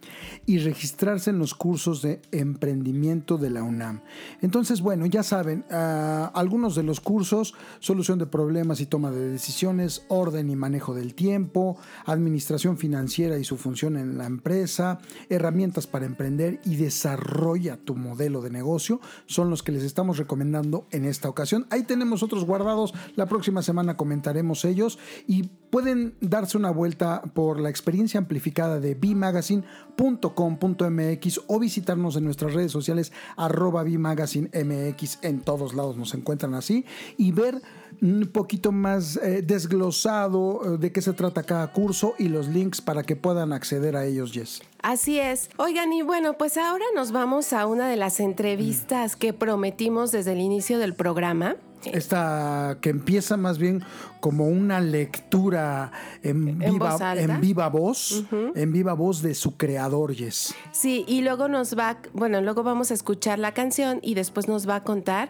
y 0.45 0.59
registrarse 0.59 1.31
en 1.31 1.39
los 1.39 1.55
cursos 1.55 2.01
de 2.01 2.21
emprendimiento 2.31 3.37
de 3.37 3.49
la 3.49 3.63
UNAM. 3.63 4.01
Entonces, 4.41 4.81
bueno, 4.81 5.05
ya 5.05 5.23
saben, 5.23 5.65
ah, 5.71 6.31
algunos 6.35 6.75
de 6.75 6.83
los 6.83 6.99
cursos, 6.99 7.55
solución 7.79 8.19
de 8.19 8.25
problemas 8.25 8.79
y 8.79 8.85
toma 8.85 9.11
de 9.11 9.29
decisiones, 9.31 10.05
orden 10.07 10.49
y 10.49 10.55
manejo 10.55 10.93
del 10.93 11.15
tiempo, 11.15 11.77
administración 12.05 12.77
financiera 12.77 13.37
y 13.37 13.43
su 13.43 13.57
función 13.57 13.97
en 13.97 14.17
la 14.17 14.25
empresa, 14.25 14.99
herramientas 15.29 15.87
para 15.87 16.05
emprender 16.05 16.59
y 16.63 16.75
desarrolla 16.75 17.77
tu 17.77 17.95
modelo 17.95 18.41
de 18.41 18.51
negocio, 18.51 18.99
son 19.25 19.49
los 19.49 19.63
que 19.63 19.71
les 19.71 19.83
estamos 19.83 20.17
recomendando 20.17 20.85
en 20.91 21.05
esta 21.05 21.29
ocasión. 21.29 21.65
Ahí 21.69 21.83
tenemos 21.83 22.23
otros 22.23 22.45
guardados. 22.45 22.93
La 23.15 23.25
próxima 23.25 23.44
próxima 23.45 23.61
semana 23.61 23.95
comentaremos 23.95 24.65
ellos 24.65 24.97
y 25.27 25.43
pueden 25.69 26.15
darse 26.19 26.57
una 26.57 26.71
vuelta 26.71 27.21
por 27.35 27.59
la 27.59 27.69
experiencia 27.69 28.17
amplificada 28.17 28.79
de 28.79 28.95
bmagazine.com.mx 28.95 31.41
o 31.45 31.59
visitarnos 31.59 32.15
en 32.15 32.23
nuestras 32.23 32.55
redes 32.55 32.71
sociales 32.71 33.11
arroba 33.37 33.83
bmagazinemx. 33.83 35.19
En 35.21 35.41
todos 35.41 35.75
lados 35.75 35.95
nos 35.95 36.15
encuentran 36.15 36.55
así 36.55 36.85
y 37.17 37.33
ver 37.33 37.61
un 38.01 38.27
poquito 38.33 38.71
más 38.71 39.17
eh, 39.17 39.43
desglosado 39.43 40.61
eh, 40.63 40.77
de 40.79 40.91
qué 40.91 41.01
se 41.01 41.13
trata 41.13 41.43
cada 41.43 41.71
curso 41.71 42.15
y 42.17 42.29
los 42.29 42.47
links 42.47 42.81
para 42.81 43.03
que 43.03 43.15
puedan 43.15 43.53
acceder 43.53 43.95
a 43.95 44.05
ellos, 44.05 44.31
Jess. 44.31 44.63
Así 44.81 45.19
es. 45.19 45.51
Oigan, 45.57 45.93
y 45.93 46.01
bueno, 46.01 46.33
pues 46.33 46.57
ahora 46.57 46.85
nos 46.95 47.11
vamos 47.11 47.53
a 47.53 47.67
una 47.67 47.87
de 47.87 47.95
las 47.95 48.19
entrevistas 48.19 49.15
que 49.15 49.33
prometimos 49.33 50.11
desde 50.11 50.33
el 50.33 50.39
inicio 50.39 50.79
del 50.79 50.95
programa. 50.95 51.57
Esta 51.93 52.77
que 52.81 52.89
empieza 52.89 53.37
más 53.37 53.57
bien 53.57 53.83
como 54.19 54.47
una 54.47 54.79
lectura 54.79 55.91
en, 56.23 56.61
¿En 56.61 56.73
viva, 56.73 57.15
en 57.15 57.41
viva 57.41 57.69
voz, 57.69 58.25
en 58.31 58.71
viva 58.71 58.93
voz 58.93 59.21
de 59.21 59.35
su 59.35 59.55
creador, 59.55 60.13
Jess. 60.13 60.55
Sí, 60.71 61.05
y 61.07 61.21
luego 61.21 61.47
nos 61.47 61.77
va, 61.77 61.97
bueno, 62.13 62.41
luego 62.41 62.63
vamos 62.63 62.91
a 62.91 62.93
escuchar 62.93 63.39
la 63.39 63.53
canción 63.53 63.99
y 64.01 64.15
después 64.15 64.47
nos 64.47 64.67
va 64.67 64.77
a 64.77 64.83
contar 64.83 65.29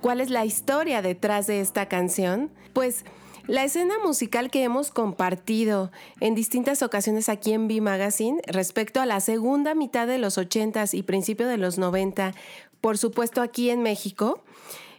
cuál 0.00 0.20
es 0.20 0.30
la 0.30 0.44
historia 0.44 1.02
detrás 1.02 1.46
de 1.46 1.60
esta 1.60 1.86
canción. 1.86 2.50
Pues 2.72 3.04
la 3.46 3.64
escena 3.64 3.94
musical 4.04 4.50
que 4.50 4.62
hemos 4.62 4.90
compartido 4.90 5.90
en 6.20 6.34
distintas 6.34 6.82
ocasiones 6.82 7.28
aquí 7.28 7.52
en 7.52 7.68
B 7.68 7.80
Magazine 7.80 8.40
respecto 8.46 9.00
a 9.00 9.06
la 9.06 9.20
segunda 9.20 9.74
mitad 9.74 10.06
de 10.06 10.18
los 10.18 10.38
80s 10.38 10.94
y 10.94 11.02
principio 11.02 11.48
de 11.48 11.56
los 11.56 11.76
90, 11.76 12.32
por 12.80 12.96
supuesto 12.96 13.42
aquí 13.42 13.70
en 13.70 13.82
México, 13.82 14.42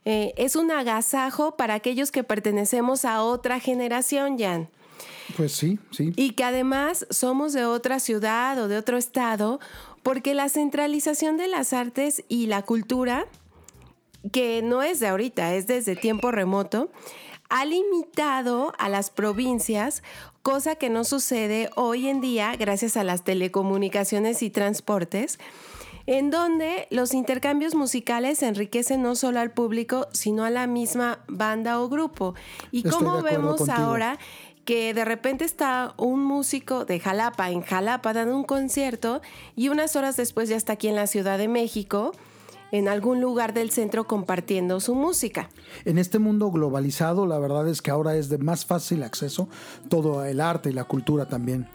eh, 0.05 0.33
es 0.37 0.55
un 0.55 0.71
agasajo 0.71 1.55
para 1.55 1.75
aquellos 1.75 2.11
que 2.11 2.23
pertenecemos 2.23 3.05
a 3.05 3.23
otra 3.23 3.59
generación, 3.59 4.37
Jan. 4.37 4.69
Pues 5.37 5.53
sí, 5.53 5.79
sí. 5.91 6.13
Y 6.15 6.31
que 6.31 6.43
además 6.43 7.05
somos 7.09 7.53
de 7.53 7.65
otra 7.65 7.99
ciudad 7.99 8.59
o 8.59 8.67
de 8.67 8.77
otro 8.77 8.97
estado, 8.97 9.59
porque 10.03 10.33
la 10.33 10.49
centralización 10.49 11.37
de 11.37 11.47
las 11.47 11.73
artes 11.73 12.23
y 12.27 12.47
la 12.47 12.63
cultura, 12.63 13.27
que 14.31 14.61
no 14.61 14.81
es 14.83 14.99
de 14.99 15.07
ahorita, 15.07 15.53
es 15.55 15.67
desde 15.67 15.95
tiempo 15.95 16.31
remoto, 16.31 16.89
ha 17.49 17.65
limitado 17.65 18.73
a 18.77 18.89
las 18.89 19.09
provincias, 19.09 20.03
cosa 20.41 20.75
que 20.75 20.89
no 20.89 21.03
sucede 21.03 21.69
hoy 21.75 22.07
en 22.07 22.21
día 22.21 22.55
gracias 22.57 22.97
a 22.97 23.03
las 23.03 23.23
telecomunicaciones 23.23 24.41
y 24.41 24.49
transportes, 24.49 25.37
en 26.05 26.31
donde 26.31 26.87
los 26.89 27.13
intercambios 27.13 27.75
musicales 27.75 28.43
enriquecen 28.43 29.01
no 29.01 29.15
solo 29.15 29.39
al 29.39 29.51
público, 29.51 30.07
sino 30.11 30.43
a 30.43 30.49
la 30.49 30.67
misma 30.67 31.19
banda 31.27 31.79
o 31.79 31.89
grupo. 31.89 32.35
Y 32.71 32.83
como 32.83 33.21
vemos 33.21 33.57
contigo. 33.57 33.77
ahora 33.77 34.19
que 34.65 34.93
de 34.93 35.05
repente 35.05 35.43
está 35.43 35.93
un 35.97 36.23
músico 36.23 36.85
de 36.85 36.99
Jalapa 36.99 37.49
en 37.49 37.61
Jalapa 37.61 38.13
dando 38.13 38.35
un 38.35 38.43
concierto 38.43 39.21
y 39.55 39.69
unas 39.69 39.95
horas 39.95 40.17
después 40.17 40.49
ya 40.49 40.55
está 40.55 40.73
aquí 40.73 40.87
en 40.87 40.95
la 40.95 41.07
Ciudad 41.07 41.37
de 41.37 41.47
México, 41.47 42.11
en 42.71 42.87
algún 42.87 43.19
lugar 43.19 43.53
del 43.53 43.71
centro 43.71 44.07
compartiendo 44.07 44.79
su 44.79 44.95
música. 44.95 45.49
En 45.83 45.97
este 45.97 46.19
mundo 46.19 46.51
globalizado, 46.51 47.25
la 47.25 47.37
verdad 47.37 47.67
es 47.67 47.81
que 47.81 47.91
ahora 47.91 48.15
es 48.15 48.29
de 48.29 48.37
más 48.37 48.65
fácil 48.65 49.03
acceso 49.03 49.49
todo 49.89 50.23
el 50.23 50.39
arte 50.39 50.69
y 50.69 50.73
la 50.73 50.85
cultura 50.85 51.25
también. 51.27 51.67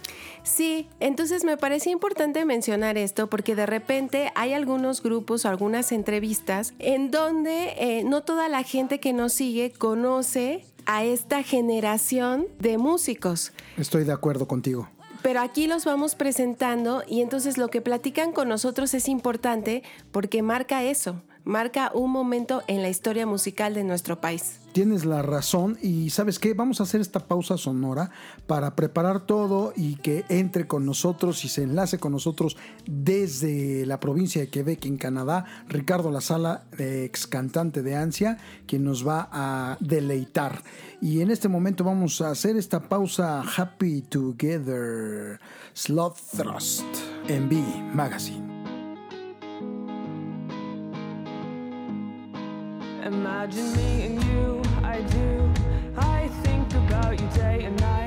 Sí, 0.47 0.89
entonces 1.01 1.43
me 1.43 1.57
parecía 1.57 1.91
importante 1.91 2.45
mencionar 2.45 2.97
esto 2.97 3.27
porque 3.27 3.57
de 3.57 3.67
repente 3.67 4.31
hay 4.37 4.53
algunos 4.53 5.03
grupos 5.03 5.45
o 5.45 5.49
algunas 5.49 5.91
entrevistas 5.91 6.73
en 6.79 7.11
donde 7.11 7.75
eh, 7.77 8.05
no 8.05 8.23
toda 8.23 8.49
la 8.49 8.63
gente 8.63 9.01
que 9.01 9.13
nos 9.13 9.33
sigue 9.33 9.73
conoce 9.73 10.65
a 10.87 11.03
esta 11.03 11.43
generación 11.43 12.47
de 12.61 12.79
músicos. 12.79 13.53
Estoy 13.77 14.05
de 14.05 14.13
acuerdo 14.13 14.47
contigo. 14.47 14.89
Pero 15.21 15.41
aquí 15.41 15.67
los 15.67 15.85
vamos 15.85 16.15
presentando 16.15 17.03
y 17.09 17.23
entonces 17.23 17.59
lo 17.59 17.67
que 17.67 17.81
platican 17.81 18.31
con 18.31 18.49
nosotros 18.49 18.95
es 18.95 19.09
importante 19.09 19.83
porque 20.13 20.43
marca 20.43 20.85
eso, 20.85 21.23
marca 21.43 21.91
un 21.93 22.13
momento 22.13 22.63
en 22.69 22.83
la 22.83 22.89
historia 22.89 23.27
musical 23.27 23.75
de 23.75 23.83
nuestro 23.83 24.21
país. 24.21 24.61
Tienes 24.77 25.07
la 25.07 25.23
razón 25.23 25.79
y 25.81 26.11
sabes 26.11 26.39
qué, 26.39 26.53
vamos 26.53 26.81
a 26.81 26.83
hacer 26.83 27.01
esta 27.01 27.21
pausa 27.21 27.57
sonora 27.57 28.11
para 28.47 28.77
preparar 28.77 29.25
todo 29.25 29.73
y 29.75 29.97
que 29.97 30.27
entre 30.29 30.67
con 30.67 30.85
nosotros 30.85 31.47
y 31.47 31.49
se 31.49 31.63
enlace 31.63 31.97
con 31.97 32.13
nosotros 32.13 32.59
desde 32.85 33.87
la 33.87 34.01
provincia 34.01 34.43
de 34.43 34.51
Quebec 34.51 34.85
en 34.85 34.99
Canadá, 34.99 35.47
Ricardo 35.67 36.11
La 36.11 36.21
Sala, 36.21 36.65
ex 36.77 37.27
cantante 37.27 37.83
de 37.83 37.97
Ansia, 37.97 38.37
quien 38.67 38.85
nos 38.85 39.09
va 39.09 39.31
a 39.33 39.79
deleitar. 39.81 40.63
Y 41.01 41.23
en 41.23 41.31
este 41.31 41.49
momento 41.49 41.83
vamos 41.83 42.21
a 42.21 42.29
hacer 42.29 42.59
esta 42.59 42.87
pausa 42.87 43.43
Happy 43.57 44.03
Together, 44.03 45.41
Slot 45.73 46.19
Thrust, 46.37 46.85
en 47.29 47.49
B 47.49 47.65
Magazine. 47.95 48.45
Imagine 53.07 53.73
me 53.77 54.03
and 54.03 54.25
you, 54.25 54.56
I 54.97 55.03
do. 55.03 55.53
I 55.99 56.29
think 56.43 56.73
about 56.73 57.21
you 57.21 57.29
day 57.35 57.65
and 57.65 57.79
night. 57.81 58.06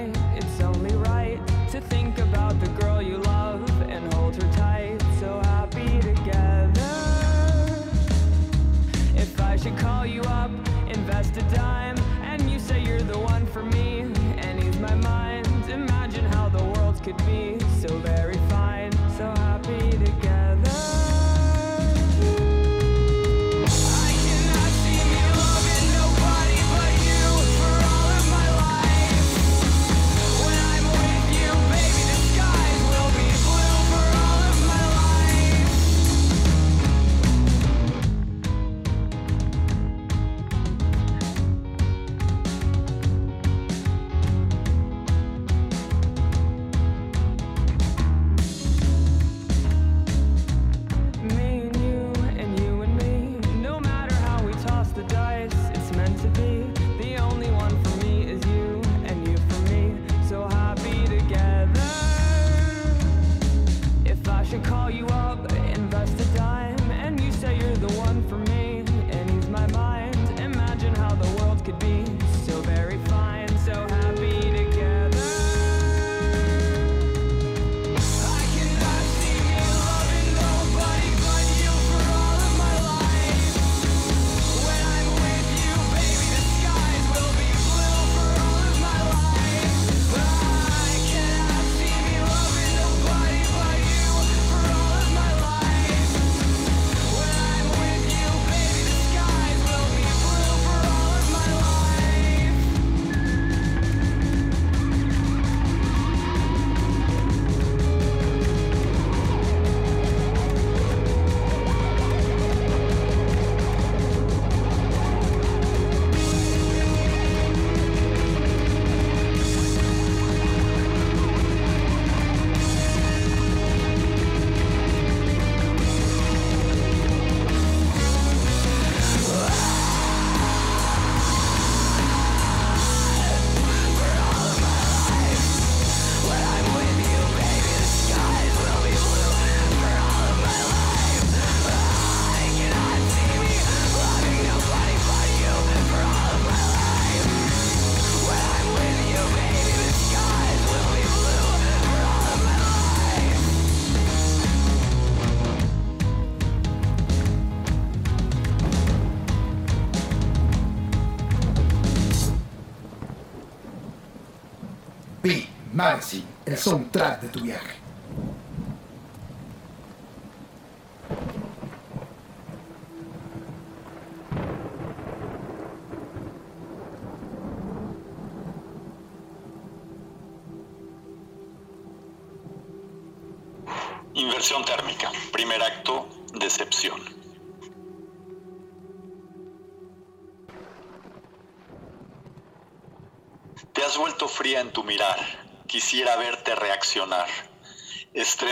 Soundtrack 166.60 167.22
de 167.22 167.28
tu 167.28 167.40
viaje. 167.42 167.59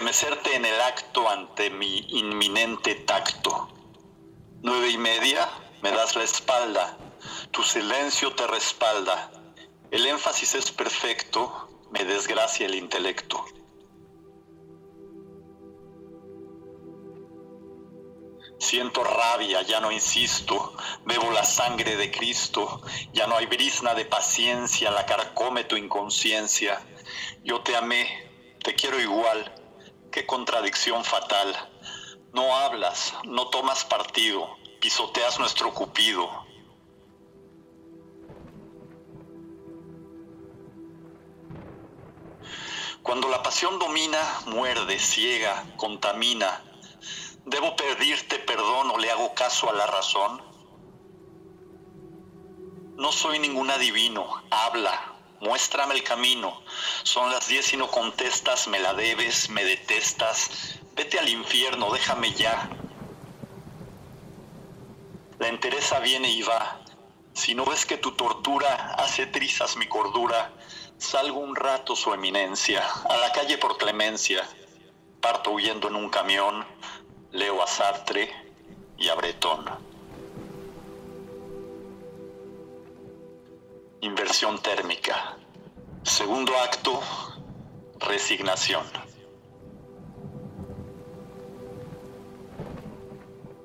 Estremecerte 0.08 0.56
en 0.56 0.64
el 0.64 0.82
acto 0.84 1.30
ante 1.30 1.70
mi 1.70 1.98
inminente 2.08 2.96
tacto. 2.96 3.68
Nueve 4.62 4.90
y 4.92 4.98
media, 4.98 5.50
me 5.82 5.92
das 5.92 6.16
la 6.16 6.24
espalda. 6.24 6.98
Tu 7.52 7.62
silencio 7.62 8.34
te 8.34 8.48
respalda. 8.48 9.30
El 9.92 10.08
énfasis 10.08 10.56
es 10.56 10.72
perfecto, 10.72 11.90
me 11.92 12.06
desgracia 12.06 12.68
el 12.68 12.76
intelecto. 12.76 13.44
Siento 18.60 19.04
rabia, 19.04 19.62
ya 19.64 19.82
no 19.82 19.92
insisto, 19.92 20.74
bebo 21.04 21.32
la 21.32 21.44
sangre 21.44 21.98
de 21.98 22.12
Cristo, 22.12 22.82
ya 23.12 23.28
no 23.28 23.36
hay 23.36 23.46
brisna 23.46 23.94
de 23.94 24.06
paciencia, 24.06 24.90
la 24.90 25.06
carcome 25.06 25.66
tu 25.66 25.76
inconsciencia. 25.76 26.82
Yo 27.44 27.60
te 27.60 27.76
amé, 27.76 28.08
te 28.64 28.74
quiero 28.74 29.02
igual, 29.02 29.57
qué 30.18 30.26
contradicción 30.26 31.06
fatal. 31.06 31.56
No 32.34 32.56
hablas, 32.56 33.14
no 33.24 33.50
tomas 33.50 33.86
partido, 33.86 34.50
pisoteas 34.82 35.38
nuestro 35.38 35.72
cupido. 35.76 36.28
Cuando 43.04 43.30
la 43.30 43.44
pasión 43.44 43.78
domina, 43.78 44.20
muerde, 44.48 44.98
ciega, 44.98 45.64
contamina, 45.78 46.64
¿Debo 47.46 47.76
pedirte 47.78 48.40
perdón 48.40 48.90
o 48.92 48.98
le 48.98 49.10
hago 49.10 49.34
caso 49.36 49.70
a 49.70 49.74
la 49.74 49.86
razón? 49.86 50.42
No 52.98 53.12
soy 53.14 53.40
ningún 53.40 53.70
adivino, 53.70 54.44
habla, 54.50 55.17
muéstrame 55.40 55.96
el 55.96 56.04
camino. 56.04 56.62
Son 57.04 57.30
las 57.32 57.48
diez 57.48 57.74
y 57.74 57.78
no 57.78 57.88
contestas, 57.90 58.68
me 58.68 58.80
la 58.80 58.94
debes, 58.94 59.50
me 59.50 59.64
detestas. 59.64 60.80
Vete 60.96 61.20
al 61.20 61.30
infierno, 61.30 61.92
déjame 61.92 62.34
ya. 62.34 62.70
La 65.40 65.48
entereza 65.48 66.00
viene 66.00 66.30
y 66.30 66.42
va. 66.42 66.82
Si 67.34 67.54
no 67.54 67.66
ves 67.66 67.86
que 67.86 67.98
tu 67.98 68.14
tortura 68.14 68.96
hace 68.98 69.28
trizas 69.28 69.78
mi 69.78 69.88
cordura, 69.88 70.52
salgo 70.98 71.40
un 71.40 71.56
rato 71.56 71.96
su 71.96 72.12
eminencia, 72.14 72.84
a 73.10 73.18
la 73.18 73.32
calle 73.32 73.60
por 73.60 73.78
clemencia. 73.78 74.48
Parto 75.22 75.52
huyendo 75.52 75.88
en 75.88 75.96
un 75.96 76.10
camión, 76.10 76.66
leo 77.32 77.62
a 77.62 77.68
Sartre 77.68 78.34
y 78.98 79.10
a 79.10 79.16
Breton. 79.16 79.87
Inversión 84.08 84.58
térmica. 84.60 85.36
Segundo 86.04 86.58
acto, 86.58 87.02
resignación. 88.00 88.86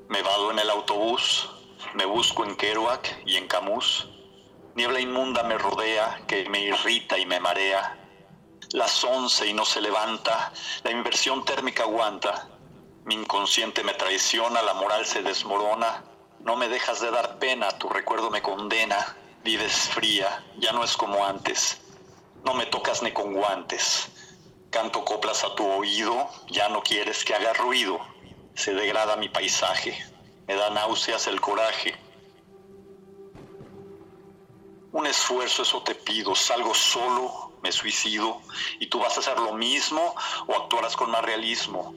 Me 0.09 0.20
vado 0.20 0.51
en 0.51 0.59
el 0.59 0.68
autobús, 0.68 1.49
me 1.95 2.07
busco 2.07 2.45
en 2.45 2.57
Kerouac 2.57 3.22
y 3.24 3.36
en 3.36 3.47
Camus. 3.47 4.09
Niebla 4.74 4.99
inmunda 4.99 5.45
me 5.45 5.59
rodea 5.59 6.20
que 6.26 6.49
me 6.51 6.59
irrita 6.59 7.16
y 7.18 7.24
me 7.24 7.38
marea. 7.38 7.97
Las 8.72 9.05
once 9.05 9.47
y 9.47 9.55
no 9.55 9.64
se 9.64 9.80
levanta, 9.80 10.53
la 10.82 10.90
inversión 10.90 11.45
térmica 11.45 11.84
aguanta. 11.84 12.49
Mi 13.05 13.14
inconsciente 13.14 13.84
me 13.84 13.95
traiciona, 13.95 14.61
la 14.61 14.74
moral 14.74 15.07
se 15.07 15.22
desmorona. 15.22 16.03
No 16.40 16.57
me 16.57 16.68
dejas 16.68 17.01
de 17.01 17.12
dar 17.12 17.38
pena, 17.38 17.78
tu 17.78 17.88
recuerdo 17.88 18.28
me 18.28 18.43
condena. 18.43 19.16
Vives 19.45 19.88
fría, 19.88 20.45
ya 20.59 20.72
no 20.72 20.84
es 20.84 20.97
como 20.97 21.24
antes. 21.24 21.80
No 22.45 22.55
me 22.55 22.66
tocas 22.66 23.03
ni 23.03 23.12
con 23.12 23.34
guantes. 23.34 24.09
Canto 24.70 25.05
coplas 25.05 25.43
a 25.43 25.55
tu 25.57 25.66
oído, 25.66 26.28
ya 26.49 26.68
no 26.68 26.82
quieres 26.82 27.24
que 27.24 27.34
haga 27.34 27.53
ruido. 27.53 27.99
Se 28.55 28.72
degrada 28.72 29.16
mi 29.16 29.28
paisaje, 29.28 29.99
me 30.47 30.55
da 30.55 30.70
náuseas 30.70 31.26
el 31.26 31.40
coraje. 31.40 31.97
Un 34.93 35.07
esfuerzo, 35.07 35.62
eso 35.62 35.82
te 35.82 35.95
pido. 35.95 36.34
Salgo 36.36 36.74
solo, 36.74 37.53
me 37.62 37.72
suicido, 37.72 38.40
y 38.78 38.86
tú 38.86 39.01
vas 39.01 39.16
a 39.16 39.20
hacer 39.20 39.38
lo 39.40 39.55
mismo 39.55 40.14
o 40.47 40.55
actuarás 40.55 40.97
con 40.97 41.11
más 41.11 41.24
realismo. 41.24 41.95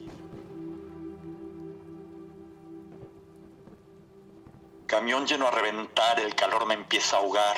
Camión 4.86 5.26
lleno 5.26 5.48
a 5.48 5.50
reventar, 5.50 6.20
el 6.20 6.34
calor 6.36 6.64
me 6.66 6.74
empieza 6.74 7.16
a 7.16 7.20
ahogar. 7.20 7.56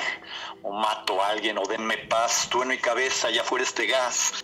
O 0.63 0.73
mato 0.73 1.23
a 1.23 1.29
alguien, 1.29 1.59
o 1.59 1.63
denme 1.67 1.99
paz, 1.99 2.49
trueno 2.51 2.73
y 2.73 2.79
cabeza, 2.79 3.31
ya 3.31 3.45
fuera 3.45 3.65
este 3.65 3.87
gas. 3.87 4.43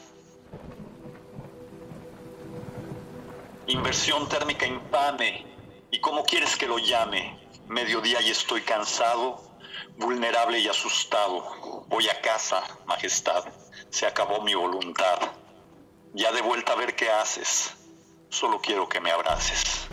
Inversión 3.66 4.28
térmica 4.28 4.66
infame. 4.66 5.46
¿Y 5.90 6.00
cómo 6.00 6.24
quieres 6.24 6.56
que 6.56 6.66
lo 6.66 6.78
llame? 6.78 7.38
Mediodía 7.68 8.20
y 8.20 8.30
estoy 8.30 8.60
cansado, 8.60 9.40
vulnerable 9.96 10.58
y 10.58 10.68
asustado. 10.68 11.84
Voy 11.88 12.08
a 12.10 12.20
casa, 12.20 12.62
majestad. 12.84 13.44
Se 13.88 14.06
acabó 14.06 14.42
mi 14.42 14.54
voluntad. 14.54 15.18
Ya 16.12 16.32
de 16.32 16.42
vuelta 16.42 16.72
a 16.72 16.76
ver 16.76 16.94
qué 16.94 17.10
haces. 17.10 17.74
Solo 18.28 18.60
quiero 18.60 18.88
que 18.88 19.00
me 19.00 19.10
abraces. 19.10 19.88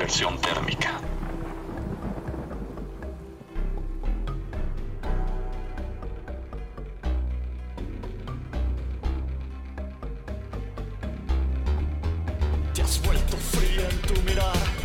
Inversión 0.00 0.40
térmica. 0.40 1.00
Te 12.72 12.82
has 12.82 13.02
vuelto 13.02 13.36
fría 13.38 13.88
en 13.90 13.98
tu 14.02 14.22
mirar. 14.22 14.77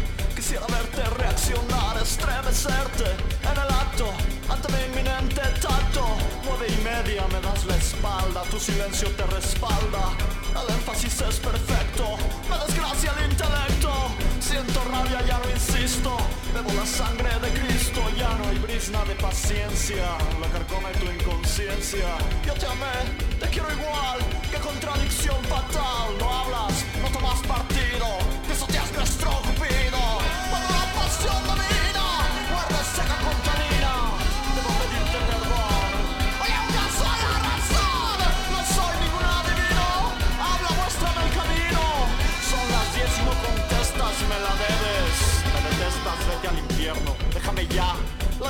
Quisiera 0.53 0.79
verte 0.79 1.03
reaccionar, 1.17 1.97
estremecerte 1.97 3.09
en 3.41 3.57
el 3.57 3.73
acto 3.73 4.13
ante 4.47 4.71
mi 4.71 4.83
inminente 4.83 5.41
tacto. 5.59 6.05
Nueve 6.43 6.67
y 6.69 6.83
media 6.83 7.25
me 7.31 7.41
das 7.41 7.65
la 7.65 7.75
espalda, 7.75 8.43
tu 8.51 8.59
silencio 8.59 9.09
te 9.17 9.25
respalda. 9.33 10.13
El 10.51 10.75
énfasis 10.75 11.21
es 11.21 11.39
perfecto, 11.39 12.17
me 12.47 12.57
desgracia 12.67 13.13
el 13.17 13.31
intelecto. 13.31 13.91
Siento 14.39 14.83
rabia, 14.91 15.25
ya 15.25 15.39
no 15.39 15.49
insisto. 15.49 16.17
Bebo 16.53 16.71
la 16.73 16.85
sangre 16.85 17.31
de 17.41 17.49
Cristo, 17.59 18.01
ya 18.15 18.29
no 18.35 18.49
hay 18.49 18.59
brisna 18.59 19.03
de 19.05 19.15
paciencia. 19.15 20.05
La 20.39 20.47
carcome 20.49 20.91
tu 21.01 21.09
inconsciencia. 21.09 22.09
Yo 22.45 22.53
te 22.53 22.67
amé, 22.67 22.93
te 23.39 23.47
quiero 23.47 23.71
igual. 23.73 24.19
Qué 24.51 24.57
contradicción 24.59 25.43
fatal. 25.45 26.15
No 26.19 26.29
hablas, 26.31 26.72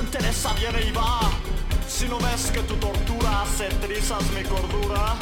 La 0.04 0.10
entereza 0.20 0.54
viene 0.56 0.82
y 0.86 0.91
va. 0.91 1.22
Si 1.88 2.10
no 2.10 2.20
ves 2.20 2.51
que 2.51 2.60
tu 2.64 2.76
tortura 2.76 3.43
hace 3.43 3.70
trizas 3.80 4.22
mi 4.32 4.43
cordura, 4.43 5.16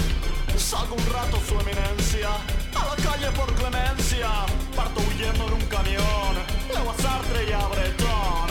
salgo 0.58 0.96
un 0.96 1.06
rato 1.14 1.40
su 1.48 1.54
eminencia. 1.54 2.30
A 2.74 2.86
la 2.90 2.96
calle 2.96 3.30
por 3.36 3.54
clemencia. 3.54 4.30
Parto 4.76 5.02
huyendo 5.02 5.48
en 5.48 5.54
un 5.54 5.66
camión. 5.68 6.34
Leo 6.74 6.90
a 6.90 6.96
Sartre 7.00 7.48
y 7.48 7.52
a 7.52 7.68
Breton. 7.68 8.50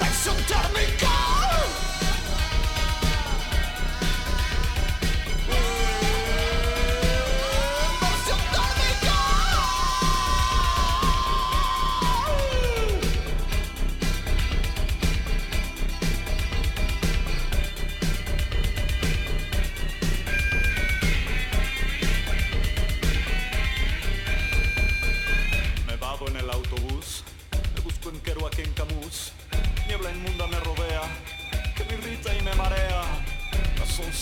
Inversión 0.00 0.36
térmica. 0.48 1.23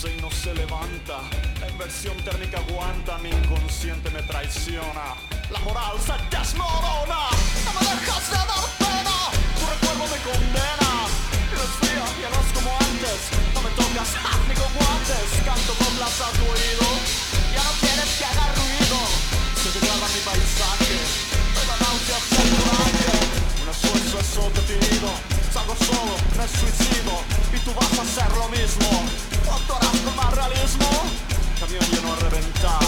Las 0.03 0.11
y 0.11 0.21
no 0.21 0.31
se 0.31 0.53
levanta. 0.53 1.19
La 1.59 1.69
inversión 1.69 2.15
térmica 2.23 2.57
aguanta, 2.57 3.17
mi 3.19 3.29
inconsciente 3.29 4.09
me 4.11 4.21
traiciona. 4.23 5.15
La 5.49 5.59
moral 5.59 5.95
se 5.99 6.13
desmorona. 6.35 7.29
No 7.65 7.71
me 7.73 7.81
dejas 7.87 8.29
de 8.29 8.37
dar 8.37 8.67
pena. 8.79 9.15
Tu 9.55 9.63
recuerdo 9.63 10.03
me 10.13 10.19
condena. 10.27 10.91
Y 11.51 11.55
desfría, 11.55 12.05
ya 12.21 12.29
no 12.35 12.41
como 12.53 12.71
antes. 12.79 13.19
No 13.53 13.61
me 13.61 13.69
tocas 13.71 14.11
¡ah! 14.23 14.39
ni 14.47 14.55
con 14.55 14.71
guantes. 14.73 15.27
Canto 15.45 15.73
con 15.73 15.93
plaza 15.95 16.27
a 16.27 16.31
tu 16.31 16.43
oído. 16.51 16.87
Ya 17.53 17.63
no 17.63 17.73
quieres 17.79 18.09
que 18.17 18.25
haga 18.25 18.47
ruido. 18.59 18.99
Se 19.61 19.69
degrada 19.71 20.07
mi 20.09 20.21
paisaje. 20.27 20.95
Me 21.55 21.63
da 21.69 21.75
náuseas. 21.79 22.23
Un 23.61 23.69
esfuerzo 23.69 24.19
es 24.19 24.37
obtenido. 24.37 25.32
Salgo 25.63 25.85
solo, 25.85 26.15
me 26.35 26.45
suicido. 26.45 27.23
Y 27.53 27.59
tú 27.59 27.71
vas 27.73 27.97
a 27.97 28.01
hacer 28.01 28.29
lo 28.37 28.49
mismo. 28.49 29.05
Actuarás 29.49 29.97
con 30.03 30.15
más 30.17 30.33
realismo. 30.33 30.89
Camión 31.57 31.85
lleno 31.89 32.11
a 32.11 32.15
reventar. 32.17 32.83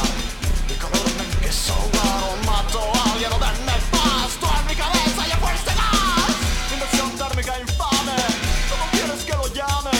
Y 0.67 0.73
calor 0.73 1.07
me 1.15 1.23
empiezo 1.23 1.71
a 1.71 1.75
ahogar. 1.77 2.23
O 2.27 2.45
mato 2.45 2.79
a 2.79 3.13
alguien 3.13 3.31
o 3.31 3.39
denme 3.39 3.77
paz. 3.91 4.35
Tú 4.41 4.47
en 4.59 4.65
mi 4.67 4.75
cabeza 4.75 5.21
ya 5.25 5.37
fuiste 5.37 5.71
gas. 5.71 6.35
Inversión 6.73 7.11
térmica 7.15 7.59
infame. 7.61 8.19
¿Cómo 8.69 8.83
quieres 8.91 9.23
que 9.23 9.33
lo 9.39 9.47
llame? 9.53 9.95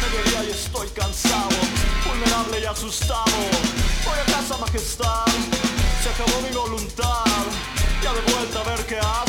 Mediodía 0.00 0.48
y 0.48 0.50
estoy 0.52 0.88
cansado. 0.88 1.58
Vulnerable 2.06 2.60
y 2.60 2.64
asustado. 2.64 3.38
Voy 4.06 4.18
a 4.18 4.24
casa, 4.32 4.56
majestad. 4.56 5.26
Se 6.02 6.08
acabó 6.08 6.40
mi 6.40 6.56
voluntad. 6.56 7.44
Ya 8.02 8.14
de 8.14 8.20
vuelta 8.32 8.60
a 8.60 8.64
ver 8.64 8.86
qué 8.86 8.96
haces. 8.96 9.27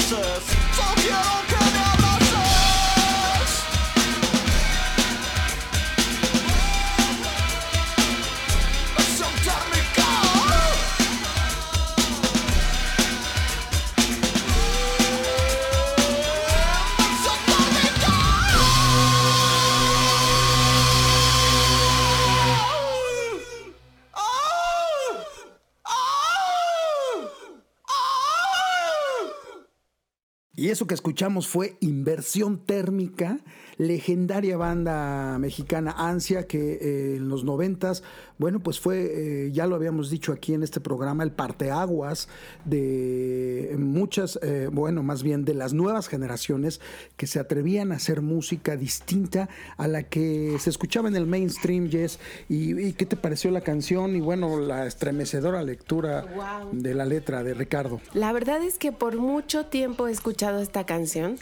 Que 30.89 30.95
escuchamos 30.95 31.47
fue 31.47 31.77
Inversión 31.81 32.65
Térmica, 32.65 33.39
legendaria 33.79 34.57
banda 34.57 35.39
mexicana 35.39 35.95
Ansia, 35.97 36.45
que 36.45 36.73
eh, 36.73 37.15
en 37.15 37.29
los 37.29 37.45
noventas, 37.45 38.03
bueno, 38.37 38.59
pues 38.59 38.77
fue, 38.79 39.45
eh, 39.47 39.51
ya 39.53 39.67
lo 39.67 39.75
habíamos 39.75 40.09
dicho 40.09 40.33
aquí 40.33 40.53
en 40.53 40.63
este 40.63 40.81
programa, 40.81 41.23
el 41.23 41.31
parteaguas 41.31 42.27
de 42.65 43.73
muchas, 43.79 44.37
eh, 44.41 44.69
bueno, 44.71 45.01
más 45.01 45.23
bien 45.23 45.45
de 45.45 45.53
las 45.53 45.73
nuevas 45.73 46.09
generaciones 46.09 46.81
que 47.15 47.25
se 47.25 47.39
atrevían 47.39 47.93
a 47.93 47.95
hacer 47.95 48.21
música 48.21 48.75
distinta 48.75 49.47
a 49.77 49.87
la 49.87 50.03
que 50.03 50.57
se 50.59 50.69
escuchaba 50.69 51.07
en 51.07 51.15
el 51.15 51.25
mainstream, 51.25 51.89
Jess. 51.89 52.19
¿Y, 52.49 52.77
y 52.79 52.93
qué 52.93 53.05
te 53.05 53.15
pareció 53.15 53.49
la 53.49 53.61
canción? 53.61 54.13
Y 54.15 54.19
bueno, 54.19 54.59
la 54.59 54.85
estremecedora 54.87 55.63
lectura 55.63 56.25
Wow. 56.35 56.69
de 56.73 56.93
la 56.93 57.05
letra 57.05 57.43
de 57.43 57.53
Ricardo. 57.53 58.01
La 58.13 58.33
verdad 58.33 58.61
es 58.61 58.77
que 58.77 58.91
por 58.91 59.17
mucho 59.17 59.67
tiempo 59.67 60.07
he 60.07 60.11
escuchado 60.11 60.59
esta 60.61 60.85
canción. 60.85 61.37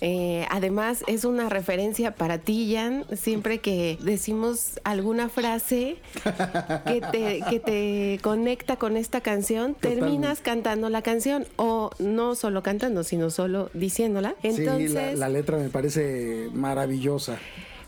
Eh, 0.00 0.46
además, 0.50 1.04
es 1.06 1.24
una 1.24 1.48
referencia 1.48 2.14
para 2.14 2.38
ti, 2.38 2.74
Jan. 2.74 3.04
Siempre 3.16 3.58
que 3.58 3.98
decimos 4.02 4.80
alguna 4.84 5.28
frase 5.28 5.96
que 6.86 7.00
te, 7.12 7.42
que 7.48 7.60
te 7.60 8.18
conecta 8.22 8.76
con 8.76 8.96
esta 8.96 9.20
canción, 9.20 9.74
terminas 9.74 10.40
cantando 10.40 10.90
la 10.90 11.02
canción. 11.02 11.46
O 11.56 11.90
no 11.98 12.34
solo 12.34 12.62
cantando, 12.62 13.04
sino 13.04 13.30
solo 13.30 13.70
diciéndola. 13.72 14.34
Entonces, 14.42 14.90
sí, 14.90 14.94
la, 14.94 15.12
la 15.12 15.28
letra 15.28 15.56
me 15.58 15.68
parece 15.68 16.48
maravillosa. 16.52 17.38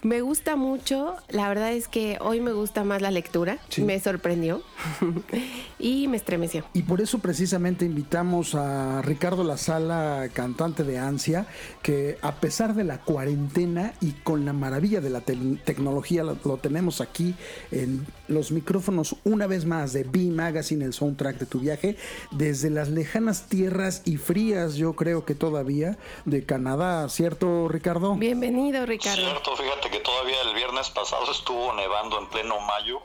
Me 0.02 0.20
gusta 0.20 0.56
mucho. 0.56 1.16
La 1.28 1.48
verdad 1.48 1.72
es 1.72 1.88
que 1.88 2.18
hoy 2.20 2.40
me 2.40 2.52
gusta 2.52 2.84
más 2.84 3.02
la 3.02 3.10
lectura. 3.10 3.58
Sí. 3.68 3.82
Me 3.82 3.98
sorprendió 4.00 4.62
y 5.78 6.08
me 6.08 6.16
estremeció. 6.16 6.64
Y 6.72 6.82
por 6.82 7.00
eso 7.00 7.18
precisamente 7.18 7.84
invitamos 7.84 8.54
a 8.54 9.02
Ricardo 9.02 9.44
La 9.44 9.56
Sala, 9.56 10.28
cantante 10.32 10.84
de 10.84 10.98
Ansia, 10.98 11.46
que 11.82 12.18
a 12.22 12.36
pesar 12.36 12.74
de 12.74 12.84
la 12.84 12.98
cuarentena 12.98 13.92
y 14.00 14.12
con 14.12 14.44
la 14.44 14.52
maravilla 14.52 15.00
de 15.00 15.10
la 15.10 15.20
te- 15.20 15.36
tecnología, 15.64 16.22
lo, 16.22 16.36
lo 16.44 16.56
tenemos 16.58 17.00
aquí 17.00 17.34
en 17.70 18.06
los 18.28 18.52
micrófonos 18.52 19.16
una 19.24 19.46
vez 19.46 19.64
más 19.66 19.92
de 19.92 20.04
B 20.04 20.18
Magazine, 20.30 20.84
el 20.84 20.92
soundtrack 20.92 21.38
de 21.38 21.46
tu 21.46 21.60
viaje, 21.60 21.96
desde 22.32 22.70
las 22.70 22.88
lejanas 22.88 23.46
tierras 23.48 24.02
y 24.04 24.16
frías, 24.16 24.74
yo 24.74 24.94
creo 24.94 25.24
que 25.24 25.34
todavía, 25.34 25.98
de 26.24 26.44
Canadá, 26.44 27.08
¿cierto 27.08 27.68
Ricardo? 27.68 28.14
Bienvenido, 28.16 28.84
Ricardo. 28.86 29.22
Cierto, 29.22 29.56
fíjate 29.56 29.85
que 29.90 30.00
todavía 30.00 30.40
el 30.42 30.54
viernes 30.54 30.90
pasado 30.90 31.30
estuvo 31.30 31.72
nevando 31.74 32.18
en 32.18 32.26
pleno 32.28 32.60
mayo. 32.60 33.00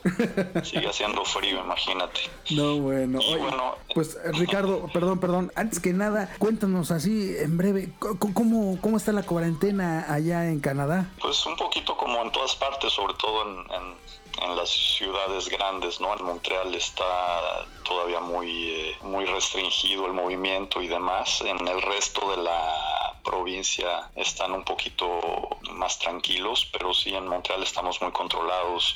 Sigue 0.63 0.87
haciendo 0.89 1.23
frío, 1.25 1.59
imagínate. 1.63 2.19
No, 2.51 2.77
bueno. 2.79 3.19
Y 3.21 3.25
Oye, 3.33 3.37
bueno, 3.37 3.75
pues 3.93 4.15
eh, 4.23 4.31
Ricardo, 4.33 4.87
perdón, 4.93 5.19
perdón. 5.19 5.51
Antes 5.55 5.79
que 5.79 5.93
nada, 5.93 6.33
cuéntanos 6.39 6.91
así 6.91 7.35
en 7.37 7.57
breve, 7.57 7.89
¿cómo, 8.33 8.77
cómo 8.81 8.97
está 8.97 9.11
la 9.11 9.23
cuarentena 9.23 10.05
allá 10.11 10.47
en 10.49 10.59
Canadá? 10.59 11.09
Pues 11.21 11.45
un 11.45 11.55
poquito 11.55 11.95
como 11.97 12.21
en 12.21 12.31
todas 12.31 12.55
partes, 12.55 12.91
sobre 12.93 13.13
todo 13.15 13.43
en, 13.47 13.57
en- 13.71 14.00
en 14.41 14.55
las 14.55 14.69
ciudades 14.69 15.49
grandes, 15.49 15.99
¿no? 15.99 16.13
En 16.15 16.23
Montreal 16.23 16.73
está 16.75 17.65
todavía 17.83 18.19
muy, 18.19 18.69
eh, 18.69 18.97
muy 19.01 19.25
restringido 19.25 20.05
el 20.05 20.13
movimiento 20.13 20.81
y 20.81 20.87
demás. 20.87 21.41
En 21.41 21.67
el 21.67 21.81
resto 21.81 22.31
de 22.31 22.37
la 22.37 23.19
provincia 23.23 24.09
están 24.15 24.53
un 24.53 24.63
poquito 24.63 25.07
más 25.73 25.99
tranquilos, 25.99 26.69
pero 26.71 26.93
sí 26.93 27.13
en 27.13 27.27
Montreal 27.27 27.63
estamos 27.63 28.01
muy 28.01 28.11
controlados 28.11 28.95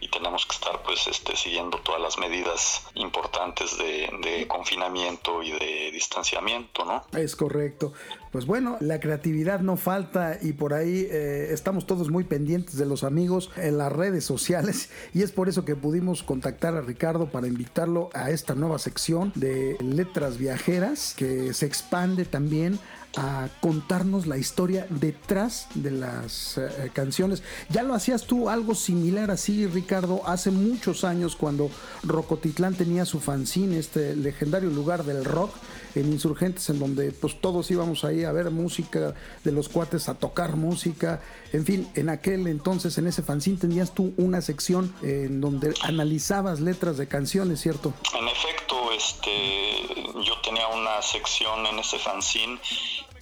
y 0.00 0.08
tenemos 0.08 0.46
que 0.46 0.54
estar 0.54 0.82
pues 0.82 1.06
este, 1.06 1.36
siguiendo 1.36 1.78
todas 1.78 2.00
las 2.00 2.18
medidas 2.18 2.86
importantes 2.94 3.76
de, 3.78 4.08
de 4.22 4.46
confinamiento 4.46 5.42
y 5.42 5.52
de 5.52 5.90
distanciamiento, 5.90 6.84
¿no? 6.84 7.04
Es 7.18 7.34
correcto. 7.34 7.92
Pues 8.32 8.44
bueno, 8.46 8.76
la 8.80 9.00
creatividad 9.00 9.60
no 9.60 9.76
falta 9.76 10.38
y 10.42 10.52
por 10.52 10.74
ahí 10.74 11.06
eh, 11.10 11.48
estamos 11.52 11.86
todos 11.86 12.10
muy 12.10 12.24
pendientes 12.24 12.76
de 12.76 12.86
los 12.86 13.04
amigos 13.04 13.50
en 13.56 13.78
las 13.78 13.92
redes 13.92 14.24
sociales 14.24 14.90
y 15.14 15.22
es 15.22 15.32
por 15.32 15.48
eso 15.48 15.64
que 15.64 15.76
pudimos 15.76 16.22
contactar 16.22 16.74
a 16.74 16.80
Ricardo 16.80 17.30
para 17.30 17.46
invitarlo 17.46 18.10
a 18.14 18.30
esta 18.30 18.54
nueva 18.54 18.78
sección 18.78 19.32
de 19.34 19.76
letras 19.80 20.38
viajeras 20.38 21.14
que 21.16 21.54
se 21.54 21.66
expande 21.66 22.24
también 22.24 22.78
a 23.16 23.48
contarnos 23.60 24.26
la 24.26 24.36
historia 24.36 24.86
detrás 24.90 25.68
de 25.74 25.90
las 25.90 26.58
eh, 26.58 26.90
canciones. 26.92 27.42
Ya 27.70 27.82
lo 27.82 27.94
hacías 27.94 28.26
tú 28.26 28.50
algo 28.50 28.74
similar 28.74 29.30
así, 29.30 29.66
Ricardo, 29.66 30.22
hace 30.26 30.50
muchos 30.50 31.02
años 31.02 31.34
cuando 31.34 31.70
Rocotitlán 32.02 32.74
tenía 32.74 33.06
su 33.06 33.20
fanzine, 33.20 33.78
este 33.78 34.14
legendario 34.14 34.70
lugar 34.70 35.04
del 35.04 35.24
rock 35.24 35.54
en 35.94 36.12
Insurgentes, 36.12 36.68
en 36.68 36.78
donde 36.78 37.10
pues 37.10 37.40
todos 37.40 37.70
íbamos 37.70 38.04
ahí 38.04 38.24
a 38.24 38.32
ver 38.32 38.50
música 38.50 39.14
de 39.44 39.52
los 39.52 39.68
cuates, 39.68 40.08
a 40.08 40.14
tocar 40.14 40.56
música. 40.56 41.22
En 41.52 41.64
fin, 41.64 41.88
en 41.94 42.10
aquel 42.10 42.46
entonces, 42.46 42.98
en 42.98 43.06
ese 43.06 43.22
fanzine, 43.22 43.56
tenías 43.56 43.92
tú 43.94 44.12
una 44.18 44.42
sección 44.42 44.94
en 45.02 45.40
donde 45.40 45.72
analizabas 45.82 46.60
letras 46.60 46.98
de 46.98 47.08
canciones, 47.08 47.60
¿cierto? 47.60 47.94
En 48.18 48.28
efecto, 48.28 48.92
este, 48.92 49.86
yo 50.22 50.38
tenía 50.42 50.68
una 50.68 51.00
sección 51.00 51.64
en 51.66 51.78
ese 51.78 51.98
fanzine 51.98 52.60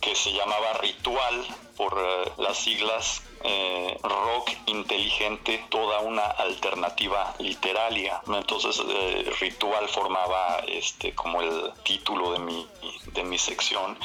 que 0.00 0.14
se 0.14 0.32
llamaba 0.32 0.74
Ritual 0.74 1.46
por 1.76 1.96
eh, 1.98 2.32
las 2.38 2.58
siglas 2.58 3.22
eh, 3.44 3.98
rock 4.02 4.50
inteligente, 4.66 5.64
toda 5.70 6.00
una 6.00 6.22
alternativa 6.24 7.34
literaria. 7.38 8.20
Entonces, 8.26 8.80
eh, 8.88 9.30
Ritual 9.40 9.88
formaba 9.88 10.58
este 10.66 11.14
como 11.14 11.42
el 11.42 11.72
título 11.84 12.32
de 12.32 12.38
mi, 12.40 12.66
de 13.12 13.22
mi 13.24 13.38
sección 13.38 13.96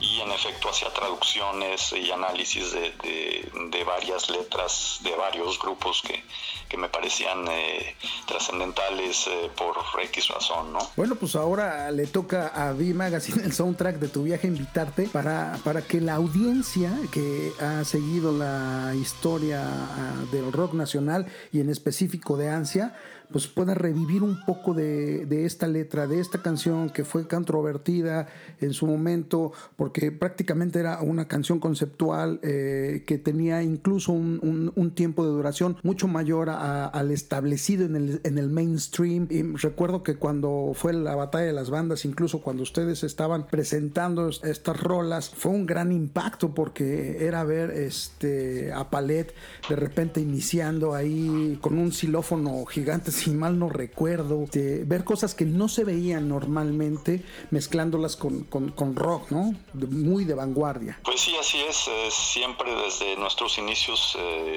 y 0.00 0.20
en 0.20 0.32
efecto 0.32 0.68
hacía 0.68 0.92
traducciones 0.92 1.92
y 1.92 2.10
análisis 2.10 2.72
de, 2.72 2.90
de- 3.02 3.50
de 3.70 3.84
varias 3.84 4.28
letras 4.30 4.98
de 5.02 5.14
varios 5.14 5.58
grupos 5.58 6.02
que, 6.02 6.24
que 6.68 6.76
me 6.76 6.88
parecían 6.88 7.46
eh, 7.48 7.96
trascendentales 8.26 9.26
eh, 9.26 9.50
por 9.56 9.76
X 10.04 10.28
razón, 10.28 10.72
¿no? 10.72 10.78
Bueno, 10.96 11.16
pues 11.16 11.34
ahora 11.36 11.90
le 11.90 12.06
toca 12.06 12.48
a 12.48 12.72
V 12.72 12.94
Magazine, 12.94 13.42
el 13.44 13.52
soundtrack 13.52 13.96
de 13.96 14.08
tu 14.08 14.22
viaje, 14.24 14.46
invitarte 14.46 15.08
para, 15.08 15.58
para 15.64 15.82
que 15.82 16.00
la 16.00 16.14
audiencia 16.14 16.92
que 17.12 17.52
ha 17.60 17.84
seguido 17.84 18.32
la 18.32 18.87
historia 18.94 19.62
ah, 19.64 20.24
del 20.32 20.52
rock 20.52 20.74
nacional 20.74 21.26
y 21.52 21.60
en 21.60 21.70
específico 21.70 22.36
de 22.36 22.48
Ansia, 22.48 22.94
pues 23.30 23.46
pueda 23.46 23.74
revivir 23.74 24.22
un 24.22 24.44
poco 24.46 24.74
de, 24.74 25.26
de 25.26 25.44
esta 25.44 25.66
letra, 25.66 26.06
de 26.06 26.20
esta 26.20 26.40
canción 26.42 26.90
que 26.90 27.04
fue 27.04 27.26
controvertida 27.28 28.26
en 28.60 28.72
su 28.72 28.86
momento, 28.86 29.52
porque 29.76 30.10
prácticamente 30.12 30.78
era 30.80 31.00
una 31.02 31.28
canción 31.28 31.60
conceptual 31.60 32.40
eh, 32.42 33.04
que 33.06 33.18
tenía 33.18 33.62
incluso 33.62 34.12
un, 34.12 34.72
un- 34.74 34.88
tiempo 34.92 35.24
de 35.24 35.30
duración 35.30 35.76
mucho 35.82 36.08
mayor 36.08 36.48
al 36.48 37.10
establecido 37.10 37.84
en 37.84 37.94
el, 37.94 38.20
en 38.24 38.38
el 38.38 38.48
mainstream. 38.48 39.26
Y 39.30 39.42
recuerdo 39.42 40.02
que 40.02 40.16
cuando 40.16 40.72
fue 40.74 40.92
la 40.94 41.14
batalla 41.14 41.44
de 41.44 41.52
las 41.52 41.68
bandas, 41.68 42.04
incluso 42.06 42.40
cuando 42.40 42.62
ustedes 42.62 43.04
estaban 43.04 43.46
presentando 43.46 44.30
estas 44.30 44.80
rolas, 44.82 45.28
fue 45.28 45.52
un 45.52 45.66
gran 45.66 45.92
impacto 45.92 46.54
porque 46.54 47.24
era 47.26 47.44
ver 47.44 47.70
este, 47.70 48.72
a 48.72 48.88
Palet 48.90 49.34
de 49.68 49.76
repente 49.76 50.20
iniciando 50.20 50.94
ahí 50.94 51.58
con 51.60 51.78
un 51.78 51.92
xilófono 51.92 52.64
gigante, 52.64 53.12
si 53.18 53.30
mal 53.30 53.58
no 53.58 53.68
recuerdo, 53.68 54.46
ver 54.52 55.04
cosas 55.04 55.34
que 55.34 55.44
no 55.44 55.68
se 55.68 55.84
veían 55.84 56.28
normalmente 56.28 57.22
mezclándolas 57.50 58.16
con, 58.16 58.44
con- 58.44 58.70
con 58.70 58.94
rock, 58.96 59.30
¿no? 59.30 59.54
Muy 59.74 60.24
de 60.24 60.34
vanguardia. 60.34 60.98
Pues 61.04 61.20
sí, 61.20 61.34
así 61.38 61.58
es. 61.68 61.88
siempre 62.14 62.74
desde 62.74 63.16
nuestros 63.16 63.58
inicios 63.58 64.16
eh, 64.18 64.54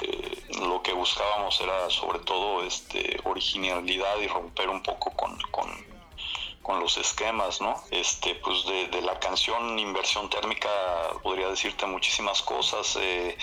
lo 0.67 0.81
que 0.81 0.93
buscábamos 0.93 1.59
era 1.61 1.89
sobre 1.89 2.19
todo 2.19 2.63
este, 2.63 3.19
originalidad 3.25 4.19
y 4.23 4.27
romper 4.27 4.69
un 4.69 4.81
poco 4.83 5.11
con, 5.11 5.37
con- 5.51 5.90
con 6.61 6.79
los 6.79 6.97
esquemas, 6.97 7.61
¿no? 7.61 7.75
Este, 7.91 8.35
pues 8.35 8.65
de, 8.65 9.01
la 9.01 9.19
canción 9.19 9.79
Inversión 9.79 10.29
Térmica 10.29 10.69
podría 11.23 11.47
decirte 11.49 11.85
muchísimas 11.85 12.41
cosas. 12.41 12.97
eh, 12.99 13.37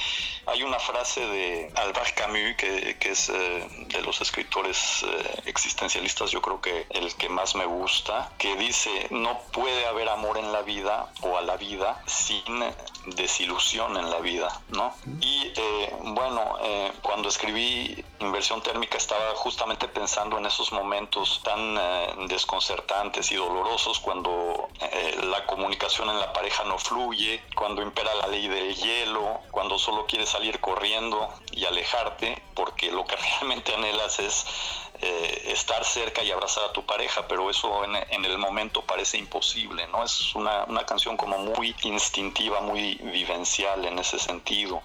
hay 0.47 0.63
una 0.63 0.79
frase 0.79 1.21
de 1.21 1.73
Albert 1.75 2.15
Camus 2.15 2.57
que, 2.57 2.97
es 3.01 3.29
eh, 3.29 3.67
de 3.89 4.03
los 4.03 4.21
escritores 4.21 5.03
eh, 5.03 5.43
existencialistas, 5.47 6.31
yo 6.31 6.41
creo 6.41 6.61
que 6.61 6.87
el 6.91 7.15
que 7.17 7.29
más 7.29 7.55
me 7.55 7.67
gusta, 7.67 8.31
que 8.39 8.57
dice, 8.57 9.09
no 9.11 9.41
puede 9.53 9.87
haber 9.87 10.09
amor 10.09 10.39
en 10.39 10.53
la 10.53 10.63
vida 10.63 11.13
o 11.23 11.37
a 11.37 11.43
la 11.43 11.57
vida 11.57 12.03
sin 12.07 12.45
desilusión 13.17 13.97
en 13.97 14.11
la 14.11 14.21
vida, 14.21 14.61
¿no? 14.69 14.95
Y 15.21 15.53
bueno, 16.03 16.59
cuando 17.03 17.29
escribí 17.29 18.05
Inversión 18.21 18.61
Térmica 18.63 18.99
estaba 18.99 19.35
justamente 19.37 19.87
pensando 19.87 20.39
en 20.39 20.47
esos 20.47 20.73
momentos 20.73 21.41
tan 21.45 21.77
eh, 21.79 22.15
y 23.17 23.35
dolorosos 23.37 24.01
cuando 24.01 24.69
eh, 24.81 25.19
la 25.25 25.47
comunicación 25.47 26.11
en 26.11 26.21
la 26.21 26.33
pareja 26.33 26.65
no 26.65 26.79
fluye, 26.79 27.43
cuando 27.55 27.83
impera 27.83 28.15
la 28.15 28.27
ley 28.27 28.49
del 28.49 28.75
hielo, 28.75 29.41
cuando 29.51 29.79
solo 29.79 30.07
quieres 30.07 30.29
salir 30.29 30.61
corriendo 30.61 31.29
y 31.53 31.65
alejarte 31.65 32.41
porque 32.55 32.93
lo 32.93 33.05
que 33.07 33.17
realmente 33.41 33.75
anhelas 33.75 34.19
es 34.21 34.47
eh, 35.01 35.45
estar 35.47 35.85
cerca 35.85 36.23
y 36.23 36.31
abrazar 36.31 36.65
a 36.65 36.73
tu 36.73 36.85
pareja, 36.85 37.27
pero 37.27 37.49
eso 37.51 37.85
en, 37.85 37.97
en 37.97 38.25
el 38.25 38.37
momento 38.37 38.83
parece 38.83 39.17
imposible, 39.17 39.87
¿no? 39.89 40.05
Es 40.05 40.35
una, 40.35 40.65
una 40.65 40.85
canción 40.85 41.17
como 41.17 41.39
muy 41.39 41.75
instintiva, 41.83 42.61
muy 42.61 42.97
vivencial 42.97 43.85
en 43.87 43.99
ese 43.99 44.19
sentido. 44.19 44.83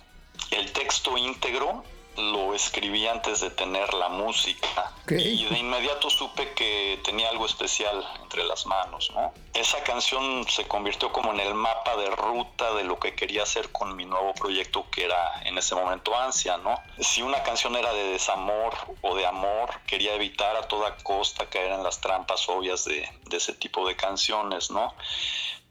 El 0.49 0.71
texto 0.71 1.17
íntegro 1.17 1.83
lo 2.17 2.53
escribí 2.53 3.07
antes 3.07 3.41
de 3.41 3.49
tener 3.49 3.93
la 3.93 4.09
música 4.09 4.93
y 5.09 5.45
de 5.45 5.57
inmediato 5.57 6.09
supe 6.09 6.53
que 6.53 6.99
tenía 7.03 7.29
algo 7.29 7.45
especial 7.45 8.05
entre 8.21 8.43
las 8.43 8.65
manos, 8.65 9.11
¿no? 9.13 9.33
Esa 9.53 9.83
canción 9.83 10.45
se 10.47 10.67
convirtió 10.67 11.11
como 11.11 11.31
en 11.33 11.39
el 11.39 11.53
mapa 11.53 11.95
de 11.97 12.09
ruta 12.09 12.73
de 12.73 12.83
lo 12.83 12.99
que 12.99 13.15
quería 13.15 13.43
hacer 13.43 13.71
con 13.71 13.95
mi 13.95 14.05
nuevo 14.05 14.33
proyecto 14.33 14.85
que 14.89 15.05
era 15.05 15.41
en 15.43 15.57
ese 15.57 15.75
momento 15.75 16.17
Ansia, 16.17 16.57
¿no? 16.57 16.79
Si 16.99 17.21
una 17.21 17.43
canción 17.43 17.75
era 17.75 17.93
de 17.93 18.03
desamor 18.11 18.73
o 19.01 19.15
de 19.15 19.25
amor, 19.25 19.81
quería 19.85 20.15
evitar 20.15 20.55
a 20.55 20.67
toda 20.67 20.95
costa 20.97 21.49
caer 21.49 21.71
en 21.73 21.83
las 21.83 21.99
trampas 21.99 22.47
obvias 22.49 22.85
de, 22.85 23.07
de 23.25 23.37
ese 23.37 23.53
tipo 23.53 23.87
de 23.87 23.95
canciones, 23.95 24.71
¿no? 24.71 24.93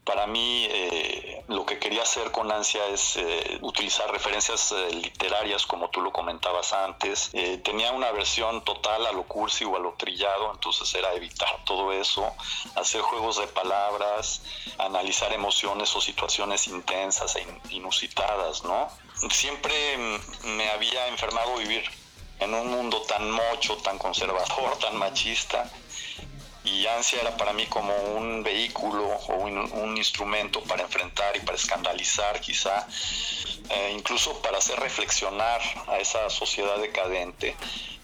Para 0.03 0.27
mí 0.27 0.67
eh, 0.69 1.43
lo 1.47 1.65
que 1.65 1.79
quería 1.79 2.01
hacer 2.01 2.31
con 2.31 2.51
ansia 2.51 2.85
es 2.87 3.15
eh, 3.15 3.57
utilizar 3.61 4.11
referencias 4.11 4.71
eh, 4.73 4.89
literarias 4.91 5.65
como 5.65 5.89
tú 5.89 6.01
lo 6.01 6.11
comentabas 6.11 6.73
antes. 6.73 7.29
Eh, 7.33 7.59
tenía 7.63 7.91
una 7.93 8.11
versión 8.11 8.63
total 8.65 9.05
a 9.05 9.11
lo 9.13 9.23
cursi 9.23 9.63
o 9.63 9.75
a 9.77 9.79
lo 9.79 9.93
trillado, 9.93 10.51
entonces 10.51 10.93
era 10.93 11.13
evitar 11.13 11.63
todo 11.65 11.93
eso, 11.93 12.35
hacer 12.75 13.01
juegos 13.01 13.37
de 13.39 13.47
palabras, 13.47 14.41
analizar 14.77 15.31
emociones 15.31 15.95
o 15.95 16.01
situaciones 16.01 16.67
intensas 16.67 17.35
e 17.37 17.41
in- 17.43 17.61
inusitadas, 17.69 18.63
¿no? 18.65 18.89
Siempre 19.29 19.97
mm, 19.97 20.47
me 20.57 20.69
había 20.71 21.07
enfermado 21.07 21.55
vivir 21.57 21.83
en 22.39 22.53
un 22.53 22.67
mundo 22.71 23.01
tan 23.03 23.31
mocho, 23.31 23.77
tan 23.77 23.97
conservador, 23.97 24.77
tan 24.79 24.97
machista 24.97 25.71
y 26.63 26.87
ansia 26.87 27.21
era 27.21 27.35
para 27.37 27.53
mí 27.53 27.65
como 27.67 27.95
un 28.17 28.43
vehículo 28.43 29.05
o 29.05 29.35
un, 29.35 29.57
un 29.57 29.97
instrumento 29.97 30.61
para 30.63 30.83
enfrentar 30.83 31.35
y 31.35 31.39
para 31.39 31.57
escandalizar 31.57 32.39
quizá, 32.39 32.87
eh, 33.69 33.93
incluso 33.95 34.41
para 34.41 34.57
hacer 34.57 34.79
reflexionar 34.79 35.61
a 35.87 35.99
esa 35.99 36.29
sociedad 36.29 36.77
decadente 36.77 37.55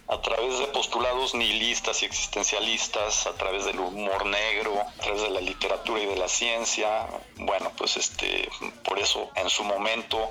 a 0.10 0.20
través 0.22 0.58
de 0.58 0.66
postulados 0.68 1.36
nihilistas 1.36 2.02
y 2.02 2.06
existencialistas, 2.06 3.28
a 3.28 3.34
través 3.34 3.66
del 3.66 3.80
humor 3.80 4.26
negro, 4.26 4.82
a 4.82 5.02
través 5.04 5.22
de 5.22 5.30
la 5.30 5.40
literatura 5.40 6.02
y 6.02 6.08
de 6.08 6.16
la 6.16 6.28
ciencia. 6.28 7.08
Bueno, 7.36 7.72
pues 7.78 7.96
este, 7.96 8.50
por 8.84 8.98
eso 8.98 9.30
en 9.36 9.52
su 9.52 9.64
momento, 9.64 10.28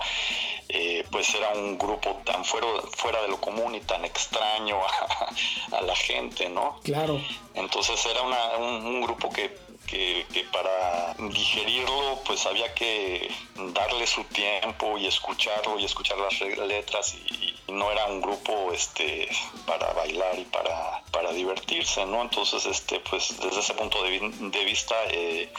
pues 1.11 1.35
era 1.35 1.51
un 1.51 1.79
grupo 1.79 2.21
tan 2.25 2.45
fuera, 2.45 2.67
fuera 2.97 3.23
de 3.23 3.29
lo 3.29 3.41
común 3.41 3.75
y 3.75 3.81
tan 3.81 4.05
extraño 4.05 4.79
a, 4.85 5.29
a 5.77 5.81
la 5.83 5.97
gente, 5.97 6.49
¿no? 6.49 6.79
Claro. 6.85 7.21
Entonces 7.55 8.05
era 8.07 8.23
una- 8.23 8.57
un, 8.59 8.87
un 8.87 9.01
grupo 9.03 9.31
que, 9.31 9.57
que- 9.87 10.27
que 10.33 10.45
para 10.45 11.15
digerirlo 11.19 12.21
pues 12.27 12.45
había 12.47 12.73
que 12.75 13.31
darle 13.57 14.07
su 14.07 14.23
tiempo 14.25 14.99
y 14.99 15.07
escucharlo 15.07 15.79
y 15.79 15.85
escuchar 15.85 16.19
las 16.19 16.39
letras 16.41 17.15
y, 17.15 17.57
y 17.69 17.73
no 17.73 17.91
era 17.91 18.07
un 18.07 18.21
grupo 18.21 18.73
este 18.73 19.29
para 19.67 19.93
bailar 19.95 20.39
y 20.39 20.45
para, 20.45 21.03
para 21.11 21.33
divertirse, 21.33 22.05
¿no? 22.07 22.23
Entonces 22.23 22.67
este 22.67 23.01
pues 23.01 23.39
desde 23.41 23.61
ese 23.61 23.75
punto 23.75 24.03
de, 24.03 24.11
vi- 24.11 24.51
de 24.51 24.65
vista 24.65 24.95
eh, 25.11 25.51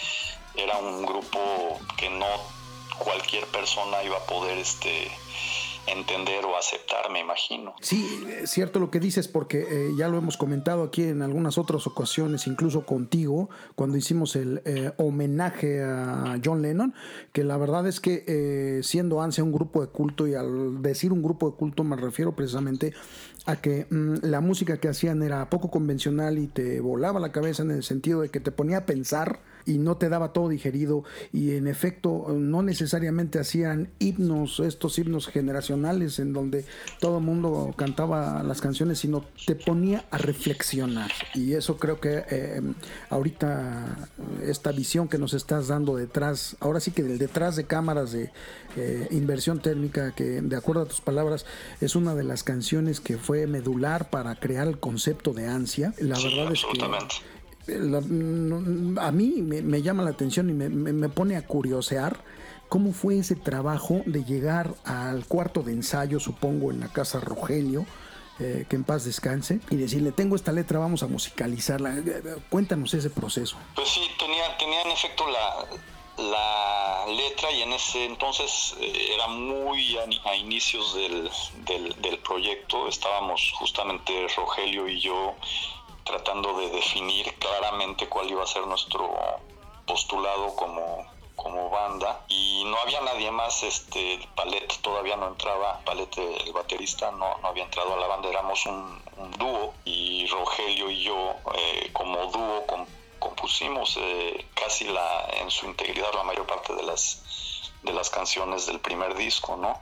era 0.55 0.77
un 0.77 1.05
grupo 1.05 1.79
que 1.97 2.09
no 2.09 2.27
cualquier 2.97 3.45
persona 3.47 4.03
iba 4.03 4.17
a 4.17 4.25
poder 4.25 4.57
este 4.57 5.11
entender 5.87 6.45
o 6.45 6.57
aceptar, 6.57 7.09
me 7.11 7.19
imagino. 7.19 7.73
Sí, 7.81 8.23
cierto 8.45 8.79
lo 8.79 8.91
que 8.91 8.99
dices 8.99 9.27
porque 9.27 9.65
eh, 9.69 9.91
ya 9.97 10.07
lo 10.07 10.17
hemos 10.17 10.37
comentado 10.37 10.83
aquí 10.83 11.03
en 11.03 11.21
algunas 11.21 11.57
otras 11.57 11.87
ocasiones, 11.87 12.47
incluso 12.47 12.85
contigo, 12.85 13.49
cuando 13.75 13.97
hicimos 13.97 14.35
el 14.35 14.61
eh, 14.65 14.91
homenaje 14.97 15.81
a 15.81 16.39
John 16.43 16.61
Lennon, 16.61 16.93
que 17.33 17.43
la 17.43 17.57
verdad 17.57 17.87
es 17.87 17.99
que 17.99 18.23
eh, 18.27 18.81
siendo 18.83 19.21
ANSIA 19.21 19.43
un 19.43 19.51
grupo 19.51 19.81
de 19.81 19.87
culto, 19.87 20.27
y 20.27 20.35
al 20.35 20.81
decir 20.81 21.11
un 21.11 21.23
grupo 21.23 21.49
de 21.49 21.57
culto 21.57 21.83
me 21.83 21.95
refiero 21.95 22.35
precisamente 22.35 22.93
a 23.45 23.55
que 23.55 23.87
mm, 23.89 24.17
la 24.23 24.41
música 24.41 24.77
que 24.77 24.89
hacían 24.89 25.23
era 25.23 25.49
poco 25.49 25.71
convencional 25.71 26.37
y 26.37 26.47
te 26.47 26.79
volaba 26.81 27.19
la 27.19 27.31
cabeza 27.31 27.63
en 27.63 27.71
el 27.71 27.83
sentido 27.83 28.21
de 28.21 28.29
que 28.29 28.39
te 28.39 28.51
ponía 28.51 28.79
a 28.79 28.85
pensar 28.85 29.39
y 29.65 29.77
no 29.77 29.97
te 29.97 30.09
daba 30.09 30.33
todo 30.33 30.49
digerido 30.49 31.03
y 31.33 31.51
en 31.51 31.67
efecto 31.67 32.27
no 32.37 32.61
necesariamente 32.61 33.39
hacían 33.39 33.89
himnos, 33.99 34.59
estos 34.59 34.97
himnos 34.99 35.27
generacionales 35.27 36.19
en 36.19 36.33
donde 36.33 36.65
todo 36.99 37.17
el 37.19 37.23
mundo 37.23 37.73
cantaba 37.77 38.43
las 38.43 38.61
canciones, 38.61 38.99
sino 38.99 39.25
te 39.45 39.55
ponía 39.55 40.05
a 40.11 40.17
reflexionar 40.17 41.11
y 41.35 41.53
eso 41.53 41.77
creo 41.77 41.99
que 41.99 42.23
eh, 42.29 42.61
ahorita 43.09 44.09
esta 44.43 44.71
visión 44.71 45.07
que 45.07 45.17
nos 45.17 45.33
estás 45.33 45.67
dando 45.67 45.95
detrás, 45.95 46.55
ahora 46.59 46.79
sí 46.79 46.91
que 46.91 47.03
del 47.03 47.17
detrás 47.17 47.55
de 47.55 47.65
cámaras 47.65 48.11
de 48.11 48.31
eh, 48.75 49.07
inversión 49.11 49.59
térmica, 49.59 50.13
que 50.13 50.41
de 50.41 50.55
acuerdo 50.55 50.83
a 50.83 50.85
tus 50.85 51.01
palabras 51.01 51.45
es 51.81 51.95
una 51.95 52.15
de 52.15 52.23
las 52.23 52.43
canciones 52.43 52.99
que 52.99 53.17
fue 53.17 53.47
medular 53.47 54.09
para 54.09 54.35
crear 54.35 54.67
el 54.67 54.79
concepto 54.79 55.33
de 55.33 55.47
ansia, 55.47 55.93
la 55.99 56.15
Sí, 56.15 56.35
verdad 56.35 56.53
es 56.53 56.63
que. 56.63 56.79
A 57.75 59.11
mí 59.11 59.41
me, 59.41 59.81
llama 59.81 60.03
la 60.03 60.11
atención 60.11 60.49
y 60.49 60.53
me, 60.53 60.69
me- 60.69 61.09
pone 61.09 61.35
a 61.35 61.45
curiosear 61.45 62.17
cómo 62.67 62.93
fue 62.93 63.17
ese 63.19 63.35
trabajo 63.35 64.01
de 64.05 64.23
llegar 64.23 64.73
al 64.83 65.25
cuarto 65.25 65.61
de 65.63 65.73
ensayo, 65.73 66.19
supongo, 66.19 66.71
en 66.71 66.79
la 66.81 66.87
casa 66.89 67.19
Rogelio, 67.19 67.85
eh, 68.39 68.65
que 68.69 68.75
en 68.75 68.83
paz 68.83 69.05
descanse, 69.05 69.59
y 69.69 69.75
decirle, 69.75 70.11
tengo 70.11 70.35
esta 70.35 70.51
letra, 70.51 70.79
vamos 70.79 71.03
a 71.03 71.07
musicalizarla. 71.07 71.97
Eh, 71.97 72.03
eh, 72.07 72.21
Cuéntanos 72.49 72.93
ese 72.93 73.09
proceso. 73.09 73.57
Pues 73.75 73.89
sí, 73.89 74.01
tenía, 74.17 74.55
tenía 74.57 74.81
en 74.83 74.91
efecto 74.91 75.25
la, 75.27 75.65
la 76.23 77.05
letra 77.11 77.51
y 77.51 77.63
en 77.63 77.73
ese 77.73 78.05
entonces 78.05 78.75
eh, 78.79 79.13
era 79.15 79.27
muy 79.27 79.97
a, 79.97 80.35
inicios 80.35 80.95
del, 80.95 81.29
del 82.01 82.19
proyecto. 82.19 82.87
Estábamos 82.87 83.51
justamente 83.57 84.13
Rogelio 84.37 84.87
y 84.87 84.99
yo 85.01 85.35
tratando 86.09 86.57
de 86.59 86.69
definir 86.69 87.37
claramente 87.37 88.09
cuál 88.09 88.29
iba 88.29 88.43
a 88.43 88.47
ser 88.47 88.65
nuestro 88.65 89.09
postulado 89.85 90.55
como, 90.55 91.05
como 91.35 91.69
banda. 91.69 92.25
Y 92.27 92.63
no 92.65 92.77
había 92.79 93.01
nadie 93.01 93.29
más, 93.31 93.63
este, 93.63 94.19
Palet 94.35 94.71
todavía 94.81 95.15
no 95.15 95.27
entraba, 95.27 95.79
Palet 95.85 96.17
el 96.17 96.51
baterista 96.53 97.11
no, 97.11 97.37
no 97.41 97.47
había 97.47 97.63
entrado 97.63 97.93
a 97.93 97.97
la 97.97 98.07
banda, 98.07 98.29
éramos 98.29 98.65
un, 98.65 99.01
un 99.17 99.31
dúo 99.31 99.73
y 99.85 100.25
Rogelio 100.27 100.89
y 100.89 101.03
yo 101.03 101.35
eh, 101.55 101.89
como 101.93 102.25
dúo 102.27 102.65
com- 102.67 102.85
compusimos 103.19 103.97
eh, 103.97 104.45
casi 104.55 104.85
la, 104.85 105.27
en 105.41 105.51
su 105.51 105.65
integridad 105.65 106.13
la 106.13 106.23
mayor 106.23 106.45
parte 106.47 106.73
de 106.73 106.83
las 106.83 107.21
de 107.83 107.93
las 107.93 108.09
canciones 108.09 108.65
del 108.65 108.79
primer 108.79 109.15
disco, 109.15 109.55
¿no? 109.55 109.81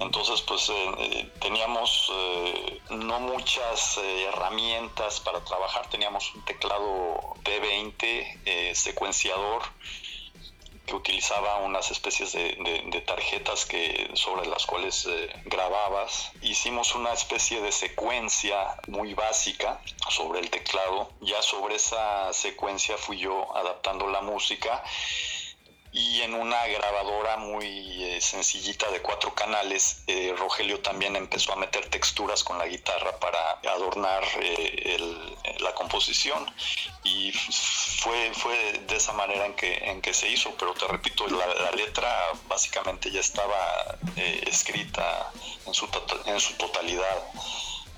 Entonces, 0.00 0.40
pues 0.42 0.68
eh, 0.68 0.90
eh, 0.98 1.32
teníamos 1.40 2.10
eh, 2.12 2.80
no 2.90 3.18
muchas 3.20 3.98
eh, 3.98 4.24
herramientas 4.28 5.20
para 5.20 5.44
trabajar, 5.44 5.88
teníamos 5.90 6.32
un 6.34 6.44
teclado 6.44 7.34
D20 7.42 8.40
eh, 8.44 8.72
secuenciador 8.74 9.62
que 10.86 10.94
utilizaba 10.94 11.56
unas 11.56 11.90
especies 11.90 12.30
de, 12.32 12.44
de- 12.62 12.84
de 12.92 13.00
tarjetas 13.00 13.66
que 13.66 14.08
sobre 14.14 14.46
las 14.46 14.64
cuales 14.66 15.04
eh, 15.06 15.28
grababas. 15.46 16.30
Hicimos 16.42 16.94
una 16.94 17.12
especie 17.12 17.60
de 17.60 17.72
secuencia 17.72 18.76
muy 18.86 19.12
básica 19.14 19.80
sobre 20.10 20.38
el 20.38 20.48
teclado. 20.48 21.10
Ya 21.22 21.42
sobre 21.42 21.74
esa 21.74 22.32
secuencia 22.32 22.96
fui 22.96 23.18
yo 23.18 23.56
adaptando 23.56 24.06
la 24.06 24.20
música 24.20 24.80
y 25.98 26.20
en 26.20 26.34
una 26.34 26.66
grabadora 26.66 27.38
muy 27.38 28.04
eh, 28.04 28.20
sencillita 28.20 28.90
de 28.90 29.00
cuatro 29.00 29.34
canales, 29.34 30.02
eh, 30.06 30.34
Rogelio 30.36 30.80
también 30.80 31.16
empezó 31.16 31.54
a 31.54 31.56
meter 31.56 31.88
texturas 31.88 32.44
con 32.44 32.58
la 32.58 32.66
guitarra 32.66 33.18
para 33.18 33.52
adornar 33.74 34.22
eh, 34.42 34.94
el- 34.96 35.36
la 35.64 35.72
composición. 35.74 36.44
Y 37.02 37.32
fue, 37.32 38.30
fue 38.34 38.56
de 38.86 38.96
esa 38.96 39.14
manera 39.14 39.46
en 39.46 39.54
que, 39.54 39.74
en 39.90 40.02
que 40.02 40.12
se 40.12 40.28
hizo, 40.28 40.50
pero 40.58 40.74
te 40.74 40.86
repito, 40.86 41.26
la, 41.28 41.46
la 41.46 41.70
letra 41.70 42.08
básicamente 42.46 43.10
ya 43.10 43.20
estaba 43.20 43.96
eh, 44.16 44.44
escrita 44.46 45.32
en 45.66 45.72
su, 45.72 45.86
tota- 45.88 46.20
en 46.30 46.38
su 46.40 46.52
totalidad 46.58 47.22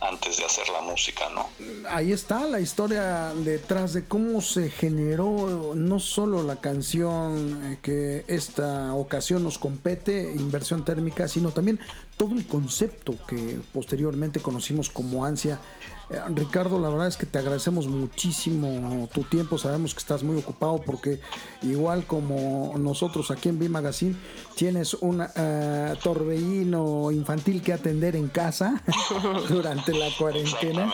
antes 0.01 0.37
de 0.39 0.45
hacer 0.45 0.69
la 0.69 0.81
música, 0.81 1.29
¿no? 1.35 1.49
Ahí 1.89 2.13
está 2.13 2.47
la 2.47 2.61
historia 2.61 3.33
detrás 3.35 3.93
de 3.93 4.05
cómo 4.05 4.41
se 4.41 4.71
generó 4.71 5.75
no 5.75 5.99
solo 5.99 6.43
la 6.43 6.57
canción 6.57 7.73
eh, 7.73 7.79
que 7.83 8.25
esta 8.29 8.95
ocasión 8.95 9.43
nos 9.43 9.59
compete, 9.59 10.33
inversión 10.35 10.85
térmica, 10.85 11.29
sino 11.29 11.51
también 11.51 11.81
todo 12.17 12.35
el 12.35 12.47
concepto 12.47 13.15
que 13.27 13.61
posteriormente 13.73 14.41
conocimos 14.41 14.91
como 14.91 15.25
ansia. 15.25 15.61
Eh, 16.11 16.21
Ricardo, 16.29 16.79
la 16.79 16.89
verdad 16.89 17.09
es 17.09 17.17
que 17.17 17.27
te 17.27 17.39
agradecemos 17.39 17.87
muchísimo 17.87 19.09
tu 19.13 19.25
tiempo. 19.25 19.59
Sabemos 19.59 19.95
que 19.95 20.01
estás 20.01 20.23
muy 20.23 20.39
ocupado 20.39 20.81
porque 20.85 21.21
igual 21.63 22.07
como 22.07 22.73
nosotros 22.79 23.31
aquí 23.31 23.49
en 23.51 23.59
B 23.59 23.69
Magazine 23.69 24.17
tienes 24.55 24.95
un 24.95 25.27
eh, 25.37 25.95
torbellino 26.03 27.11
infantil 27.11 27.63
que 27.63 27.73
atender 27.73 28.17
en 28.17 28.29
casa 28.29 28.83
durante 29.49 29.93
la 29.93 30.09
cuarentena. 30.17 30.93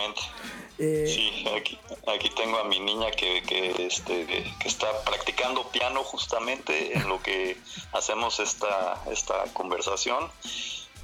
Eh, 0.77 1.05
Sí, 1.07 1.45
aquí, 1.55 1.79
aquí 2.13 2.29
tengo 2.35 2.57
a 2.57 2.65
mi 2.65 2.81
niña 2.81 3.09
que, 3.11 3.41
que, 3.43 3.87
este, 3.87 4.25
que 4.25 4.67
está 4.67 4.87
practicando 5.05 5.69
piano 5.69 6.03
justamente 6.03 6.97
en 6.97 7.07
lo 7.07 7.21
que 7.21 7.57
hacemos 7.93 8.41
esta, 8.41 9.01
esta 9.09 9.45
conversación 9.53 10.29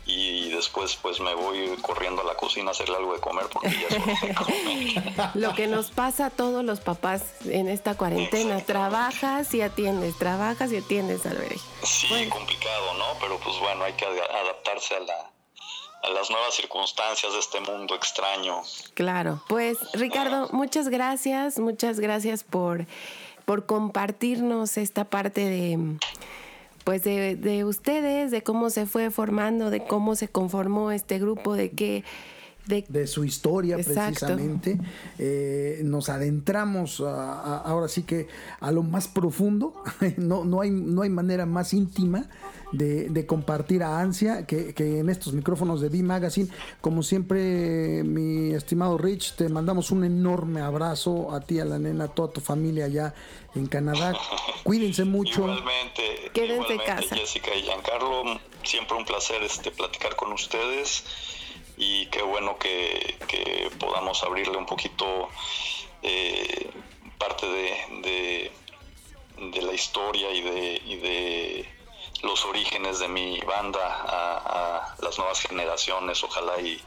y 0.06 0.50
después 0.50 0.96
pues 1.02 1.20
me 1.20 1.34
voy 1.36 1.78
corriendo 1.82 2.22
a 2.22 2.26
la 2.26 2.34
cocina 2.36 2.70
a 2.70 2.72
hacerle 2.72 2.96
algo 2.98 3.14
de 3.14 3.20
comer 3.20 3.46
porque 3.54 3.70
ya 3.70 3.88
es 3.96 4.36
comer. 4.36 5.32
Lo 5.36 5.54
que 5.54 5.68
nos 5.68 5.92
pasa 5.92 6.28
a 6.28 6.30
todos 6.32 6.64
los 6.66 6.80
papás 6.80 7.24
en 7.46 7.70
esta 7.70 7.96
cuarentena. 7.96 8.60
Trabajas 8.62 9.54
y 9.54 9.62
atiendes, 9.62 10.18
trabajas 10.18 10.72
y 10.72 10.78
atiendes, 10.78 11.26
Albert. 11.26 11.58
Sí, 11.84 12.28
complicado, 12.30 12.94
¿no? 12.96 13.06
Pero 13.20 13.38
pues 13.40 13.58
bueno, 13.60 13.84
hay 13.84 13.94
que 13.94 14.06
ad- 14.06 14.36
adaptarse 14.44 14.96
a, 14.96 15.00
la, 15.02 15.32
a 16.04 16.10
las 16.10 16.30
nuevas 16.32 16.56
circunstancias 16.56 17.32
de 17.34 17.40
este 17.40 17.60
mundo 17.62 17.96
extraño. 17.96 18.64
Claro. 18.96 19.44
Pues, 19.48 19.78
Ricardo, 19.94 20.50
muchas 20.52 20.90
gracias, 20.90 21.60
muchas 21.60 22.00
gracias 22.00 22.44
por, 22.44 22.86
por 23.46 23.66
compartirnos 23.68 24.78
esta 24.78 25.06
parte 25.06 25.42
de 25.46 25.98
pues 26.84 27.04
de, 27.04 27.36
de 27.36 27.64
ustedes, 27.66 28.32
de 28.32 28.44
cómo 28.44 28.70
se 28.70 28.86
fue 28.86 29.12
formando, 29.12 29.70
de 29.70 29.84
cómo 29.86 30.16
se 30.16 30.28
conformó 30.28 30.92
este 30.92 31.20
grupo, 31.20 31.56
de 31.56 31.72
qué, 31.72 32.04
de 32.66 32.86
de 32.88 33.08
su 33.08 33.24
historia 33.24 33.76
Exacto. 33.78 34.02
precisamente. 34.26 34.78
Eh, 35.20 35.82
nos 35.84 36.10
adentramos 36.10 37.02
a- 37.02 37.34
a- 37.42 37.58
ahora 37.60 37.88
sí 37.88 38.04
que 38.04 38.28
a 38.60 38.72
lo 38.72 38.84
más 38.84 39.08
profundo. 39.08 39.74
no, 40.18 40.46
no, 40.46 40.62
hay, 40.62 40.70
no 40.72 41.02
hay 41.02 41.10
manera 41.10 41.46
más 41.46 41.74
íntima 41.74 42.30
de, 42.72 43.10
de 43.10 43.26
compartir 43.26 43.84
a 43.84 44.00
Ansia 44.00 44.46
que, 44.46 44.74
que 44.74 45.00
en 45.00 45.10
estos 45.10 45.34
micrófonos 45.34 45.82
de 45.82 45.90
B 45.90 46.04
Magazine. 46.04 46.48
Como 46.80 47.04
siempre, 47.04 48.04
mi 48.04 48.54
estimado 48.54 48.98
Rich, 48.98 49.36
te 49.36 49.50
mandamos 49.50 49.92
un 49.92 50.04
enorme 50.06 50.62
abrazo 50.62 51.34
a 51.34 51.42
ti, 51.42 51.60
a 51.60 51.66
la 51.66 51.80
nena, 51.80 52.06
a 52.06 52.08
toda 52.08 52.32
tu 52.32 52.40
familia 52.42 52.86
allá 52.86 53.14
en 53.56 53.66
Canadá. 53.68 54.14
Cuídense 54.64 55.04
mucho. 55.04 55.42
Igualmente, 55.42 56.30
Quédense 56.34 56.54
en 56.56 56.62
igualmente, 56.80 56.86
casa. 56.86 57.16
Jessica 57.16 57.50
y 57.56 57.64
Giancarlo, 57.64 58.24
siempre 58.64 58.96
un 58.98 59.04
placer 59.06 59.42
este 59.44 59.72
platicar 59.72 60.16
con 60.16 60.32
ustedes 60.32 61.04
y 61.82 62.06
qué 62.08 62.22
bueno 62.22 62.60
que, 62.60 63.18
podamos 63.80 64.22
abrirle 64.24 64.56
un 64.56 64.68
poquito 64.68 65.30
eh, 66.04 66.70
parte 67.18 67.48
de, 67.48 68.52
la 69.62 69.74
historia 69.74 70.30
y 70.32 70.42
de, 70.98 71.68
los 72.22 72.46
orígenes 72.46 73.00
de 73.00 73.08
mi 73.08 73.40
banda 73.40 73.80
a, 73.84 74.38
a 74.78 74.96
las 75.02 75.18
nuevas 75.18 75.40
generaciones. 75.42 76.24
Ojalá 76.24 76.62
y 76.62 76.80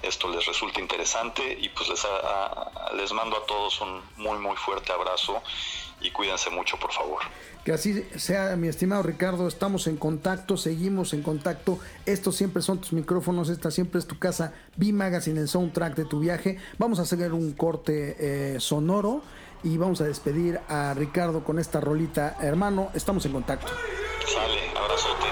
esto 0.00 0.28
les 0.30 0.46
resulte 0.46 0.80
interesante 0.80 1.58
y 1.60 1.68
pues 1.68 1.90
les, 1.90 2.02
a- 2.06 2.90
les 2.94 3.12
mando 3.12 3.36
a 3.36 3.44
todos 3.44 3.78
un 3.82 4.02
muy 4.16 4.38
muy 4.38 4.56
fuerte 4.56 4.92
abrazo 4.92 5.42
y 6.00 6.10
cuídense 6.10 6.50
mucho 6.50 6.78
por 6.78 6.92
favor. 6.92 7.20
Que 7.64 7.72
así 7.72 8.06
sea, 8.16 8.56
mi 8.56 8.68
estimado 8.68 9.02
Ricardo. 9.02 9.46
Estamos 9.46 9.86
en 9.86 9.96
contacto, 9.96 10.56
seguimos 10.56 11.12
en 11.12 11.22
contacto. 11.22 11.78
Estos 12.06 12.36
siempre 12.36 12.62
son 12.62 12.78
tus 12.78 12.92
micrófonos, 12.92 13.48
esta 13.50 13.70
siempre 13.70 13.98
es 13.98 14.06
tu 14.06 14.18
casa. 14.18 14.54
B 14.76 14.92
Magazine, 14.92 15.40
el 15.40 15.48
soundtrack 15.48 15.94
de 15.94 16.04
tu 16.04 16.20
viaje. 16.20 16.58
Vamos 16.78 16.98
a 16.98 17.02
hacer 17.02 17.32
un 17.32 17.52
corte 17.52 18.16
eh, 18.18 18.60
sonoro 18.60 19.22
y 19.62 19.76
vamos 19.76 20.00
a 20.00 20.04
despedir 20.04 20.60
a 20.68 20.94
Ricardo 20.94 21.44
con 21.44 21.58
esta 21.58 21.80
rolita. 21.80 22.36
Hermano, 22.40 22.90
estamos 22.94 23.26
en 23.26 23.32
contacto. 23.32 23.68
Sale, 24.26 24.70
abrazote. 24.76 25.26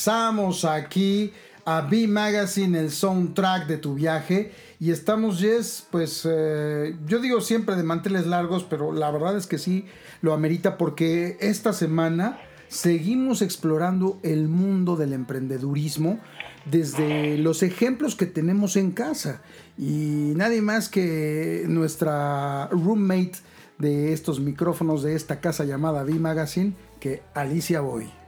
Regresamos 0.00 0.64
aquí 0.64 1.30
a 1.66 1.82
B 1.82 2.08
Magazine, 2.08 2.78
el 2.80 2.90
soundtrack 2.90 3.66
de 3.66 3.76
tu 3.76 3.94
viaje. 3.94 4.50
Y 4.78 4.92
estamos, 4.92 5.40
Jess, 5.40 5.86
pues 5.90 6.22
eh, 6.24 6.96
yo 7.06 7.18
digo 7.18 7.42
siempre 7.42 7.76
de 7.76 7.82
manteles 7.82 8.26
largos, 8.26 8.64
pero 8.64 8.92
la 8.92 9.10
verdad 9.10 9.36
es 9.36 9.46
que 9.46 9.58
sí 9.58 9.84
lo 10.22 10.32
amerita 10.32 10.78
porque 10.78 11.36
esta 11.40 11.74
semana 11.74 12.38
seguimos 12.68 13.42
explorando 13.42 14.18
el 14.22 14.48
mundo 14.48 14.96
del 14.96 15.12
emprendedurismo 15.12 16.18
desde 16.64 17.36
los 17.36 17.62
ejemplos 17.62 18.16
que 18.16 18.24
tenemos 18.24 18.76
en 18.76 18.92
casa. 18.92 19.42
Y 19.76 20.32
nadie 20.34 20.62
más 20.62 20.88
que 20.88 21.64
nuestra 21.68 22.68
roommate 22.68 23.36
de 23.76 24.14
estos 24.14 24.40
micrófonos 24.40 25.02
de 25.02 25.14
esta 25.14 25.40
casa 25.40 25.64
llamada 25.64 26.04
B 26.04 26.14
Magazine, 26.14 26.72
que 27.00 27.22
Alicia 27.34 27.82
Boy. 27.82 28.19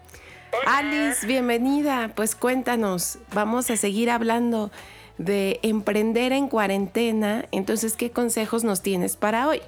Alice, 0.67 1.27
bienvenida. 1.27 2.11
Pues 2.15 2.35
cuéntanos, 2.37 3.19
vamos 3.33 3.71
a 3.71 3.77
seguir 3.77 4.11
hablando 4.11 4.71
de 5.19 5.61
emprender 5.63 6.33
en 6.33 6.49
cuarentena. 6.49 7.47
Entonces, 7.53 7.97
¿qué 7.97 8.11
consejos 8.11 8.65
nos 8.65 8.83
tienes 8.83 9.17
para 9.17 9.49
hoy? 9.49 9.63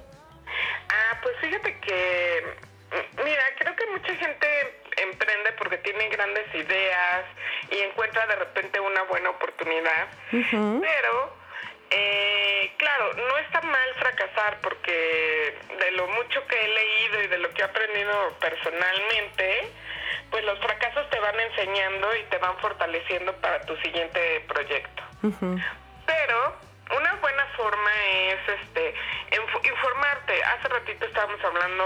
Ah, 0.89 1.19
pues 1.23 1.35
fíjate 1.41 1.79
que, 1.79 2.43
mm, 2.91 3.23
mira, 3.23 3.43
creo 3.59 3.75
que 3.75 3.85
mucha 3.91 4.15
gente 4.15 4.47
emprende 4.97 5.51
porque 5.57 5.77
tiene 5.79 6.07
grandes 6.09 6.45
ideas 6.53 7.25
y 7.71 7.79
encuentra 7.79 8.25
de 8.27 8.35
repente 8.35 8.79
una 8.79 9.03
buena 9.03 9.31
oportunidad, 9.31 10.07
pero, 10.31 11.37
eh, 11.91 12.71
claro, 12.77 13.13
no 13.13 13.37
está 13.39 13.61
mal 13.61 13.93
fracasar 13.99 14.59
porque 14.61 15.57
de 15.79 15.91
lo 15.91 16.07
mucho 16.07 16.45
que 16.47 16.55
he 16.63 16.67
leído 16.67 17.23
y 17.23 17.27
de 17.27 17.37
lo 17.39 17.49
que 17.51 17.61
he 17.61 17.65
aprendido 17.65 18.33
personalmente, 18.39 19.69
pues 20.31 20.43
los 20.43 20.59
fracasos 20.59 21.09
te 21.09 21.19
van 21.19 21.39
enseñando 21.39 22.15
y 22.15 22.23
te 22.23 22.37
van 22.37 22.57
fortaleciendo 22.59 23.33
para 23.37 23.61
tu 23.65 23.75
siguiente 23.77 24.43
proyecto. 24.47 25.03
Pero 26.05 26.55
una 26.97 27.13
buena 27.15 27.45
forma 27.57 27.91
es 28.05 28.39
este 28.61 28.93
inf- 29.31 29.65
informarte. 29.69 30.43
Hace 30.43 30.67
ratito 30.67 31.05
estábamos 31.05 31.43
hablando, 31.43 31.85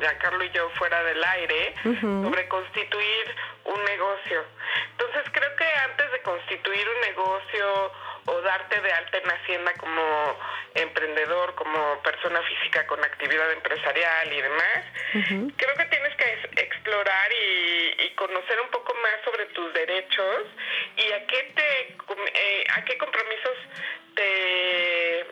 Giancarlo 0.00 0.42
y 0.44 0.50
yo, 0.50 0.70
fuera 0.70 1.02
del 1.02 1.22
aire, 1.22 1.74
sobre 1.82 2.48
constituir 2.48 3.36
un 3.64 3.84
negocio. 3.84 4.44
Entonces 4.92 5.24
creo 5.32 5.54
que 5.56 5.64
antes 5.90 6.12
de 6.12 6.22
constituir 6.22 6.88
un 6.88 7.00
negocio 7.02 7.92
o 8.28 8.40
darte 8.42 8.80
de 8.80 8.92
alta 8.92 9.18
en 9.18 9.30
Hacienda 9.30 9.72
como 9.80 10.38
emprendedor, 10.74 11.54
como 11.54 12.00
persona 12.02 12.40
física 12.42 12.86
con 12.86 13.02
actividad 13.02 13.50
empresarial 13.52 14.32
y 14.32 14.40
demás, 14.42 14.84
creo 15.56 15.74
que 15.76 15.84
tienes 15.86 16.14
que 16.16 16.60
explorar 16.62 17.32
y, 17.32 18.02
y 18.04 18.10
conocer 18.16 18.60
un 18.60 18.68
poco 18.68 18.94
más 18.94 19.14
sobre 19.24 19.46
tus 19.46 19.72
derechos 19.72 20.42
y 20.96 21.12
a 21.12 21.26
qué 21.26 21.42
te 21.54 21.96
eh, 22.34 22.64
a 22.76 22.84
qué 22.84 22.98
compromisos 22.98 23.56
te 24.14 25.26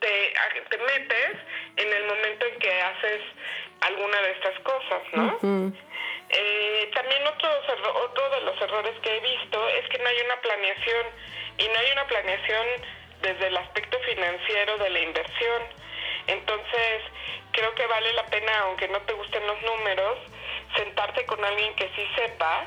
te, 0.00 0.34
a- 0.38 0.68
te 0.70 0.78
metes 0.78 1.36
en 1.76 1.92
el 1.92 2.04
momento 2.06 2.46
en 2.46 2.58
que 2.58 2.80
haces 2.82 3.20
alguna 3.82 4.20
de 4.22 4.30
estas 4.32 4.58
cosas, 4.60 5.02
¿no? 5.12 5.38
Eh, 6.32 6.90
también 6.94 7.22
erro- 7.24 7.94
otro 8.04 8.30
de 8.30 8.40
los 8.42 8.60
errores 8.62 8.94
que 9.02 9.16
he 9.16 9.20
visto 9.20 9.68
es 9.68 9.88
que 9.88 9.98
no 9.98 10.08
hay 10.08 10.20
una 10.22 10.40
planeación 10.40 11.06
y 11.58 11.68
no 11.68 11.78
hay 11.78 11.90
una 11.92 12.06
planeación 12.06 12.66
desde 13.20 13.46
el 13.48 13.56
aspecto 13.56 13.98
financiero 14.00 14.78
de 14.78 14.90
la 14.90 14.98
inversión. 15.00 15.62
Entonces, 16.28 17.02
creo 17.52 17.74
que 17.74 17.86
vale 17.86 18.12
la 18.12 18.26
pena, 18.26 18.58
aunque 18.60 18.88
no 18.88 19.00
te 19.02 19.12
gusten 19.14 19.46
los 19.46 19.60
números, 19.62 20.18
sentarte 20.76 21.26
con 21.26 21.44
alguien 21.44 21.74
que 21.74 21.90
sí 21.96 22.08
sepa 22.16 22.64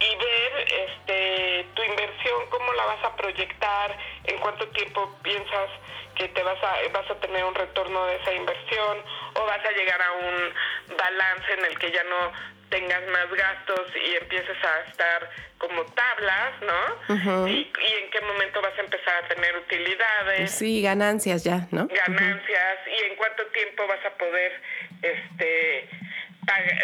y 0.00 0.16
ver 0.16 0.66
este 0.88 1.66
tu 1.74 1.82
inversión 1.82 2.46
cómo 2.48 2.72
la 2.72 2.86
vas 2.86 3.04
a 3.04 3.14
proyectar 3.16 3.96
en 4.24 4.38
cuánto 4.38 4.66
tiempo 4.68 5.14
piensas 5.22 5.68
que 6.16 6.26
te 6.28 6.42
vas 6.42 6.58
a 6.64 6.76
vas 6.92 7.10
a 7.10 7.14
tener 7.20 7.44
un 7.44 7.54
retorno 7.54 8.06
de 8.06 8.16
esa 8.16 8.32
inversión 8.32 9.04
o 9.34 9.44
vas 9.44 9.64
a 9.64 9.70
llegar 9.72 10.00
a 10.00 10.12
un 10.12 10.54
balance 10.96 11.52
en 11.52 11.64
el 11.66 11.78
que 11.78 11.90
ya 11.92 12.02
no 12.04 12.32
tengas 12.70 13.04
más 13.08 13.28
gastos 13.32 13.90
y 13.96 14.16
empieces 14.16 14.56
a 14.64 14.80
estar 14.90 15.30
como 15.58 15.84
tablas, 15.92 16.52
¿no? 16.62 17.46
y, 17.48 17.52
y 17.52 17.92
en 18.02 18.10
qué 18.10 18.20
momento 18.22 18.62
vas 18.62 18.76
a 18.78 18.80
empezar 18.80 19.24
a 19.24 19.28
tener 19.28 19.56
utilidades 19.56 20.50
Sí, 20.52 20.80
ganancias 20.82 21.44
ya, 21.44 21.66
¿no? 21.72 21.86
ganancias 21.88 22.78
y 22.86 23.04
en 23.10 23.16
cuánto 23.16 23.44
tiempo 23.48 23.86
vas 23.86 24.04
a 24.06 24.10
poder 24.16 24.60
este 25.02 25.88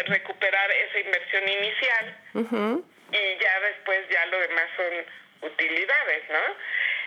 recuperar 0.07 0.71
esa 0.71 0.99
inversión 0.99 1.43
inicial 1.49 2.17
y 3.11 3.43
ya 3.43 3.59
después 3.61 4.07
ya 4.09 4.25
lo 4.27 4.39
demás 4.39 4.69
son 4.75 5.49
utilidades, 5.51 6.23
¿no? 6.29 6.39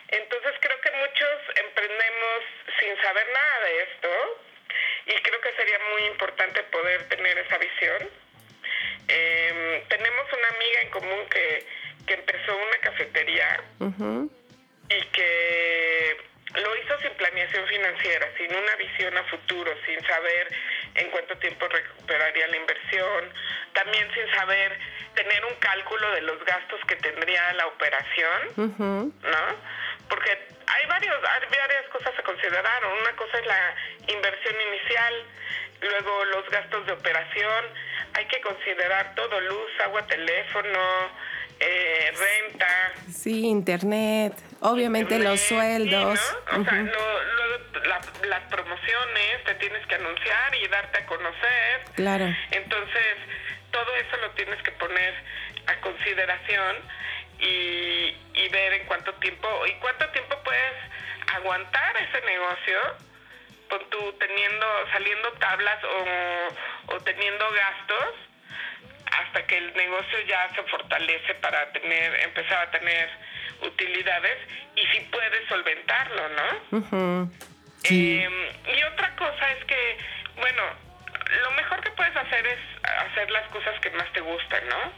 Entonces 0.09 0.53
creo 0.61 0.81
que 0.81 0.91
muchos 0.91 1.57
emprendemos 1.65 2.41
sin 2.81 2.97
saber 3.03 3.27
nada 3.33 3.61
de 3.65 3.83
esto 3.83 4.09
y 5.07 5.15
creo 5.23 5.41
que 5.41 5.53
sería 5.57 5.79
muy 5.93 6.05
importante 6.07 6.63
poder 6.65 7.09
tener 7.09 7.39
esa 7.39 7.59
visión. 7.59 8.11
Em, 9.09 9.83
tenemos 9.89 10.27
una 10.33 10.49
amiga 10.57 10.81
en 10.83 10.91
común 10.91 11.27
que, 11.31 11.67
que 12.07 12.15
empezó 12.15 12.57
una 12.57 12.79
cafetería 12.81 13.63
y 14.89 15.03
que 15.13 16.17
lo 16.55 16.77
hizo 16.77 16.99
sin 17.01 17.11
planeación 17.13 17.67
financiera, 17.67 18.29
sin 18.37 18.55
una 18.55 18.77
visión 18.77 19.17
a 19.17 19.25
futuro, 19.25 19.73
sin 19.87 20.05
saber 20.05 20.53
en 20.95 21.11
cuánto 21.11 21.37
tiempo 21.39 21.69
recuperaría 21.69 22.49
la 22.49 22.57
inversión, 22.57 23.33
también 23.73 24.09
sin 24.15 24.35
saber 24.35 24.79
tener 25.15 25.45
un 25.45 25.55
cálculo 25.57 26.11
de 26.13 26.23
los 26.23 26.45
gastos 26.45 26.81
que 26.87 26.97
tendría 26.97 27.53
la 27.55 27.67
operación, 27.67 29.13
¿no? 29.23 29.57
Porque 30.09 30.31
hay 30.67 30.87
varios, 30.87 31.17
hay 31.25 31.59
varias 31.59 31.87
cosas 31.93 32.19
a 32.19 32.23
considerar. 32.23 32.85
Una 32.85 33.17
cosa 33.17 33.39
es 33.39 33.47
la 33.47 33.75
inversión 34.09 34.55
inicial, 34.61 35.15
luego 35.83 36.25
los 36.27 36.51
gastos 36.51 36.87
de 36.87 36.93
operación. 36.93 37.65
Hay 38.21 38.27
que 38.27 38.41
considerar 38.43 39.15
todo, 39.15 39.41
luz, 39.41 39.71
agua, 39.83 40.07
teléfono, 40.07 40.79
eh, 41.59 42.13
renta, 42.19 42.93
Sí, 43.11 43.47
internet, 43.47 44.35
obviamente 44.61 45.19
los 45.19 45.41
sueldos. 45.41 46.21
¿no? 46.53 46.61
O 46.61 46.65
sea, 46.67 46.83
lo- 46.83 47.23
lo- 47.25 47.81
la- 47.87 48.01
las 48.29 48.41
promociones 48.51 49.45
te 49.47 49.55
tienes 49.55 49.87
que 49.87 49.95
anunciar 49.95 50.55
y 50.55 50.69
darte 50.69 50.99
a 50.99 51.07
conocer. 51.07 51.81
Claro. 51.97 52.27
Entonces, 52.51 53.17
todo 53.71 53.95
eso 53.97 54.17
lo 54.19 54.31
tienes 54.33 54.63
que 54.65 54.73
poner 54.73 55.15
a 55.69 55.81
consideración 55.81 56.77
y, 57.39 58.15
y 58.35 58.49
ver 58.53 58.75
en 58.75 58.87
cuánto 58.87 59.15
tiempo 59.15 59.49
y 59.67 59.73
cuánto 59.81 60.07
tiempo 60.11 60.37
puedes 60.45 60.75
aguantar 61.37 61.97
ese 61.97 62.21
negocio 62.27 62.79
con 63.71 63.89
tú 63.89 64.13
teniendo 64.19 64.67
saliendo 64.93 65.33
tablas 65.33 65.79
o, 65.85 66.95
o 66.95 67.01
teniendo 67.01 67.51
gastos 67.53 68.15
hasta 69.11 69.47
que 69.47 69.59
el 69.59 69.75
negocio 69.75 70.21
ya 70.27 70.49
se 70.55 70.63
fortalece 70.65 71.35
para 71.37 71.73
tener 71.73 72.15
empezar 72.21 72.69
a 72.69 72.71
tener 72.71 73.09
utilidades 73.63 74.39
y 74.77 74.87
si 74.87 75.01
puedes 75.07 75.49
solventarlo, 75.49 76.23
¿no? 76.31 77.31
Sí. 77.83 78.21
Eh, 78.23 78.53
y 78.77 78.83
otra 78.85 79.15
cosa 79.17 79.53
es 79.53 79.65
que, 79.65 79.99
bueno, 80.37 80.63
lo 81.43 81.51
mejor 81.53 81.81
que 81.83 81.91
puedes 81.93 82.17
hacer 82.17 82.47
es 82.47 82.59
hacer 82.85 83.31
las 83.31 83.49
cosas 83.49 83.79
que 83.81 83.91
más 83.91 84.11
te 84.13 84.21
gustan, 84.21 84.69
¿no? 84.69 84.93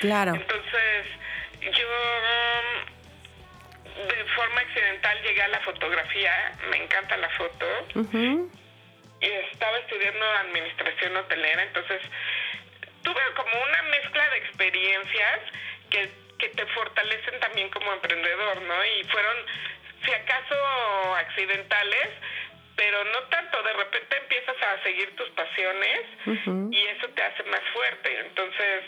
Claro. 0.00 0.34
Entonces, 0.34 1.06
yo 1.60 1.88
de 3.96 4.24
forma 4.34 4.60
accidental 4.60 5.22
llegué 5.22 5.42
a 5.42 5.48
la 5.48 5.60
fotografía, 5.60 6.52
me 6.70 6.76
encanta 6.78 7.16
la 7.16 7.30
foto, 7.30 7.66
y 9.20 9.26
estaba 9.52 9.78
estudiando 9.78 10.24
administración 10.26 11.16
hotelera, 11.16 11.62
entonces 11.62 12.02
tuve 13.02 13.20
como 13.36 13.62
una 13.62 13.82
mezcla 13.82 14.28
de 14.30 14.36
experiencias 14.38 15.40
que, 15.90 16.10
que 16.38 16.48
te 16.48 16.66
fortalecen 16.66 17.38
también 17.40 17.70
como 17.70 17.92
emprendedor, 17.92 18.62
¿no? 18.62 18.84
Y 18.84 19.04
fueron, 19.04 19.36
si 20.04 20.12
acaso, 20.12 21.14
accidentales, 21.16 22.08
pero 22.76 23.04
no 23.04 23.22
tanto, 23.28 23.62
de 23.62 23.72
repente 23.72 24.16
empiezas 24.16 24.56
a 24.62 24.82
seguir 24.82 25.14
tus 25.16 25.28
pasiones 25.30 26.00
y 26.72 26.86
eso 26.88 27.08
te 27.10 27.22
hace 27.22 27.42
más 27.44 27.60
fuerte. 27.72 28.18
Entonces, 28.26 28.82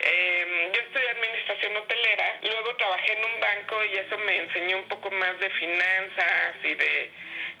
eh, 0.00 0.70
yo 0.74 0.80
estudié 0.80 1.08
administración 1.10 1.76
hotelera, 1.76 2.38
luego 2.42 2.76
trabajé 2.76 3.12
en 3.12 3.24
un 3.24 3.40
banco 3.40 3.84
y 3.84 3.96
eso 3.98 4.18
me 4.18 4.38
enseñó 4.38 4.78
un 4.78 4.88
poco 4.88 5.10
más 5.10 5.38
de 5.40 5.50
finanzas 5.50 6.54
y 6.64 6.74
de... 6.74 7.10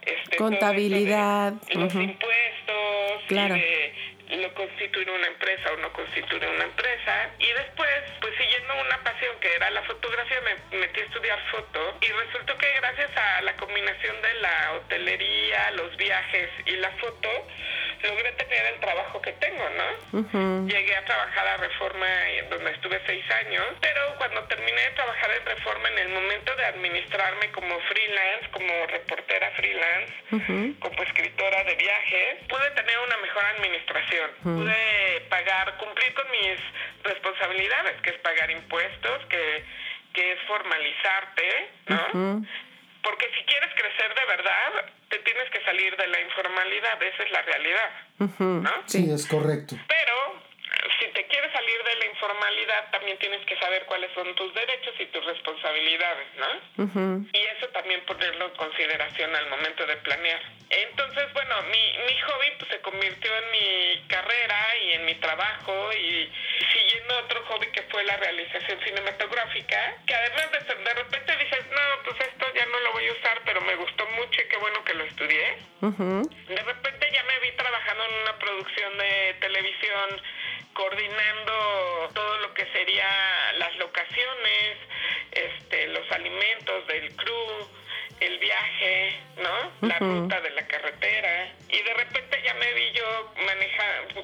Este, 0.02 0.30
de 0.30 0.36
Contabilidad, 0.36 1.52
Los 1.74 1.94
impuestos, 1.94 3.22
Claro. 3.28 3.56
y 3.56 3.60
de 3.60 3.94
lo 4.36 4.54
constituir 4.54 5.10
una 5.10 5.26
empresa 5.26 5.72
o 5.72 5.76
no 5.78 5.92
constituir 5.92 6.44
una 6.46 6.64
empresa. 6.64 7.30
Y 7.38 7.52
después, 7.52 8.02
pues 8.20 8.34
siguiendo 8.36 8.74
una 8.80 8.98
pasión 9.02 9.34
que 9.40 9.54
era 9.54 9.70
la 9.70 9.82
fotografía, 9.82 10.40
me 10.42 10.78
metí 10.78 11.00
a 11.00 11.04
estudiar 11.04 11.38
foto 11.50 11.98
y 12.00 12.12
resultó 12.12 12.56
que 12.58 12.72
gracias 12.80 13.10
a 13.16 13.42
la 13.42 13.56
combinación 13.56 14.20
de 14.22 14.34
la 14.34 14.72
hotelería, 14.74 15.70
los 15.72 15.96
viajes 15.96 16.50
y 16.66 16.76
la 16.76 16.90
foto, 16.92 17.28
logré 18.02 18.32
tener 18.32 18.66
el 18.74 18.80
trabajo 18.80 19.20
que 19.22 19.32
tengo, 19.32 19.64
¿no? 19.70 20.66
Llegué 20.66 20.96
a 20.96 21.04
trabajar 21.04 21.46
a 21.46 21.56
Reforma, 21.56 22.06
eh, 22.28 22.46
donde 22.50 22.70
estuve 22.72 23.00
seis 23.06 23.24
años, 23.30 23.64
pero 23.80 24.14
cuando 24.18 24.44
terminé 24.44 24.80
de 24.80 24.90
trabajar 24.90 25.30
en 25.30 25.46
Reforma, 25.46 25.88
en 25.88 25.98
el 25.98 26.08
momento 26.10 26.54
de 26.54 26.64
administrarme 26.66 27.50
como 27.50 27.78
freelance, 27.80 28.50
como 28.52 28.86
reportera 28.86 29.50
freelance, 29.52 30.12
como 30.78 31.02
escritora 31.02 31.64
de 31.64 31.74
viajes, 31.74 32.44
pude 32.48 32.70
tener 32.72 32.98
una 32.98 33.16
mejor 33.18 33.44
administración. 33.56 34.17
Pude 34.42 35.20
pagar, 35.28 35.76
cumplir 35.78 36.14
con 36.14 36.30
mis 36.30 36.58
responsabilidades, 37.04 38.00
que 38.02 38.10
es 38.10 38.18
pagar 38.18 38.50
impuestos, 38.50 39.24
que, 39.26 39.64
que 40.12 40.32
es 40.32 40.38
formalizarte, 40.46 41.70
¿no? 41.86 42.46
Porque 43.02 43.26
si 43.34 43.44
quieres 43.44 43.70
crecer 43.74 44.14
de 44.14 44.24
verdad, 44.26 44.92
te 45.08 45.18
tienes 45.20 45.48
que 45.50 45.62
salir 45.64 45.96
de 45.96 46.06
la 46.08 46.20
informalidad, 46.20 47.02
esa 47.02 47.22
es 47.22 47.30
la 47.30 47.42
realidad. 47.42 47.90
¿no? 48.38 48.70
Sí, 48.86 49.10
es 49.10 49.26
correcto. 49.26 49.76
Pero 49.86 50.37
si 51.00 51.06
te 51.12 51.26
quieres 51.26 51.52
salir 51.52 51.82
de 51.84 51.96
la 51.96 52.06
informalidad, 52.06 52.90
también 52.90 53.18
tienes 53.18 53.44
que 53.46 53.56
saber 53.58 53.84
cuáles 53.86 54.12
son 54.14 54.34
tus 54.34 54.52
derechos 54.54 54.94
y 54.98 55.06
tus 55.06 55.24
responsabilidades, 55.24 56.26
¿no? 56.36 56.84
Ujú. 56.84 57.28
Y 57.32 57.38
eso 57.56 57.68
también 57.68 58.04
ponerlo 58.04 58.46
en 58.46 58.56
consideración 58.56 59.34
al 59.34 59.48
momento 59.48 59.86
de 59.86 59.96
planear. 59.96 60.40
Entonces, 60.70 61.32
bueno, 61.32 61.62
mi, 61.62 61.98
mi 62.06 62.20
hobby 62.20 62.52
pues, 62.58 62.70
se 62.70 62.80
convirtió 62.80 63.30
en 63.36 63.50
mi 63.50 64.06
carrera 64.08 64.76
y 64.82 64.92
en 64.92 65.04
mi 65.06 65.14
trabajo 65.16 65.90
y 65.92 66.30
siguiendo 66.72 67.18
otro 67.18 67.44
hobby 67.46 67.66
que 67.72 67.82
fue 67.82 68.04
la 68.04 68.16
realización 68.16 68.78
cinematográfica, 68.84 69.96
que 70.06 70.14
además 70.14 70.52
de, 70.52 70.74
de 70.74 70.94
repente 70.94 71.36
dices, 71.36 71.64
no, 71.70 72.02
pues 72.04 72.20
esto 72.20 72.46
ya 72.54 72.66
no 72.66 72.78
lo 72.80 72.92
voy 72.92 73.08
a 73.08 73.12
usar, 73.12 73.40
pero 73.44 73.60
me 73.62 73.76
gustó 73.76 74.06
mucho 74.08 74.40
y 74.40 74.48
qué 74.48 74.56
bueno 74.58 74.84
que 74.84 74.94
lo 74.94 75.04
estudié. 75.04 75.58
Ujú. 75.80 76.22
De 76.48 76.62
repente 76.62 77.10
ya 77.12 77.22
me 77.24 77.38
vi 77.40 77.52
trabajando 77.52 78.04
en 78.04 78.14
una 78.22 78.38
producción 78.38 78.98
de 78.98 79.36
televisión, 79.40 80.22
coordinando 80.78 82.08
todo 82.14 82.38
lo 82.38 82.54
que 82.54 82.64
sería 82.66 83.08
las 83.58 83.76
locaciones, 83.78 84.78
este, 85.32 85.88
los 85.88 86.08
alimentos 86.12 86.86
del 86.86 87.16
crew, 87.16 87.68
el 88.20 88.38
viaje, 88.38 89.18
¿no? 89.42 89.88
La 89.88 89.98
ruta 89.98 90.40
de 90.40 90.50
la 90.50 90.64
carretera. 90.68 91.52
Y 91.68 91.82
de 91.82 91.94
repente 91.94 92.40
ya 92.44 92.54
me 92.54 92.72
vi 92.74 92.92
yo 92.92 93.34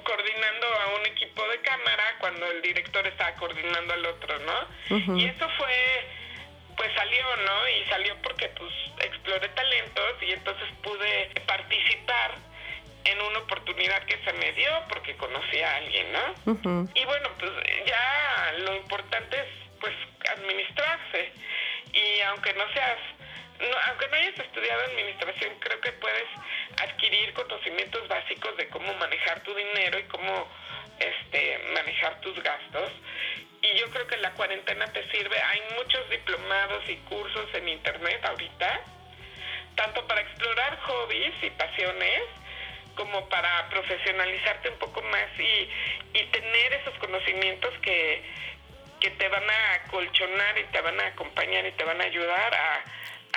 coordinando 0.05 0.67
a 0.67 0.95
un 1.01 1.07
equipo 1.07 1.49
de 1.49 1.59
cámara 1.59 2.05
cuando 2.21 2.47
el 2.47 2.63
director 2.63 3.05
estaba 3.05 3.35
coordinando 3.35 3.93
al 3.93 4.07
otro, 4.07 4.39
¿no? 4.39 5.17
Y 5.17 5.27
eso 5.27 5.49
fue 5.59 6.07
pues 6.77 6.93
salió, 6.95 7.37
¿no? 7.37 7.69
Y 7.69 7.85
salió 7.89 8.17
porque 8.23 8.49
pues 8.51 8.73
exploré 9.01 9.49
talentos 9.49 10.23
y 10.23 10.33
entonces 10.33 10.69
pude 10.83 11.31
participar 11.47 12.39
en 13.05 13.21
una 13.21 13.39
oportunidad 13.41 14.03
que 14.05 14.19
se 14.25 14.33
me 14.35 14.53
dio 14.53 14.71
porque 14.89 15.17
conocí 15.17 15.61
a 15.61 15.77
alguien, 15.77 16.13
¿no? 16.13 16.89
Y 16.95 17.05
bueno, 17.05 17.29
pues 17.39 17.53
ya 17.87 18.53
lo 18.59 18.77
importante 18.77 19.39
es 19.39 19.47
pues 19.81 19.95
administrarse. 20.31 21.33
Y 21.93 22.21
aunque 22.23 22.53
no 22.55 22.65
seas, 22.73 22.99
no, 23.61 23.77
aunque 23.89 24.09
no 24.09 24.17
hayas 24.17 24.39
estudiado 24.39 24.83
administración, 24.85 25.55
creo 25.61 25.81
que 25.81 25.93
puedes 25.93 26.29
adquirir 26.83 27.33
conocimientos 27.35 28.09
básicos 28.09 28.57
de 28.57 28.69
cómo 28.69 28.93
manejar 28.95 29.41
tu 29.41 29.55
dinero 29.55 29.99
y 29.99 30.05
cómo 30.05 30.49
este 30.99 31.59
manejar 31.75 32.21
tus 32.21 32.41
gastos. 32.43 32.91
Y 33.63 33.79
yo 33.79 33.91
creo 33.91 34.07
que 34.07 34.17
la 34.19 34.33
cuarentena 34.33 34.87
te 34.93 35.09
sirve. 35.11 35.41
Hay 35.41 35.63
muchos 35.77 36.09
diplomados 36.11 36.89
y 36.89 36.97
cursos 37.09 37.49
en 37.55 37.69
internet 37.69 38.25
ahorita, 38.25 38.81
tanto 39.75 40.07
para 40.07 40.21
explorar 40.21 40.79
hobbies 40.81 41.35
y 41.43 41.51
pasiones, 41.51 42.23
como 42.97 43.29
para 43.29 43.69
profesionalizarte 43.71 44.71
un 44.71 44.79
poco 44.79 45.03
más 45.03 45.27
y, 45.39 46.19
y 46.19 46.25
tener 46.31 46.73
esos 46.81 46.95
conocimientos 46.99 47.71
que, 47.83 48.23
que 49.01 49.11
te 49.11 49.29
van 49.29 49.43
a 49.45 49.91
colchonar 49.91 50.59
y 50.59 50.73
te 50.73 50.81
van 50.81 51.01
a 51.01 51.07
acompañar 51.09 51.67
y 51.67 51.73
te 51.73 51.85
van 51.85 52.01
a 52.01 52.05
ayudar 52.05 52.55
a, 52.55 52.85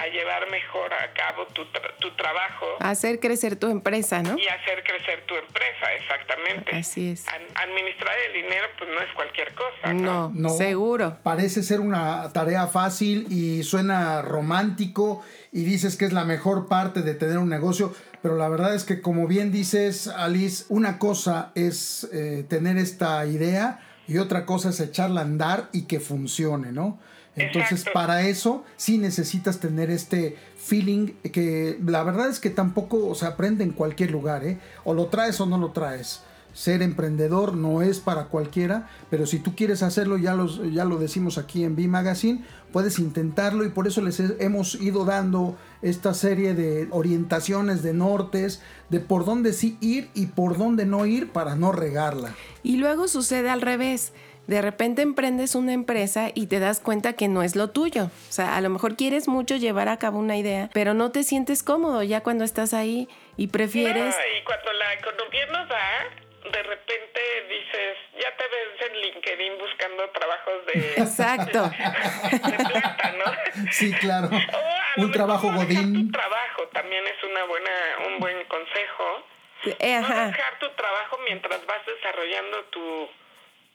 a 0.03 0.07
llevar 0.07 0.49
mejor 0.51 0.93
a 0.93 1.11
cabo 1.13 1.47
tu, 1.47 1.63
tra- 1.65 1.95
tu 1.99 2.11
trabajo 2.15 2.65
Hacer 2.79 3.19
crecer 3.19 3.55
tu 3.55 3.67
empresa, 3.69 4.21
¿no? 4.21 4.37
y 4.37 4.47
hacer 4.47 4.83
crecer 4.83 5.25
tu 5.25 5.35
empresa, 5.35 5.91
exactamente. 5.99 6.75
Así 6.75 7.11
es. 7.11 7.27
Ad- 7.27 7.41
administrar 7.67 8.15
el 8.27 8.33
dinero 8.33 8.67
pues 8.77 8.89
no 8.91 9.01
es 9.01 9.11
cualquier 9.15 9.53
cosa, 9.55 9.93
¿no? 9.93 10.29
No, 10.29 10.31
No. 10.35 10.49
seguro. 10.49 11.17
Parece 11.23 11.63
ser 11.63 11.79
una 11.79 12.31
tarea 12.31 12.67
fácil 12.67 13.25
y 13.31 13.63
suena 13.63 14.21
romántico 14.21 15.25
y 15.51 15.63
dices 15.63 15.97
que 15.97 16.05
es 16.05 16.13
la 16.13 16.25
mejor 16.25 16.67
parte 16.69 17.01
de 17.01 17.15
tener 17.15 17.39
un 17.39 17.49
negocio, 17.49 17.91
pero 18.21 18.35
la 18.35 18.49
verdad 18.49 18.75
es 18.75 18.83
que 18.83 19.01
como 19.01 19.27
bien 19.27 19.51
dices, 19.51 20.07
Alice, 20.07 20.65
una 20.69 20.99
cosa 20.99 21.51
es 21.55 22.07
eh, 22.11 22.45
tener 22.47 22.77
esta 22.77 23.25
idea 23.25 23.79
y 24.07 24.17
otra 24.17 24.45
cosa 24.45 24.69
es 24.69 24.79
echarla 24.79 25.21
a 25.21 25.23
andar 25.25 25.69
y 25.71 25.83
que 25.83 25.99
funcione, 25.99 26.71
¿no? 26.71 26.97
Entonces, 27.35 27.81
Exacto. 27.81 27.91
para 27.93 28.21
eso 28.23 28.65
sí 28.77 28.97
necesitas 28.97 29.59
tener 29.59 29.91
este 29.91 30.35
feeling 30.57 31.13
que 31.31 31.79
la 31.85 32.01
verdad 32.03 32.29
es 32.29 32.39
que 32.39 32.49
tampoco 32.49 33.13
se 33.13 33.27
aprende 33.27 33.63
en 33.63 33.71
cualquier 33.71 34.09
lugar, 34.09 34.43
¿eh? 34.43 34.57
O 34.83 34.95
lo 34.95 35.05
traes 35.07 35.39
o 35.39 35.45
no 35.45 35.59
lo 35.59 35.71
traes. 35.71 36.21
Ser 36.57 36.81
emprendedor 36.81 37.53
no 37.55 37.83
es 37.83 37.99
para 37.99 38.29
cualquiera, 38.29 38.89
pero 39.11 39.27
si 39.27 39.37
tú 39.37 39.53
quieres 39.55 39.83
hacerlo, 39.83 40.17
ya, 40.17 40.33
los, 40.33 40.59
ya 40.73 40.85
lo 40.85 40.97
decimos 40.97 41.37
aquí 41.37 41.63
en 41.63 41.75
B 41.75 41.87
Magazine, 41.87 42.43
puedes 42.73 42.97
intentarlo 42.97 43.63
y 43.63 43.69
por 43.69 43.85
eso 43.85 44.01
les 44.01 44.19
he- 44.19 44.37
hemos 44.39 44.73
ido 44.81 45.05
dando 45.05 45.55
esta 45.83 46.15
serie 46.15 46.55
de 46.55 46.87
orientaciones, 46.89 47.83
de 47.83 47.93
nortes, 47.93 48.63
de 48.89 48.99
por 48.99 49.23
dónde 49.23 49.53
sí 49.53 49.77
ir 49.81 50.09
y 50.15 50.25
por 50.25 50.57
dónde 50.57 50.87
no 50.87 51.05
ir 51.05 51.29
para 51.29 51.53
no 51.55 51.71
regarla. 51.71 52.33
Y 52.63 52.77
luego 52.77 53.07
sucede 53.07 53.51
al 53.51 53.61
revés. 53.61 54.11
De 54.47 54.59
repente 54.63 55.03
emprendes 55.03 55.53
una 55.53 55.73
empresa 55.73 56.29
y 56.33 56.47
te 56.47 56.57
das 56.59 56.79
cuenta 56.79 57.13
que 57.13 57.27
no 57.27 57.43
es 57.43 57.55
lo 57.55 57.69
tuyo. 57.69 58.05
O 58.05 58.31
sea, 58.31 58.55
a 58.57 58.61
lo 58.61 58.71
mejor 58.71 58.95
quieres 58.95 59.27
mucho 59.27 59.57
llevar 59.57 59.89
a 59.89 59.97
cabo 59.97 60.17
una 60.17 60.37
idea, 60.37 60.71
pero 60.73 60.95
no 60.95 61.11
te 61.11 61.23
sientes 61.23 61.61
cómodo 61.61 62.01
ya 62.01 62.21
cuando 62.23 62.43
estás 62.45 62.73
ahí 62.73 63.07
y 63.35 63.47
prefieres... 63.47 64.15
No, 64.15 64.21
y 64.41 64.43
cuando 64.43 64.71
la 64.73 64.93
economía 64.95 65.67
da, 65.69 66.26
de 66.51 66.63
repente 66.63 67.19
dices, 67.49 67.97
ya 68.13 68.35
te 68.37 68.43
ves 68.43 68.89
en 68.91 68.97
LinkedIn 69.01 69.53
buscando 69.59 70.09
trabajos 70.09 70.65
de, 70.67 70.93
Exacto. 71.03 71.63
de 72.49 72.65
plata, 72.65 73.13
¿no? 73.17 73.71
Sí, 73.71 73.91
claro. 73.93 74.29
O 74.97 75.01
Un 75.01 75.11
trabajo 75.11 75.51
godín. 75.51 76.07
Tu 76.07 76.11
trabajo 76.11 76.63
también 76.73 77.03
es 77.05 77.23
una 77.29 77.43
buena, 77.45 77.69
un 78.07 78.19
buen 78.19 78.37
consejo. 78.45 79.25
Eh, 79.79 79.99
No 79.99 80.05
Ajá. 80.07 80.27
dejar 80.27 80.59
tu 80.59 80.69
trabajo 80.75 81.17
mientras 81.25 81.65
vas 81.65 81.79
desarrollando 81.85 82.63
tu, 82.71 83.07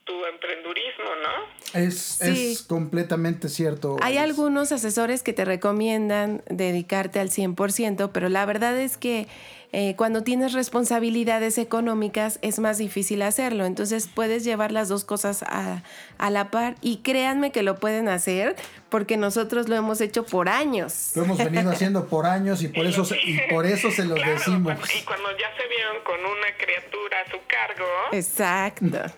tu 0.05 0.25
emprendurismo, 0.27 1.11
¿no? 1.23 1.81
Es, 1.81 2.19
Sí. 2.21 2.53
es 2.53 2.63
completamente 2.63 3.49
cierto. 3.49 3.97
Hay 4.03 4.19
algunos 4.19 4.73
asesores 4.73 5.23
que 5.23 5.33
te 5.33 5.45
recomiendan 5.45 6.43
dedicarte 6.47 7.21
al 7.21 7.31
100%, 7.31 8.11
pero 8.13 8.29
la 8.29 8.45
verdad 8.47 8.77
es 8.79 8.97
que 8.97 9.27
eh, 9.73 9.95
cuando 9.97 10.23
tienes 10.23 10.53
responsabilidades 10.53 11.57
económicas 11.57 12.39
es 12.43 12.59
más 12.59 12.77
difícil 12.79 13.23
hacerlo. 13.23 13.65
Entonces 13.65 14.09
puedes 14.13 14.45
llevar 14.45 14.71
las 14.71 14.89
dos 14.89 15.05
cosas 15.05 15.43
a, 15.45 15.83
a 16.19 16.31
la 16.31 16.51
par 16.51 16.75
y 16.83 16.99
créanme 16.99 17.53
que 17.53 17.63
lo 17.63 17.77
pueden 17.77 18.09
hacer 18.09 18.55
porque 18.91 19.17
nosotros 19.17 19.71
lo 19.71 19.77
hemos 19.77 20.01
hecho 20.03 20.25
por 20.27 20.51
años. 20.51 21.13
Lo 21.15 21.25
hemos 21.25 21.39
venido 21.39 21.71
haciendo 21.73 22.07
por 22.07 22.27
años 22.27 22.63
y 22.63 22.69
por 22.69 22.85
eso 22.87 23.05
se, 23.07 23.17
y 23.23 23.39
por 23.51 23.65
eso 23.65 23.91
se 23.91 24.05
los 24.05 24.19
Claro, 24.19 24.33
decimos. 24.35 24.79
y 24.95 25.03
cuando 25.05 25.31
ya 25.39 25.47
se 25.57 25.67
vieron 25.69 25.97
con 26.05 26.21
una 26.21 26.57
criatura 26.59 27.17
a 27.27 27.31
su 27.31 27.39
cargo, 27.47 27.87
Exacto. 28.13 29.15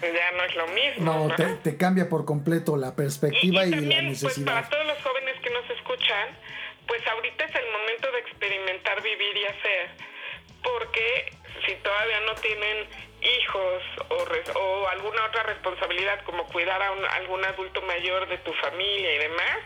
pues 0.00 0.12
ya 0.12 0.36
no 0.36 0.44
es 0.44 0.56
lo 0.56 0.66
mismo. 0.68 1.04
No, 1.04 1.28
¿no? 1.28 1.34
te, 1.36 1.44
te 1.62 1.76
cambia 1.76 2.08
por 2.08 2.24
completo 2.24 2.76
la 2.76 2.96
perspectiva 2.96 3.64
y, 3.64 3.70
la 3.70 3.76
también, 3.76 4.06
pues 4.08 4.22
necesidad. 4.24 4.54
para 4.54 4.68
todos 4.68 4.86
los 4.86 4.98
jóvenes 5.02 5.34
que 5.42 5.50
nos 5.50 5.70
escuchan, 5.70 6.28
pues 6.86 7.06
ahorita 7.06 7.44
es 7.44 7.54
el 7.54 7.70
momento 7.72 8.10
de 8.12 8.18
experimentar, 8.20 9.02
vivir 9.02 9.36
y 9.36 9.44
hacer, 9.46 9.90
porque 10.62 11.32
si 11.66 11.74
todavía 11.82 12.20
no 12.26 12.34
tienen 12.36 12.86
hijos 13.22 13.82
o, 14.10 14.24
res- 14.26 14.50
o 14.54 14.88
alguna 14.88 15.24
otra 15.26 15.42
responsabilidad 15.44 16.22
como 16.24 16.44
cuidar 16.48 16.82
a 16.82 16.92
un- 16.92 17.04
algún 17.06 17.44
adulto 17.44 17.80
mayor 17.82 18.28
de 18.28 18.38
tu 18.38 18.52
familia 18.54 19.14
y 19.14 19.18
demás, 19.18 19.58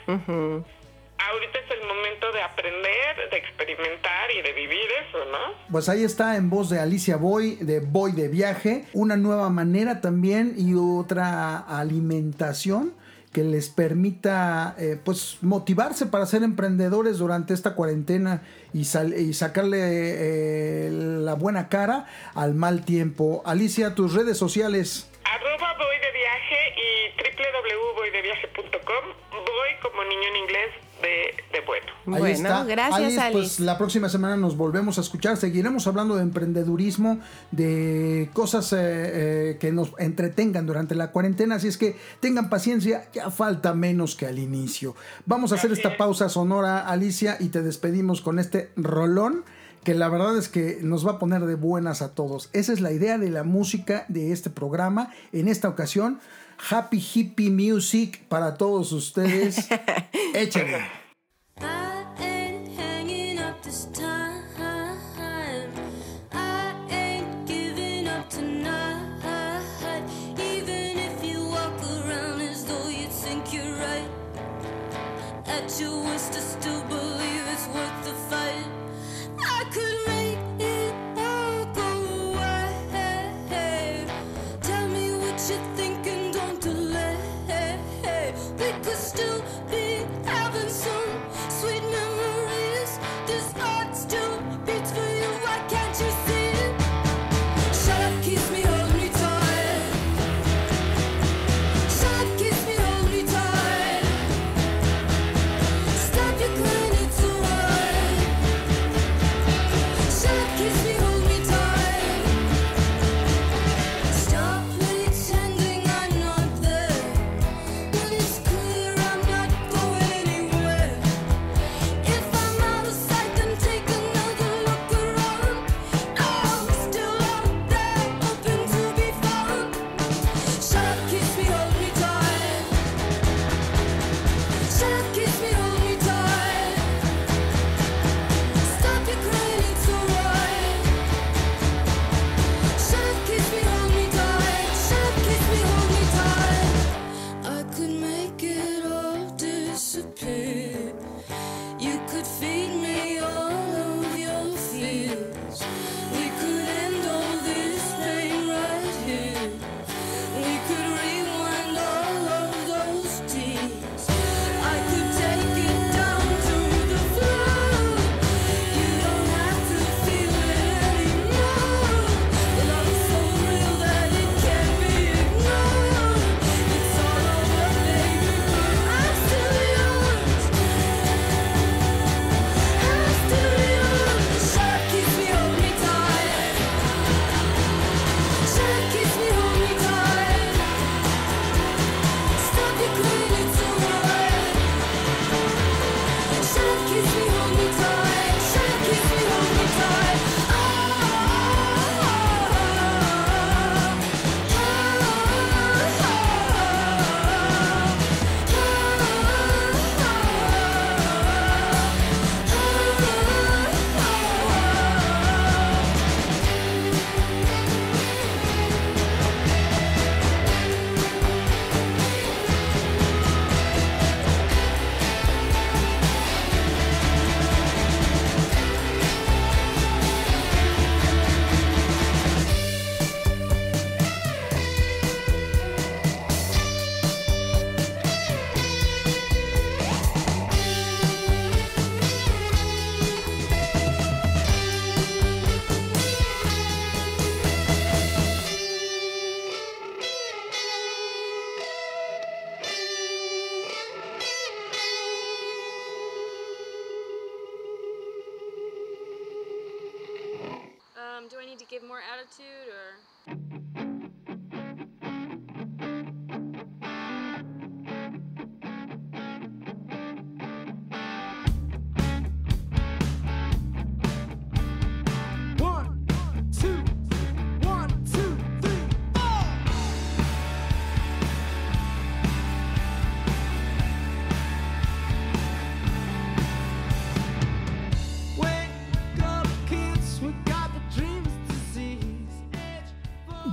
ahorita 1.18 1.58
es 1.58 1.70
el 1.72 1.86
momento 1.88 2.30
de 2.32 2.42
aprender, 2.42 3.30
de 3.30 3.36
experimentar 3.36 4.30
y 4.30 4.42
de 4.42 4.52
vivir 4.52 4.86
eso, 5.08 5.24
¿no? 5.26 5.54
Pues 5.72 5.88
ahí 5.88 6.04
está 6.04 6.36
en 6.36 6.48
voz 6.50 6.70
de 6.70 6.78
Alicia 6.78 7.16
Boy, 7.16 7.56
de 7.56 7.80
Boy 7.80 8.12
de 8.12 8.28
Viaje, 8.28 8.84
una 8.92 9.16
nueva 9.16 9.50
manera 9.50 10.00
también 10.00 10.54
y 10.56 10.74
otra 10.74 11.58
alimentación 11.58 12.94
que 13.38 13.44
les 13.44 13.68
permita 13.68 14.74
eh, 14.80 14.98
pues 15.04 15.38
motivarse 15.42 16.06
para 16.06 16.26
ser 16.26 16.42
emprendedores 16.42 17.18
durante 17.18 17.54
esta 17.54 17.74
cuarentena 17.76 18.42
y, 18.72 18.84
sal- 18.84 19.14
y 19.16 19.32
sacarle 19.32 19.78
eh, 19.80 20.90
la 20.90 21.34
buena 21.34 21.68
cara 21.68 22.06
al 22.34 22.54
mal 22.54 22.84
tiempo. 22.84 23.42
Alicia, 23.46 23.94
tus 23.94 24.14
redes 24.14 24.36
sociales. 24.38 25.08
Arroba 25.22 25.72
voy 25.78 25.96
de 26.00 26.10
viaje 26.18 26.56
y 26.74 27.14
www.voydeviaje.com. 27.22 29.04
Voy 29.30 29.70
como 29.82 30.02
niño 30.02 30.28
en 30.30 30.36
inglés, 30.42 30.70
de, 31.02 31.58
de 31.58 31.64
bueno. 31.66 31.86
Ahí 32.06 32.20
Bueno, 32.20 32.48
está. 32.48 32.64
gracias, 32.64 33.18
Alice. 33.18 33.32
Pues 33.32 33.60
la 33.60 33.78
próxima 33.78 34.08
semana 34.08 34.36
nos 34.36 34.56
volvemos 34.56 34.98
a 34.98 35.00
escuchar. 35.00 35.36
Seguiremos 35.36 35.86
hablando 35.86 36.16
de 36.16 36.22
emprendedurismo, 36.22 37.20
de 37.50 38.30
cosas 38.32 38.72
eh, 38.72 38.76
eh, 38.80 39.56
que 39.60 39.72
nos 39.72 39.92
entretengan 39.98 40.66
durante 40.66 40.94
la 40.94 41.10
cuarentena. 41.10 41.56
Así 41.56 41.68
es 41.68 41.76
que 41.78 41.96
tengan 42.20 42.48
paciencia, 42.50 43.08
ya 43.12 43.30
falta 43.30 43.74
menos 43.74 44.16
que 44.16 44.26
al 44.26 44.38
inicio. 44.38 44.94
Vamos 45.26 45.52
a 45.52 45.56
hacer 45.56 45.72
esta 45.72 45.96
pausa 45.96 46.28
sonora, 46.28 46.88
Alicia, 46.88 47.36
y 47.40 47.48
te 47.48 47.62
despedimos 47.62 48.20
con 48.20 48.38
este 48.38 48.70
rolón 48.76 49.44
que 49.84 49.94
la 49.94 50.08
verdad 50.08 50.36
es 50.36 50.48
que 50.48 50.80
nos 50.82 51.06
va 51.06 51.12
a 51.12 51.18
poner 51.18 51.46
de 51.46 51.54
buenas 51.54 52.02
a 52.02 52.14
todos. 52.14 52.50
Esa 52.52 52.72
es 52.72 52.80
la 52.80 52.92
idea 52.92 53.16
de 53.16 53.30
la 53.30 53.44
música 53.44 54.04
de 54.08 54.32
este 54.32 54.50
programa. 54.50 55.10
En 55.32 55.48
esta 55.48 55.68
ocasión, 55.68 56.18
Happy 56.70 56.98
Hippie 57.14 57.50
Music 57.50 58.22
para 58.28 58.56
todos 58.56 58.92
ustedes. 58.92 59.68
Échale. 60.34 60.97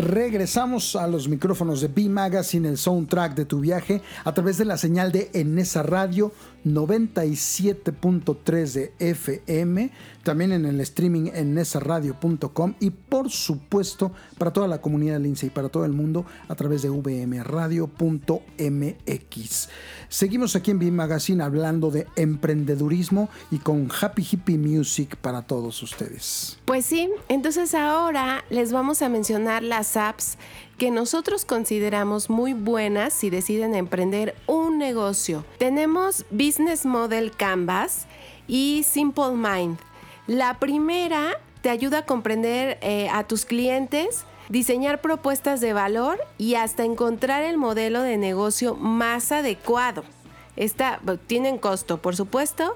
Regresamos 0.06 0.96
a 0.96 1.08
los 1.08 1.28
micrófonos 1.28 1.82
de 1.82 1.88
B 1.88 2.10
Magazine, 2.10 2.70
el 2.70 2.78
soundtrack 2.78 3.34
de 3.34 3.46
tu 3.46 3.60
viaje, 3.60 4.04
a 4.24 4.36
través 4.36 4.60
de 4.60 4.66
la 4.66 4.78
señal 4.78 5.12
de 5.12 5.32
Enesa 5.34 5.82
Radio 5.82 6.32
97.3 6.66 8.74
de 8.74 8.94
FM, 9.00 9.92
también 10.24 10.52
en 10.52 10.66
el 10.66 10.82
streaming 10.82 11.30
en 11.34 11.54
nesaradio.com 11.54 12.74
y 12.80 12.90
por 12.90 13.30
supuesto 13.30 14.12
para 14.38 14.52
toda 14.52 14.68
la 14.68 14.82
comunidad 14.82 15.20
lince 15.20 15.46
y 15.46 15.52
para 15.52 15.70
todo 15.70 15.86
el 15.86 15.94
mundo 15.94 16.26
a 16.48 16.56
través 16.56 16.82
de 16.82 16.90
vmradio.mx. 16.90 17.90
Seguimos 20.10 20.56
aquí 20.56 20.72
en 20.72 20.80
B 20.80 20.90
Magazine 20.92 21.44
hablando 21.44 21.92
de 21.92 22.08
emprendedurismo 22.16 23.30
y 23.52 23.60
con 23.60 23.90
Happy 24.02 24.26
Hippie 24.30 24.58
Music 24.58 25.16
para 25.18 25.44
todos 25.44 25.84
ustedes. 25.84 26.58
Pues 26.66 26.86
sí, 26.86 27.10
entonces 27.30 27.76
ahora 27.76 28.44
les 28.50 28.72
vamos 28.72 29.02
a 29.02 29.10
mencionar 29.10 29.62
las 29.62 29.98
apps 29.98 30.38
que 30.78 30.92
nosotros 30.92 31.46
consideramos 31.46 32.30
muy 32.30 32.54
buenas 32.54 33.14
si 33.14 33.30
deciden 33.30 33.76
emprender 33.76 34.36
un 34.46 34.78
negocio. 34.78 35.46
Tenemos 35.58 36.26
Business 36.32 36.86
Model 36.86 37.32
Canvas 37.32 38.08
y 38.48 38.84
Simple 38.84 39.32
Mind. 39.32 39.78
La 40.28 40.60
primera 40.60 41.40
te 41.62 41.70
ayuda 41.70 42.00
a 42.00 42.06
comprender 42.06 42.78
eh, 42.82 43.10
a 43.10 43.26
tus 43.26 43.46
clientes, 43.46 44.26
diseñar 44.50 45.02
propuestas 45.02 45.62
de 45.62 45.74
valor 45.74 46.20
y 46.38 46.56
hasta 46.56 46.84
encontrar 46.84 47.44
el 47.44 47.58
modelo 47.58 48.02
de 48.02 48.18
negocio 48.18 48.76
más 48.76 49.32
adecuado. 49.32 50.04
Esta 50.56 51.02
tienen 51.28 51.58
costo, 51.58 52.02
por 52.02 52.16
supuesto, 52.16 52.76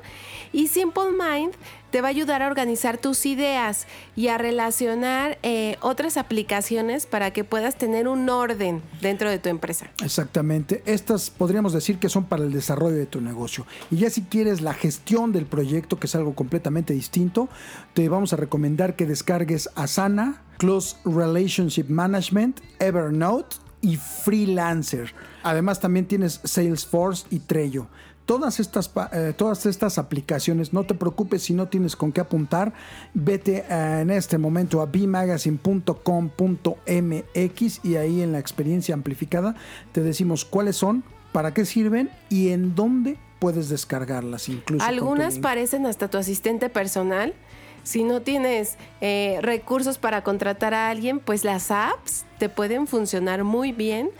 y 0.51 0.67
Simple 0.67 1.11
Mind 1.11 1.53
te 1.91 2.01
va 2.01 2.07
a 2.07 2.11
ayudar 2.11 2.41
a 2.41 2.47
organizar 2.47 2.97
tus 2.97 3.25
ideas 3.25 3.87
y 4.15 4.27
a 4.27 4.37
relacionar 4.37 5.37
eh, 5.43 5.77
otras 5.81 6.17
aplicaciones 6.17 7.05
para 7.05 7.31
que 7.31 7.43
puedas 7.43 7.75
tener 7.77 8.07
un 8.07 8.29
orden 8.29 8.81
dentro 9.01 9.29
de 9.29 9.39
tu 9.39 9.49
empresa. 9.49 9.89
Exactamente. 10.03 10.83
Estas 10.85 11.29
podríamos 11.29 11.73
decir 11.73 11.97
que 11.97 12.09
son 12.09 12.25
para 12.25 12.43
el 12.43 12.51
desarrollo 12.51 12.95
de 12.95 13.05
tu 13.05 13.21
negocio. 13.21 13.65
Y 13.91 13.97
ya 13.97 14.09
si 14.09 14.23
quieres 14.23 14.61
la 14.61 14.73
gestión 14.73 15.31
del 15.31 15.45
proyecto, 15.45 15.99
que 15.99 16.07
es 16.07 16.15
algo 16.15 16.35
completamente 16.35 16.93
distinto, 16.93 17.49
te 17.93 18.09
vamos 18.09 18.33
a 18.33 18.35
recomendar 18.35 18.95
que 18.95 19.05
descargues 19.05 19.69
Asana, 19.75 20.41
Close 20.57 20.97
Relationship 21.05 21.85
Management, 21.87 22.59
Evernote 22.79 23.57
y 23.81 23.95
Freelancer. 23.95 25.13
Además 25.43 25.79
también 25.79 26.05
tienes 26.05 26.41
Salesforce 26.43 27.25
y 27.29 27.39
Trello. 27.39 27.87
Todas 28.29 28.59
estas, 28.59 28.91
eh, 29.11 29.33
todas 29.35 29.65
estas 29.65 29.97
aplicaciones, 29.97 30.71
no 30.71 30.83
te 30.83 30.93
preocupes 30.93 31.41
si 31.41 31.55
no 31.55 31.67
tienes 31.67 31.95
con 31.95 32.11
qué 32.11 32.21
apuntar, 32.21 32.73
vete 33.15 33.65
eh, 33.67 34.01
en 34.01 34.11
este 34.11 34.37
momento 34.37 34.81
a 34.81 34.85
bmagazine.com.mx 34.85 37.79
y 37.83 37.95
ahí 37.95 38.21
en 38.21 38.31
la 38.31 38.37
experiencia 38.37 38.93
amplificada 38.93 39.55
te 39.93 40.03
decimos 40.03 40.45
cuáles 40.45 40.75
son, 40.75 41.03
para 41.31 41.55
qué 41.55 41.65
sirven 41.65 42.11
y 42.29 42.49
en 42.49 42.75
dónde 42.75 43.17
puedes 43.39 43.67
descargarlas 43.67 44.47
incluso. 44.47 44.85
con 44.85 44.87
tu 44.87 44.93
Algunas 44.93 45.39
parecen 45.39 45.87
hasta 45.87 46.07
tu 46.07 46.19
asistente 46.19 46.69
personal. 46.69 47.33
Si 47.81 48.03
no 48.03 48.21
tienes 48.21 48.77
eh, 49.01 49.39
recursos 49.41 49.97
para 49.97 50.23
contratar 50.23 50.75
a 50.75 50.91
alguien, 50.91 51.19
pues 51.19 51.43
las 51.43 51.71
apps 51.71 52.25
te 52.37 52.47
pueden 52.47 52.85
funcionar 52.85 53.43
muy 53.43 53.71
bien 53.71 54.11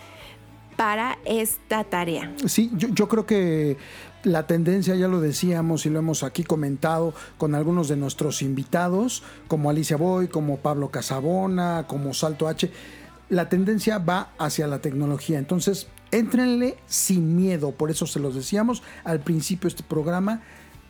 para 0.80 1.18
esta 1.26 1.84
tarea. 1.84 2.34
Sí, 2.46 2.72
yo, 2.74 3.10
creo 3.10 3.26
que 3.26 3.76
la 4.24 4.48
tendencia, 4.48 4.96
ya 4.96 5.10
lo 5.10 5.20
decíamos 5.20 5.86
y 5.86 5.90
lo 5.90 6.00
hemos 6.00 6.24
aquí 6.24 6.46
comentado 6.46 7.14
con 7.38 7.54
algunos 7.54 7.90
de 7.90 7.98
nuestros 7.98 8.42
invitados, 8.42 9.22
como 9.50 9.70
Alicia 9.70 9.98
Boy, 9.98 10.30
como 10.30 10.60
Pablo 10.60 10.90
Casabona, 10.90 11.84
como 11.86 12.14
Salto 12.14 12.48
H, 12.48 12.72
la 13.28 13.50
tendencia 13.50 13.98
va 13.98 14.32
hacia 14.38 14.68
la 14.68 14.80
tecnología. 14.80 15.38
Entonces, 15.38 15.88
éntrenle 16.12 16.78
sin 16.88 17.36
miedo, 17.36 17.72
por 17.72 17.92
eso 17.92 18.08
se 18.08 18.22
los 18.22 18.34
decíamos 18.34 18.82
al 19.04 19.20
principio 19.20 19.64
de 19.64 19.76
este 19.76 19.84
programa. 19.84 20.44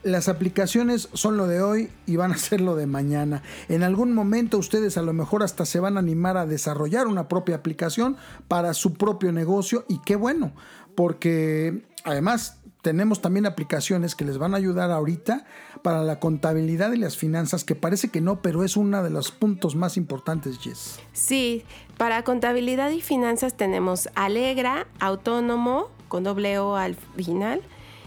Las 0.04 0.30
aplicaciones 0.30 1.10
son 1.14 1.36
lo 1.36 1.48
de 1.48 1.62
hoy 1.62 1.90
y 2.06 2.16
van 2.16 2.32
a 2.32 2.38
ser 2.38 2.62
lo 2.62 2.76
de 2.76 2.88
mañana. 2.88 3.44
En 3.68 3.84
algún 3.84 4.14
momento 4.14 4.58
ustedes 4.58 4.98
a 4.98 5.02
lo 5.02 5.14
mejor 5.14 5.44
hasta 5.44 5.66
se 5.66 5.80
van 5.80 5.98
a 5.98 6.00
animar 6.00 6.38
a 6.38 6.46
desarrollar 6.46 7.08
una 7.08 7.28
propia 7.28 7.58
aplicación 7.58 8.16
para 8.48 8.74
su 8.74 8.94
propio 8.94 9.32
negocio 9.32 9.86
y 9.90 10.00
qué 10.00 10.16
bueno, 10.16 10.54
porque 10.96 11.84
además 12.06 12.60
tenemos 12.82 13.22
también 13.22 13.46
aplicaciones 13.46 14.16
que 14.16 14.24
les 14.24 14.38
van 14.38 14.54
a 14.54 14.58
ayudar 14.58 14.92
ahorita 14.92 15.46
para 15.82 16.02
la 16.04 16.20
contabilidad 16.20 16.94
y 16.94 16.98
las 16.98 17.18
finanzas, 17.18 17.64
que 17.64 17.76
parece 17.76 18.10
que 18.10 18.22
no, 18.22 18.42
pero 18.42 18.64
es 18.64 18.78
uno 18.78 19.04
de 19.04 19.10
los 19.10 19.32
puntos 19.32 19.76
más 19.76 19.98
importantes, 19.98 20.60
Jess. 20.60 21.00
Sí, 21.12 21.66
para 21.98 22.24
contabilidad 22.24 22.92
y 22.92 23.02
finanzas 23.02 23.56
tenemos 23.58 24.10
Alegra, 24.16 24.88
Autónomo, 25.00 25.90
con 26.08 26.24
doble 26.24 26.58
O 26.60 26.76
al 26.76 26.96
final, 26.96 27.62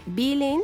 Billing, 0.07 0.61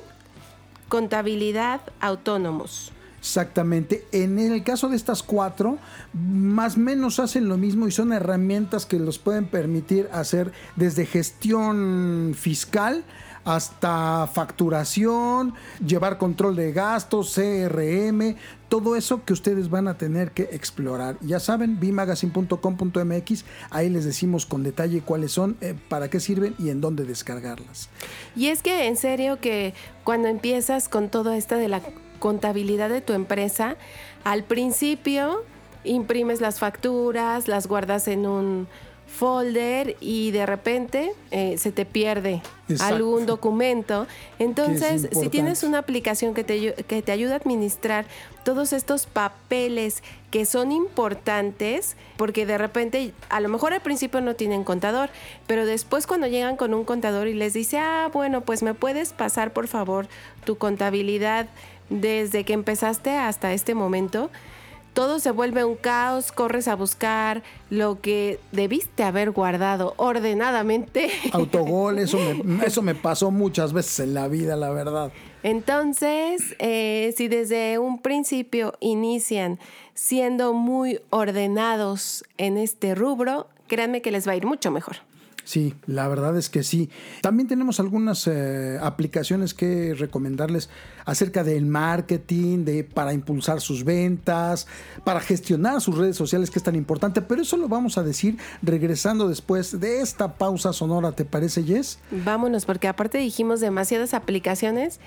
Contabilidad, 0.90 1.82
Autónomos. 2.02 2.92
Exactamente. 3.20 4.06
En 4.12 4.40
el 4.40 4.64
caso 4.64 4.90
de 4.90 4.96
estas 4.96 5.24
cuatro, 5.24 5.78
más 6.14 6.78
o 6.78 6.80
menos 6.80 7.20
hacen 7.20 7.50
lo 7.50 7.58
mismo 7.58 7.88
y 7.88 7.92
son 7.92 8.14
herramientas 8.14 8.86
que 8.86 8.98
los 8.98 9.20
pueden 9.20 9.46
permitir 9.46 10.10
hacer 10.14 10.52
desde 10.78 11.06
gestión 11.06 12.34
fiscal 12.38 13.04
hasta 13.46 14.28
facturación, 14.28 15.54
llevar 15.86 16.18
control 16.18 16.56
de 16.56 16.72
gastos, 16.72 17.34
CRM, 17.36 18.36
todo 18.70 18.96
eso 18.96 19.26
que 19.26 19.34
ustedes 19.34 19.70
van 19.70 19.88
a 19.88 19.98
tener 19.98 20.32
que 20.32 20.44
explorar. 20.52 21.18
Ya 21.22 21.40
saben, 21.40 21.80
bimagazine.com.mx, 21.80 23.46
ahí 23.72 23.90
les 23.90 24.06
decimos 24.06 24.46
con 24.46 24.64
detalle 24.64 25.02
cuáles 25.02 25.32
son, 25.32 25.58
eh, 25.62 25.76
para 25.90 26.10
qué 26.10 26.20
sirven 26.20 26.56
y 26.60 26.70
en 26.70 26.82
dónde 26.82 27.04
descargarlas. 27.06 27.90
Y 28.36 28.48
es 28.48 28.62
que 28.62 28.88
en 28.88 28.96
serio 28.96 29.40
que 29.40 29.74
cuando 30.04 30.28
empiezas 30.28 30.88
con 30.88 31.10
todo 31.10 31.34
esto 31.34 31.56
de 31.56 31.68
la 31.68 31.82
contabilidad 32.20 32.90
de 32.90 33.02
tu 33.02 33.14
empresa, 33.14 33.76
al 34.24 34.44
principio 34.44 35.44
imprimes 35.84 36.42
las 36.42 36.60
facturas, 36.60 37.48
las 37.48 37.68
guardas 37.68 38.08
en 38.08 38.26
un 38.28 38.68
folder 39.10 39.98
y 40.00 40.32
de 40.32 40.46
repente 40.46 41.12
eh, 41.32 41.58
se 41.58 41.72
te 41.72 41.86
pierde 41.86 42.42
Exacto. 42.70 42.96
algún 42.96 43.26
documento. 43.26 44.08
Entonces, 44.40 45.10
si 45.12 45.30
tienes 45.30 45.64
una 45.64 45.80
aplicación 45.80 46.34
que 46.34 46.44
te, 46.44 46.74
que 46.74 47.02
te 47.02 47.12
ayuda 47.12 47.34
a 47.34 47.38
administrar 47.38 48.06
todos 48.44 48.72
estos 48.72 49.08
papeles 49.08 50.04
que 50.32 50.46
son 50.46 50.72
importantes, 50.72 51.98
porque 52.18 52.46
de 52.46 52.58
repente, 52.58 53.14
a 53.30 53.40
lo 53.40 53.50
mejor 53.50 53.74
al 53.74 53.82
principio 53.82 54.22
no 54.22 54.36
tienen 54.36 54.64
contador, 54.64 55.10
pero 55.48 55.66
después 55.66 56.08
cuando 56.08 56.28
llegan 56.28 56.56
con 56.56 56.74
un 56.74 56.86
contador 56.86 57.28
y 57.28 57.34
les 57.34 57.54
dice, 57.54 57.78
ah, 57.80 58.10
bueno, 58.14 58.42
pues 58.42 58.64
me 58.64 58.74
puedes 58.74 59.14
pasar 59.14 59.52
por 59.52 59.68
favor 59.68 60.08
tu 60.46 60.58
contabilidad 60.58 61.48
desde 61.90 62.44
que 62.44 62.54
empezaste 62.54 63.12
hasta 63.18 63.54
este 63.54 63.74
momento, 63.74 64.30
todo 65.00 65.20
se 65.20 65.32
vuelve 65.32 65.64
un 65.64 65.78
caos, 65.78 66.34
corres 66.34 66.68
a 66.68 66.76
buscar 66.76 67.42
lo 67.70 68.02
que 68.02 68.38
debiste 68.52 69.04
haber 69.04 69.32
guardado 69.32 69.94
ordenadamente. 69.96 71.10
Autogol, 71.32 72.00
eso 72.00 72.18
me, 72.20 72.66
eso 72.66 72.82
me 72.82 72.96
pasó 72.96 73.32
muchas 73.32 73.72
veces 73.72 74.02
en 74.02 74.14
la 74.14 74.28
vida, 74.28 74.58
la 74.58 74.72
verdad. 74.72 75.14
Entonces, 75.42 76.54
eh, 76.60 77.14
si 77.16 77.30
desde 77.30 77.80
un 77.80 78.02
principio 78.02 78.74
inician 78.82 79.58
siendo 79.94 80.52
muy 80.52 81.00
ordenados 81.12 82.26
en 82.38 82.58
este 82.58 82.94
rubro, 82.94 83.48
créanme 83.68 84.02
que 84.02 84.12
les 84.12 84.28
va 84.28 84.34
a 84.34 84.36
ir 84.36 84.46
mucho 84.46 84.70
mejor. 84.70 84.98
Sí, 85.50 85.74
la 85.88 86.08
verdad 86.08 86.38
es 86.38 86.48
que 86.48 86.62
sí. 86.62 86.92
También 87.24 87.48
tenemos 87.48 87.80
algunas 87.80 88.28
eh, 88.28 88.78
aplicaciones 88.80 89.56
que 89.56 89.96
recomendarles 89.96 90.70
acerca 91.06 91.44
del 91.44 91.66
marketing, 91.66 92.66
de 92.66 92.84
para 92.84 93.14
impulsar 93.14 93.60
sus 93.60 93.84
ventas, 93.84 94.68
para 95.04 95.20
gestionar 95.20 95.82
sus 95.82 95.98
redes 95.98 96.16
sociales, 96.16 96.52
que 96.52 96.60
es 96.60 96.64
tan 96.64 96.76
importante. 96.76 97.24
Pero 97.24 97.42
eso 97.42 97.58
lo 97.58 97.68
vamos 97.68 97.98
a 97.98 98.04
decir 98.04 98.38
regresando 98.62 99.28
después 99.28 99.80
de 99.80 100.02
esta 100.02 100.36
pausa 100.36 100.72
sonora. 100.72 101.14
¿Te 101.14 101.26
parece, 101.26 101.64
Jess? 101.64 101.98
Vámonos, 102.12 102.66
porque 102.66 102.88
aparte 102.88 103.18
dijimos 103.18 103.60
demasiadas 103.60 104.14
aplicaciones. 104.14 105.00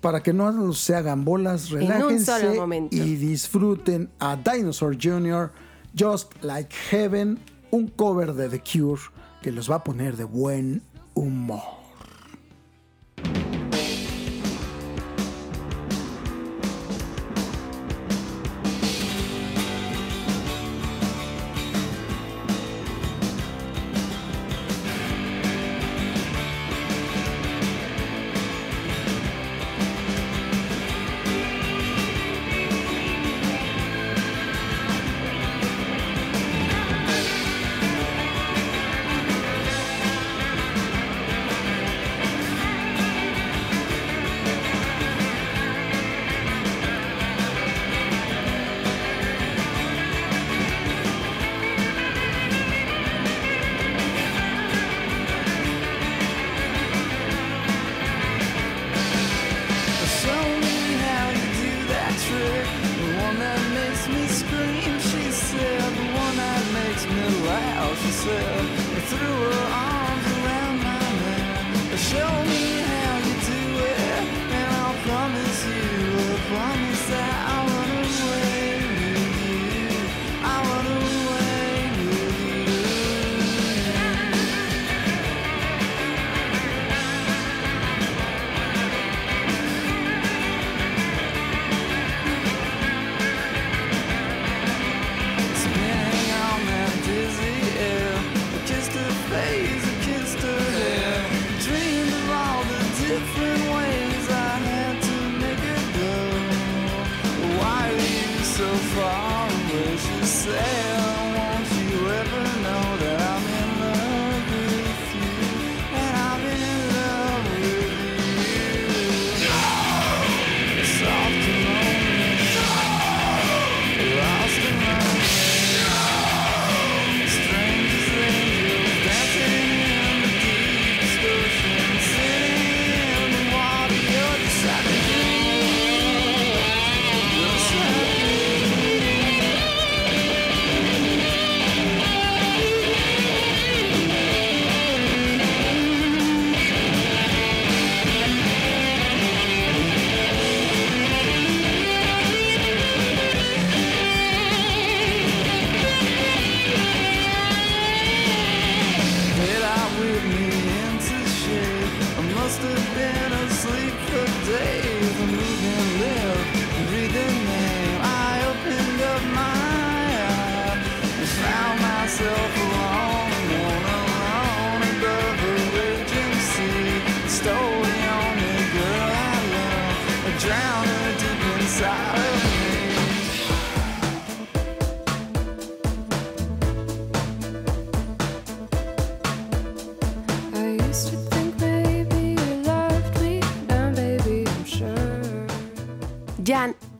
Para 0.00 0.24
que 0.24 0.32
no 0.32 0.72
se 0.72 0.96
hagan 0.96 1.24
bolas, 1.24 1.70
relájense 1.70 2.60
y 2.90 3.14
disfruten 3.14 4.10
a 4.18 4.34
Dinosaur 4.34 4.98
Jr., 5.00 5.52
Just 5.96 6.32
Like 6.42 6.74
Heaven, 6.90 7.38
un 7.70 7.86
cover 7.86 8.34
de 8.34 8.48
The 8.48 8.60
Cure 8.60 9.00
que 9.44 9.52
los 9.52 9.70
va 9.70 9.74
a 9.74 9.84
poner 9.84 10.16
de 10.16 10.24
buen 10.24 10.80
humor. 11.12 11.83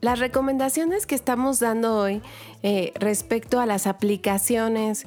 Las 0.05 0.19
recomendaciones 0.19 1.07
que 1.07 1.15
estamos 1.15 1.61
dando 1.61 1.97
hoy 1.97 2.21
eh, 2.63 2.93
respecto 2.97 3.59
a 3.59 3.65
las 3.65 3.87
aplicaciones 3.87 5.07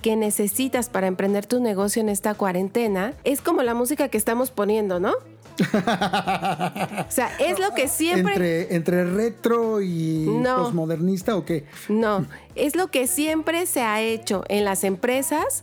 que 0.00 0.16
necesitas 0.16 0.88
para 0.88 1.06
emprender 1.06 1.44
tu 1.44 1.60
negocio 1.60 2.00
en 2.00 2.08
esta 2.08 2.32
cuarentena 2.32 3.12
es 3.24 3.42
como 3.42 3.62
la 3.62 3.74
música 3.74 4.08
que 4.08 4.16
estamos 4.16 4.50
poniendo, 4.50 5.00
¿no? 5.00 5.10
o 5.60 7.10
sea, 7.10 7.30
es 7.38 7.58
lo 7.58 7.74
que 7.74 7.88
siempre... 7.88 8.32
Entre, 8.32 8.74
entre 8.74 9.04
retro 9.04 9.82
y 9.82 10.24
No. 10.26 10.62
posmodernista 10.64 11.36
o 11.36 11.44
qué? 11.44 11.66
No, 11.90 12.26
es 12.54 12.74
lo 12.74 12.90
que 12.90 13.06
siempre 13.06 13.66
se 13.66 13.82
ha 13.82 14.00
hecho 14.00 14.44
en 14.48 14.64
las 14.64 14.82
empresas, 14.82 15.62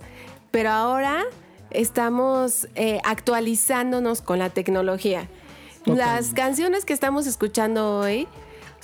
pero 0.51 0.69
ahora 0.69 1.23
estamos 1.71 2.67
eh, 2.75 2.99
actualizándonos 3.03 4.21
con 4.21 4.37
la 4.37 4.51
tecnología. 4.51 5.27
Las 5.85 6.33
canciones 6.33 6.85
que 6.85 6.93
estamos 6.93 7.25
escuchando 7.25 7.99
hoy 7.99 8.27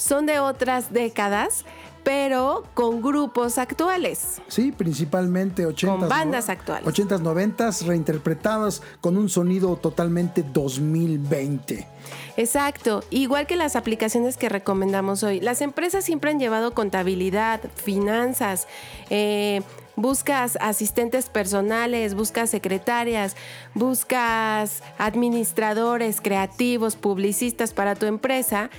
son 0.02 0.26
de 0.26 0.40
otras 0.40 0.92
décadas, 0.92 1.64
pero 2.04 2.64
con 2.74 3.04
grupos 3.04 3.60
actuales. 3.60 4.42
Sí, 4.48 4.72
principalmente 4.72 5.68
80 5.68 5.98
Con 6.00 6.10
bandas 6.10 6.50
actuales. 6.50 6.88
80s, 6.88 7.22
90s, 7.22 7.86
reinterpretadas 7.86 8.82
con 9.00 9.16
un 9.16 9.30
sonido 9.30 9.76
totalmente 9.76 10.44
2020. 10.44 11.88
Exacto, 12.36 13.04
igual 13.12 13.46
que 13.46 13.56
las 13.56 13.76
aplicaciones 13.76 14.38
que 14.38 14.50
recomendamos 14.50 15.22
hoy. 15.22 15.40
Las 15.40 15.62
empresas 15.62 16.04
siempre 16.04 16.32
han 16.32 16.40
llevado 16.40 16.74
contabilidad, 16.74 17.62
finanzas, 17.76 18.68
eh, 19.12 19.62
buscas 19.96 20.58
asistentes 20.62 21.30
personales, 21.30 22.16
buscas 22.16 22.50
secretarias, 22.50 23.36
buscas 23.76 24.82
administradores, 24.98 26.22
creativos, 26.22 26.96
publicistas 26.96 27.74
para 27.74 27.94
tu 27.94 28.08
empresa. 28.08 28.72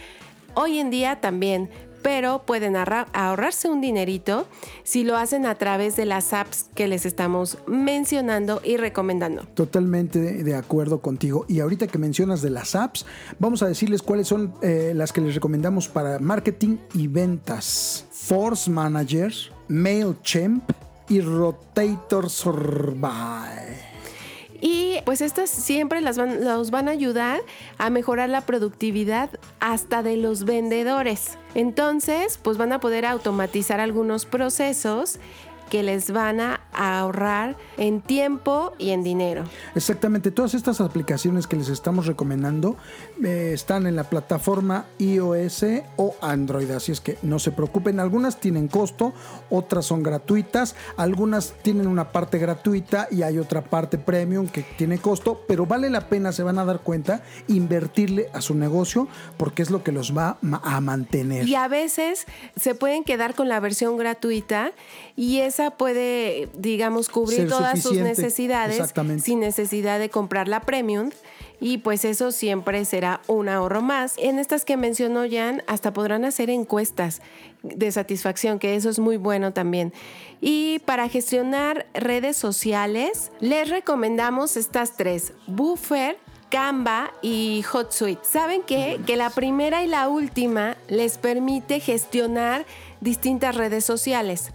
Hoy 0.55 0.79
en 0.79 0.91
día 0.91 1.21
también, 1.21 1.71
pero 2.03 2.43
pueden 2.45 2.75
ahorra- 2.75 3.07
ahorrarse 3.13 3.69
un 3.71 3.81
dinerito 3.81 4.47
si 4.83 5.05
lo 5.05 5.17
hacen 5.17 5.47
a 5.47 5.55
través 5.55 5.95
de 5.95 6.05
las 6.05 6.33
apps 6.33 6.67
que 6.75 6.89
les 6.89 7.07
estamos 7.07 7.59
mencionando 7.69 8.61
y 8.65 8.77
recomendando. 8.77 9.45
Totalmente 9.55 10.19
de 10.43 10.55
acuerdo 10.57 11.01
contigo. 11.01 11.45
Y 11.49 11.61
ahorita 11.61 11.87
que 11.87 11.99
mencionas 11.99 12.43
de 12.43 12.51
las 12.51 12.75
apps, 12.75 13.07
vamos 13.39 13.63
a 13.63 13.69
decirles 13.69 14.03
cuáles 14.03 14.27
son 14.27 14.53
eh, 14.63 14.93
las 14.97 15.13
que 15.13 15.21
les 15.21 15.35
recomendamos 15.37 15.87
para 15.89 16.19
marketing 16.19 16.79
y 16.95 17.07
ventas. 17.07 18.05
Force 18.11 18.69
Manager, 18.71 19.33
MailChimp 19.69 20.71
y 21.09 21.21
Rotator 21.21 22.29
Survive. 22.29 23.92
Y 24.65 25.01
pues 25.05 25.21
estas 25.21 25.51
siempre 25.51 26.01
las 26.01 26.17
van, 26.17 26.45
los 26.45 26.71
van 26.71 26.89
a 26.89 26.93
ayudar 26.93 27.41
a 27.79 27.91
mejorar 27.91 28.29
la 28.29 28.43
productividad 28.43 29.29
hasta 29.59 30.05
de 30.05 30.17
los 30.17 30.45
vendedores. 30.45 31.37
Entonces, 31.57 32.39
pues 32.41 32.59
van 32.59 32.73
a 32.73 32.79
poder 32.79 33.05
automatizar 33.05 33.81
algunos 33.81 34.25
procesos 34.25 35.19
que 35.73 35.83
les 35.83 36.11
van 36.11 36.39
a 36.39 36.61
ahorrar 36.75 37.57
en 37.79 38.03
tiempo 38.03 38.75
y 38.77 38.91
en 38.91 39.03
dinero. 39.03 39.45
Exactamente, 39.75 40.31
todas 40.31 40.53
estas 40.53 40.83
aplicaciones 40.83 41.47
que 41.47 41.57
les 41.57 41.71
estamos 41.71 42.05
recomendando 42.05 42.77
eh, 43.25 43.53
están 43.55 43.87
en 43.87 43.97
la 43.97 44.05
plataforma 44.05 44.85
iOS 44.99 45.65
o 45.97 46.15
Android, 46.21 46.71
así 46.73 46.93
es 46.93 47.01
que 47.01 47.17
no 47.23 47.39
se 47.39 47.53
preocupen, 47.53 48.01
algunas 48.01 48.39
tienen 48.39 48.69
costo, 48.69 49.15
otras 49.49 49.87
son 49.87 50.03
gratuitas, 50.03 50.77
algunas 50.99 51.55
tienen 51.63 51.87
una 51.87 52.13
parte 52.13 52.37
gratuita 52.37 53.09
y 53.11 53.23
hay 53.23 53.39
otra 53.39 53.65
parte 53.65 53.97
premium 53.97 54.49
que 54.49 54.61
tiene 54.77 54.99
costo, 54.99 55.43
pero 55.49 55.65
vale 55.65 55.89
la 55.89 56.07
pena, 56.11 56.33
se 56.33 56.43
van 56.43 56.59
a 56.59 56.67
dar 56.67 56.81
cuenta, 56.81 57.23
invertirle 57.49 58.29
a 58.35 58.43
su 58.43 58.55
negocio 58.55 59.09
porque 59.39 59.63
es 59.63 59.71
lo 59.71 59.83
que 59.83 59.93
los 59.93 60.15
va 60.15 60.37
a 60.43 60.81
mantener. 60.83 61.49
Y 61.49 61.55
a 61.55 61.67
veces 61.69 62.27
se 62.57 62.75
pueden 62.75 63.05
quedar 63.05 63.35
con 63.35 63.49
la 63.49 63.59
versión 63.59 63.97
gratuita 63.97 64.73
y 65.17 65.39
esa 65.39 65.62
puede, 65.71 66.49
digamos, 66.55 67.09
cubrir 67.09 67.49
todas 67.49 67.81
sus 67.81 67.97
necesidades 67.97 68.93
sin 69.23 69.41
necesidad 69.41 69.99
de 69.99 70.11
comprar 70.11 70.49
la 70.49 70.61
premium. 70.61 71.11
Y 71.61 71.79
pues 71.79 72.05
eso 72.05 72.33
siempre 72.33 72.85
será 72.85 73.21
un 73.29 73.49
ahorro 73.49 73.83
más. 73.83 74.15
En 74.19 74.41
estas 74.41 74.65
que 74.65 74.77
mencionó 74.77 75.23
Jan, 75.31 75.63
hasta 75.69 75.93
podrán 75.93 76.25
hacer 76.25 76.51
encuestas 76.51 77.23
de 77.63 77.93
satisfacción, 77.93 78.59
que 78.59 78.75
eso 78.75 78.91
es 78.91 78.99
muy 78.99 79.17
bueno 79.17 79.53
también. 79.53 79.93
Y 80.41 80.81
para 80.81 81.09
gestionar 81.09 81.87
redes 81.95 82.37
sociales, 82.37 83.31
les 83.39 83.71
recomendamos 83.71 84.57
estas 84.57 84.97
tres: 84.97 85.35
Buffer, 85.47 86.19
Canva 86.51 87.13
y 87.23 87.65
HotSuite. 87.73 88.23
¿Saben 88.25 88.63
qué? 88.67 89.01
Que 89.07 89.17
la 89.17 89.31
primera 89.31 89.85
y 89.85 89.87
la 89.87 90.09
última 90.09 90.77
les 90.89 91.17
permite 91.17 91.79
gestionar 91.79 92.67
distintas 93.01 93.55
redes 93.55 93.85
sociales. 93.85 94.51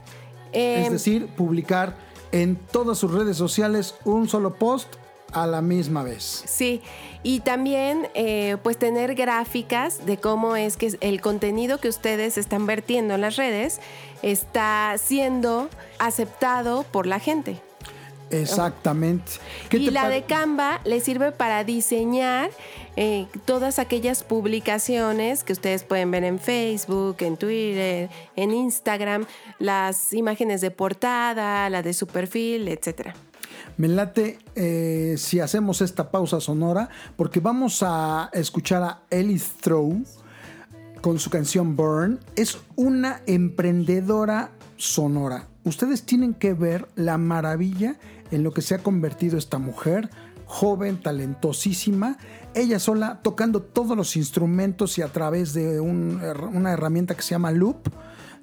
Es 0.52 0.86
Em, 0.88 0.94
decir, 0.94 1.28
publicar 1.28 1.98
en 2.32 2.56
todas 2.56 2.98
sus 2.98 3.12
redes 3.14 3.38
sociales 3.38 3.96
un 4.06 4.28
solo 4.28 4.56
post 4.56 4.88
a 5.32 5.46
la 5.46 5.62
misma 5.62 6.04
vez. 6.04 6.44
Sí, 6.46 6.82
y 7.24 7.42
también 7.42 8.08
eh, 8.14 8.58
pues 8.64 8.78
tener 8.78 9.16
gráficas 9.16 10.06
de 10.06 10.18
cómo 10.18 10.56
es 10.56 10.78
que 10.78 10.98
el 11.02 11.22
contenido 11.22 11.80
que 11.80 11.90
ustedes 11.90 12.38
están 12.38 12.66
vertiendo 12.66 13.16
en 13.16 13.22
las 13.22 13.36
redes 13.36 13.80
está 14.22 14.96
siendo 14.98 15.70
aceptado 16.00 16.84
por 16.84 17.08
la 17.08 17.20
gente. 17.20 17.62
Exactamente. 18.30 19.34
¿Qué 19.70 19.78
Y 19.78 19.90
la 19.92 20.10
de 20.10 20.24
Canva 20.24 20.82
le 20.84 21.00
sirve 21.00 21.32
para 21.32 21.64
diseñar 21.64 22.50
eh, 22.96 23.28
todas 23.46 23.80
aquellas 23.80 24.24
publicaciones 24.24 25.44
que 25.44 25.54
ustedes 25.54 25.84
pueden 25.84 26.12
ver 26.12 26.24
en 26.24 26.40
Facebook, 26.40 27.18
en 27.20 27.38
Twitter, 27.38 28.10
en 28.36 28.52
Instagram, 28.52 29.26
las 29.60 30.14
imágenes 30.14 30.62
de 30.62 30.72
portada, 30.72 31.70
la 31.70 31.82
de 31.82 31.94
su 31.94 32.08
perfil, 32.08 32.68
etcétera. 32.68 33.16
Me 33.78 33.88
late 33.88 34.40
eh, 34.56 35.16
si 35.18 35.40
hacemos 35.40 35.82
esta 35.82 36.10
pausa 36.10 36.42
sonora, 36.42 36.90
porque 37.16 37.40
vamos 37.40 37.84
a 37.84 38.30
escuchar 38.34 38.82
a 38.82 39.02
Ellie 39.12 39.40
Throw 39.62 40.04
con 41.02 41.20
su 41.20 41.30
canción 41.30 41.76
Burn. 41.76 42.20
Es 42.36 42.58
una 42.76 43.22
emprendedora 43.28 44.50
sonora. 44.78 45.48
Ustedes 45.64 46.04
tienen 46.04 46.34
que 46.34 46.54
ver 46.54 46.88
la 46.96 47.18
maravilla 47.18 47.98
en 48.32 48.44
lo 48.44 48.52
que 48.52 48.62
se 48.62 48.76
ha 48.76 48.80
convertido 48.80 49.38
esta 49.38 49.58
mujer, 49.60 50.10
joven, 50.46 51.02
talentosísima, 51.02 52.18
ella 52.54 52.80
sola 52.80 53.20
tocando 53.22 53.62
todos 53.62 53.96
los 53.98 54.16
instrumentos 54.16 54.98
y 54.98 55.02
a 55.02 55.08
través 55.10 55.54
de 55.54 55.80
un- 55.80 56.22
una 56.54 56.72
herramienta 56.72 57.16
que 57.16 57.22
se 57.22 57.32
llama 57.32 57.52
Loop 57.52 57.90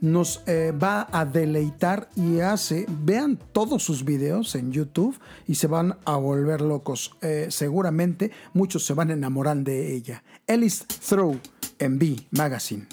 nos 0.00 0.42
eh, 0.46 0.72
va 0.72 1.08
a 1.12 1.24
deleitar 1.24 2.10
y 2.14 2.40
hace, 2.40 2.84
vean 3.04 3.38
todos 3.52 3.82
sus 3.82 4.04
videos 4.04 4.54
en 4.54 4.70
YouTube 4.70 5.18
y 5.46 5.54
se 5.54 5.66
van 5.66 5.96
a 6.04 6.16
volver 6.16 6.60
locos. 6.60 7.16
Eh, 7.22 7.46
seguramente 7.48 8.30
muchos 8.52 8.84
se 8.84 8.92
van 8.92 9.10
a 9.10 9.14
enamorar 9.14 9.56
de 9.58 9.94
ella. 9.94 10.22
Ellis 10.46 10.84
Throw 11.08 11.38
en 11.78 11.98
B 11.98 12.16
Magazine. 12.32 12.86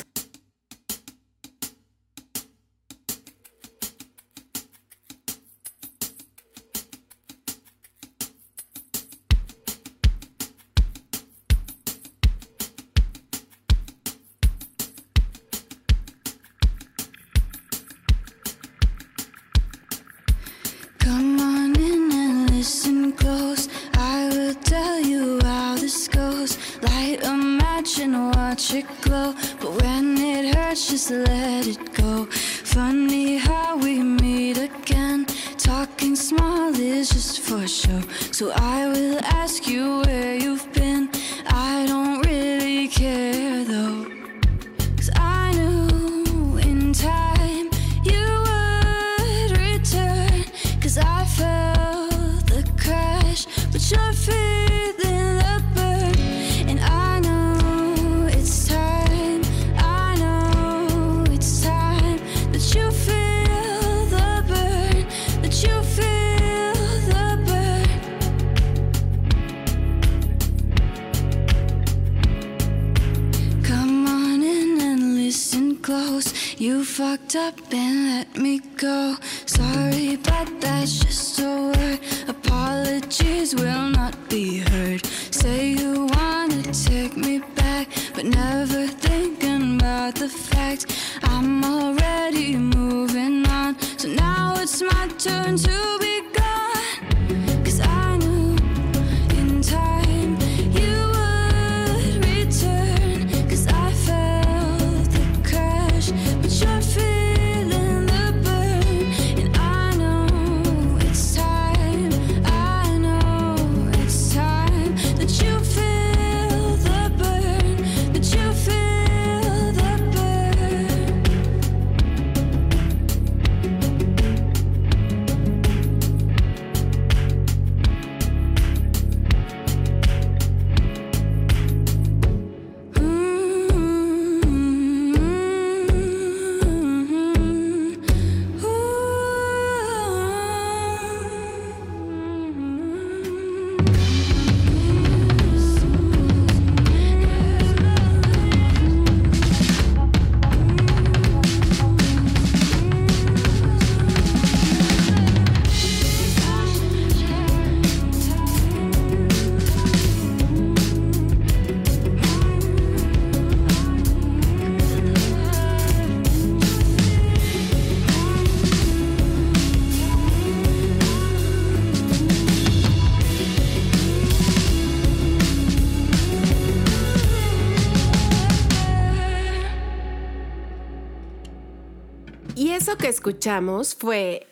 Escuchamos 183.11 183.93
fue 183.93 184.47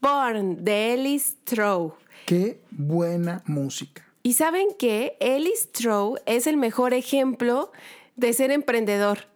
Born 0.00 0.64
de 0.64 0.94
Ellis 0.94 1.36
Trow. 1.44 1.94
Qué 2.26 2.62
buena 2.70 3.42
música. 3.46 4.02
Y 4.22 4.32
saben 4.32 4.68
que 4.78 5.16
Ellis 5.20 5.70
Trow 5.72 6.16
es 6.24 6.46
el 6.46 6.56
mejor 6.56 6.94
ejemplo 6.94 7.72
de 8.16 8.32
ser 8.32 8.50
emprendedor. 8.52 9.26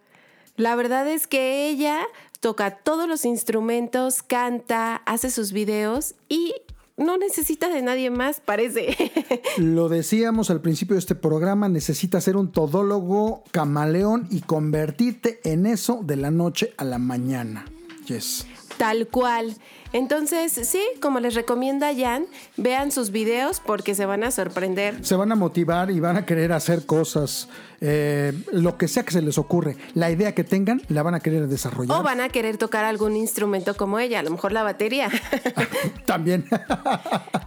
La 0.57 0.75
verdad 0.75 1.07
es 1.07 1.27
que 1.27 1.69
ella 1.69 2.07
toca 2.39 2.77
todos 2.77 3.07
los 3.07 3.23
instrumentos, 3.23 4.23
canta, 4.23 4.95
hace 5.05 5.29
sus 5.29 5.51
videos 5.51 6.15
y 6.27 6.55
no 6.97 7.17
necesita 7.17 7.69
de 7.69 7.83
nadie 7.83 8.09
más, 8.09 8.39
parece. 8.39 8.95
Lo 9.57 9.89
decíamos 9.89 10.49
al 10.49 10.61
principio 10.61 10.95
de 10.95 11.01
este 11.01 11.13
programa, 11.13 11.69
necesitas 11.69 12.23
ser 12.23 12.35
un 12.35 12.51
todólogo 12.51 13.43
camaleón 13.51 14.27
y 14.31 14.41
convertirte 14.41 15.39
en 15.43 15.67
eso 15.67 16.01
de 16.03 16.15
la 16.15 16.31
noche 16.31 16.73
a 16.77 16.83
la 16.83 16.97
mañana. 16.97 17.65
Yes. 18.05 18.45
Tal 18.77 19.07
cual. 19.07 19.55
Entonces, 19.93 20.51
sí, 20.51 20.81
como 21.01 21.19
les 21.21 21.35
recomienda 21.35 21.93
Jan, 21.95 22.25
vean 22.57 22.91
sus 22.91 23.11
videos 23.11 23.61
porque 23.61 23.95
se 23.95 24.05
van 24.05 24.23
a 24.23 24.31
sorprender. 24.31 25.05
Se 25.05 25.15
van 25.15 25.31
a 25.31 25.35
motivar 25.35 25.89
y 25.89 25.99
van 25.99 26.17
a 26.17 26.25
querer 26.25 26.51
hacer 26.51 26.85
cosas 26.85 27.47
eh, 27.81 28.33
lo 28.51 28.77
que 28.77 28.87
sea 28.87 29.03
que 29.03 29.11
se 29.11 29.21
les 29.21 29.37
ocurre, 29.37 29.77
la 29.93 30.11
idea 30.11 30.33
que 30.33 30.43
tengan, 30.43 30.81
la 30.89 31.03
van 31.03 31.15
a 31.15 31.19
querer 31.19 31.47
desarrollar. 31.47 31.99
O 31.99 32.03
van 32.03 32.21
a 32.21 32.29
querer 32.29 32.57
tocar 32.57 32.85
algún 32.85 33.15
instrumento 33.15 33.75
como 33.75 33.99
ella, 33.99 34.19
a 34.19 34.23
lo 34.23 34.31
mejor 34.31 34.51
la 34.51 34.63
batería. 34.63 35.09
También. 36.05 36.45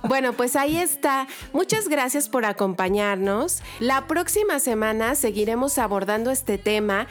Bueno, 0.09 0.33
pues 0.33 0.57
ahí 0.57 0.79
está. 0.79 1.27
Muchas 1.53 1.89
gracias 1.89 2.31
por 2.31 2.47
acompañarnos. 2.47 3.63
La 3.79 4.07
próxima 4.07 4.59
semana 4.59 5.15
seguiremos 5.15 5.77
abordando 5.77 6.31
este 6.31 6.57
tema 6.57 7.07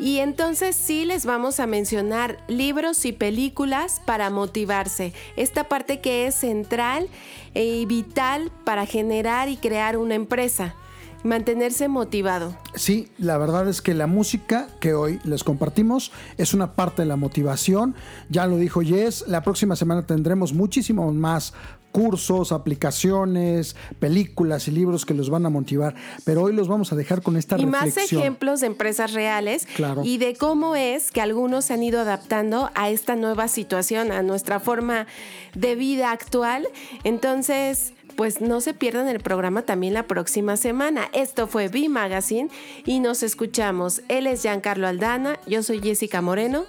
y 0.00 0.18
entonces 0.18 0.74
sí 0.74 1.04
les 1.04 1.26
vamos 1.26 1.60
a 1.60 1.68
mencionar 1.68 2.38
libros 2.48 3.04
y 3.04 3.12
películas 3.12 4.02
para 4.04 4.30
motivarse. 4.30 5.12
Esta 5.36 5.68
parte 5.68 6.00
que 6.00 6.26
es 6.26 6.34
central 6.34 7.08
y 7.54 7.86
vital 7.86 8.50
para 8.64 8.84
generar 8.84 9.48
y 9.48 9.56
crear 9.56 9.96
una 9.96 10.16
empresa. 10.16 10.74
Mantenerse 11.22 11.88
motivado. 11.88 12.56
Sí, 12.74 13.08
la 13.18 13.36
verdad 13.36 13.68
es 13.68 13.82
que 13.82 13.92
la 13.94 14.06
música 14.06 14.68
que 14.80 14.94
hoy 14.94 15.20
les 15.24 15.44
compartimos 15.44 16.12
es 16.38 16.54
una 16.54 16.72
parte 16.74 17.02
de 17.02 17.06
la 17.06 17.16
motivación. 17.16 17.94
Ya 18.30 18.46
lo 18.46 18.56
dijo 18.56 18.80
Jess, 18.80 19.24
la 19.28 19.42
próxima 19.42 19.76
semana 19.76 20.06
tendremos 20.06 20.54
muchísimos 20.54 21.14
más 21.14 21.52
cursos, 21.92 22.52
aplicaciones, 22.52 23.74
películas 23.98 24.68
y 24.68 24.70
libros 24.70 25.04
que 25.04 25.12
los 25.12 25.28
van 25.28 25.44
a 25.44 25.50
motivar. 25.50 25.94
Pero 26.24 26.42
hoy 26.44 26.52
los 26.54 26.68
vamos 26.68 26.92
a 26.92 26.96
dejar 26.96 27.20
con 27.20 27.36
esta 27.36 27.58
y 27.58 27.66
más 27.66 27.86
reflexión. 27.86 28.20
ejemplos 28.22 28.60
de 28.60 28.68
empresas 28.68 29.12
reales 29.12 29.66
Claro. 29.74 30.02
y 30.04 30.18
de 30.18 30.36
cómo 30.36 30.76
es 30.76 31.10
que 31.10 31.20
algunos 31.20 31.64
se 31.64 31.74
han 31.74 31.82
ido 31.82 32.00
adaptando 32.00 32.70
a 32.76 32.90
esta 32.90 33.16
nueva 33.16 33.48
situación, 33.48 34.12
a 34.12 34.22
nuestra 34.22 34.60
forma 34.60 35.06
de 35.54 35.74
vida 35.74 36.12
actual. 36.12 36.68
Entonces, 37.02 37.92
pues 38.20 38.42
no 38.42 38.60
se 38.60 38.74
pierdan 38.74 39.08
el 39.08 39.20
programa 39.20 39.62
también 39.62 39.94
la 39.94 40.02
próxima 40.02 40.58
semana. 40.58 41.08
Esto 41.14 41.46
fue 41.46 41.68
B 41.68 41.88
Magazine 41.88 42.50
y 42.84 43.00
nos 43.00 43.22
escuchamos. 43.22 44.02
Él 44.08 44.26
es 44.26 44.42
Giancarlo 44.42 44.86
Aldana, 44.86 45.38
yo 45.46 45.62
soy 45.62 45.80
Jessica 45.80 46.20
Moreno. 46.20 46.66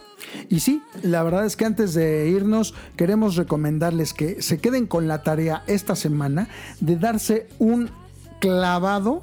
Y 0.48 0.62
sí, 0.62 0.82
la 1.04 1.24
verdad 1.24 1.46
es 1.46 1.58
que 1.58 1.66
antes 1.66 1.94
de 1.94 2.30
irnos, 2.30 2.74
queremos 2.96 3.36
recomendarles 3.36 4.14
que 4.14 4.42
se 4.42 4.60
queden 4.60 4.88
con 4.88 5.10
la 5.10 5.24
tarea 5.24 5.66
esta 5.68 5.98
semana 5.98 6.48
de 6.80 6.96
darse 6.96 7.50
un 7.60 7.90
clavado 8.40 9.22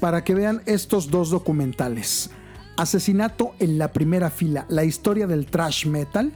para 0.00 0.22
que 0.22 0.34
vean 0.34 0.60
estos 0.66 1.10
dos 1.10 1.30
documentales. 1.30 2.28
Asesinato 2.76 3.54
en 3.58 3.78
la 3.78 3.90
primera 3.94 4.28
fila, 4.28 4.66
la 4.68 4.84
historia 4.84 5.26
del 5.26 5.46
trash 5.46 5.86
metal, 5.86 6.30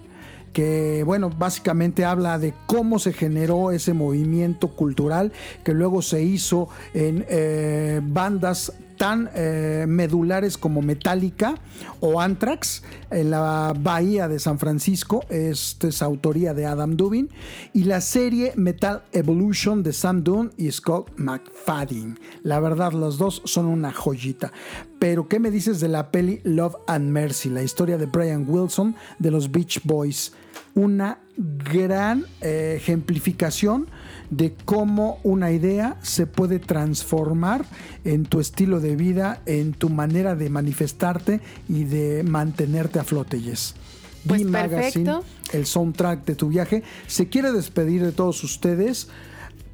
que 0.55 1.03
bueno, 1.05 1.29
básicamente 1.29 2.07
habla 2.07 2.39
de 2.39 2.55
cómo 2.67 2.99
se 2.99 3.13
generó 3.13 3.73
ese 3.73 3.93
movimiento 3.93 4.69
cultural 4.69 5.33
que 5.65 5.75
luego 5.75 6.01
se 6.01 6.23
hizo 6.23 6.69
en 6.95 7.27
eh, 7.29 8.01
bandas 8.03 8.73
tan 8.97 9.29
eh, 9.35 9.87
medulares 9.89 10.57
como 10.57 10.83
Metallica 10.83 11.57
o 12.01 12.21
Anthrax 12.21 12.83
en 13.11 13.31
la 13.31 13.75
bahía 13.79 14.29
de 14.29 14.39
San 14.39 14.59
Francisco. 14.59 15.25
Esta 15.29 15.89
es 15.89 16.03
autoría 16.03 16.55
de 16.55 16.67
Adam 16.67 16.97
Dubin. 16.97 17.29
Y 17.73 17.85
la 17.85 18.01
serie 18.01 18.53
Metal 18.57 19.03
Evolution 19.13 19.83
de 19.83 19.93
Sam 19.93 20.23
Dunn 20.23 20.53
y 20.57 20.71
Scott 20.71 21.11
McFadden. 21.17 22.19
La 22.43 22.61
verdad, 22.61 22.93
los 22.93 23.19
dos 23.19 23.43
son 23.45 23.67
una 23.67 23.93
joyita. 23.93 24.53
Pero, 24.99 25.29
¿qué 25.29 25.41
me 25.41 25.51
dices 25.51 25.81
de 25.81 25.89
la 25.89 26.11
peli 26.11 26.41
Love 26.45 26.77
and 26.87 27.11
Mercy? 27.11 27.51
La 27.51 27.63
historia 27.63 27.99
de 27.99 28.07
Brian 28.07 28.47
Wilson 28.49 28.95
de 29.19 29.31
los 29.31 29.51
Beach 29.51 29.81
Boys. 29.85 30.33
Una 30.75 31.19
gran 31.37 32.27
eh, 32.41 32.75
ejemplificación 32.77 33.87
de 34.31 34.55
cómo 34.65 35.19
una 35.23 35.53
idea 35.53 35.97
se 36.03 36.27
puede 36.27 36.59
transformar 36.59 37.65
en 38.05 38.25
tu 38.25 38.41
estilo 38.41 38.81
de 38.81 38.97
vida, 38.97 39.41
en 39.47 39.73
tu 39.73 39.89
manera 39.89 40.35
de 40.35 40.51
manifestarte 40.51 41.41
y 41.69 41.85
de 41.85 42.25
mantenerte 42.25 42.99
a 42.99 43.05
flote, 43.05 43.41
Yes. 43.41 43.75
Pues 44.27 44.43
Magazine, 44.45 45.05
perfecto. 45.05 45.25
el 45.53 45.67
soundtrack 45.67 46.25
de 46.25 46.35
tu 46.35 46.49
viaje, 46.49 46.83
se 47.07 47.29
quiere 47.29 47.53
despedir 47.53 48.03
de 48.03 48.13
todos 48.13 48.43
ustedes. 48.43 49.09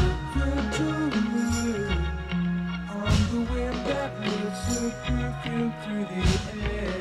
on 2.93 3.16
the 3.33 3.41
wind 3.51 3.78
that 3.87 4.11
through 5.83 6.05
the 6.12 6.24
air. 6.74 7.01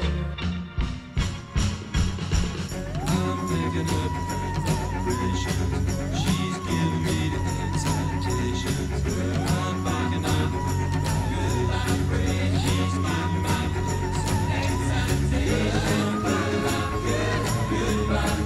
I'm 3.07 3.37
picking 3.49 3.89
up 3.89 4.44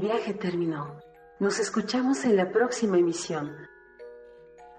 Viaje 0.00 0.34
terminó. 0.34 0.98
Nos 1.38 1.58
escuchamos 1.58 2.24
en 2.24 2.36
la 2.36 2.50
próxima 2.50 2.98
emisión. 2.98 3.54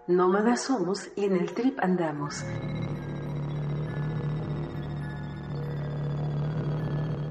Nómadas 0.07 0.61
somos 0.61 1.09
y 1.15 1.25
en 1.25 1.37
el 1.37 1.53
trip 1.53 1.79
andamos. 1.79 2.43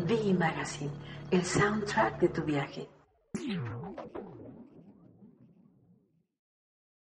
V 0.08 0.34
Magazine, 0.34 0.92
el 1.30 1.44
soundtrack 1.44 2.20
de 2.20 2.28
tu 2.28 2.42
viaje. 2.42 2.88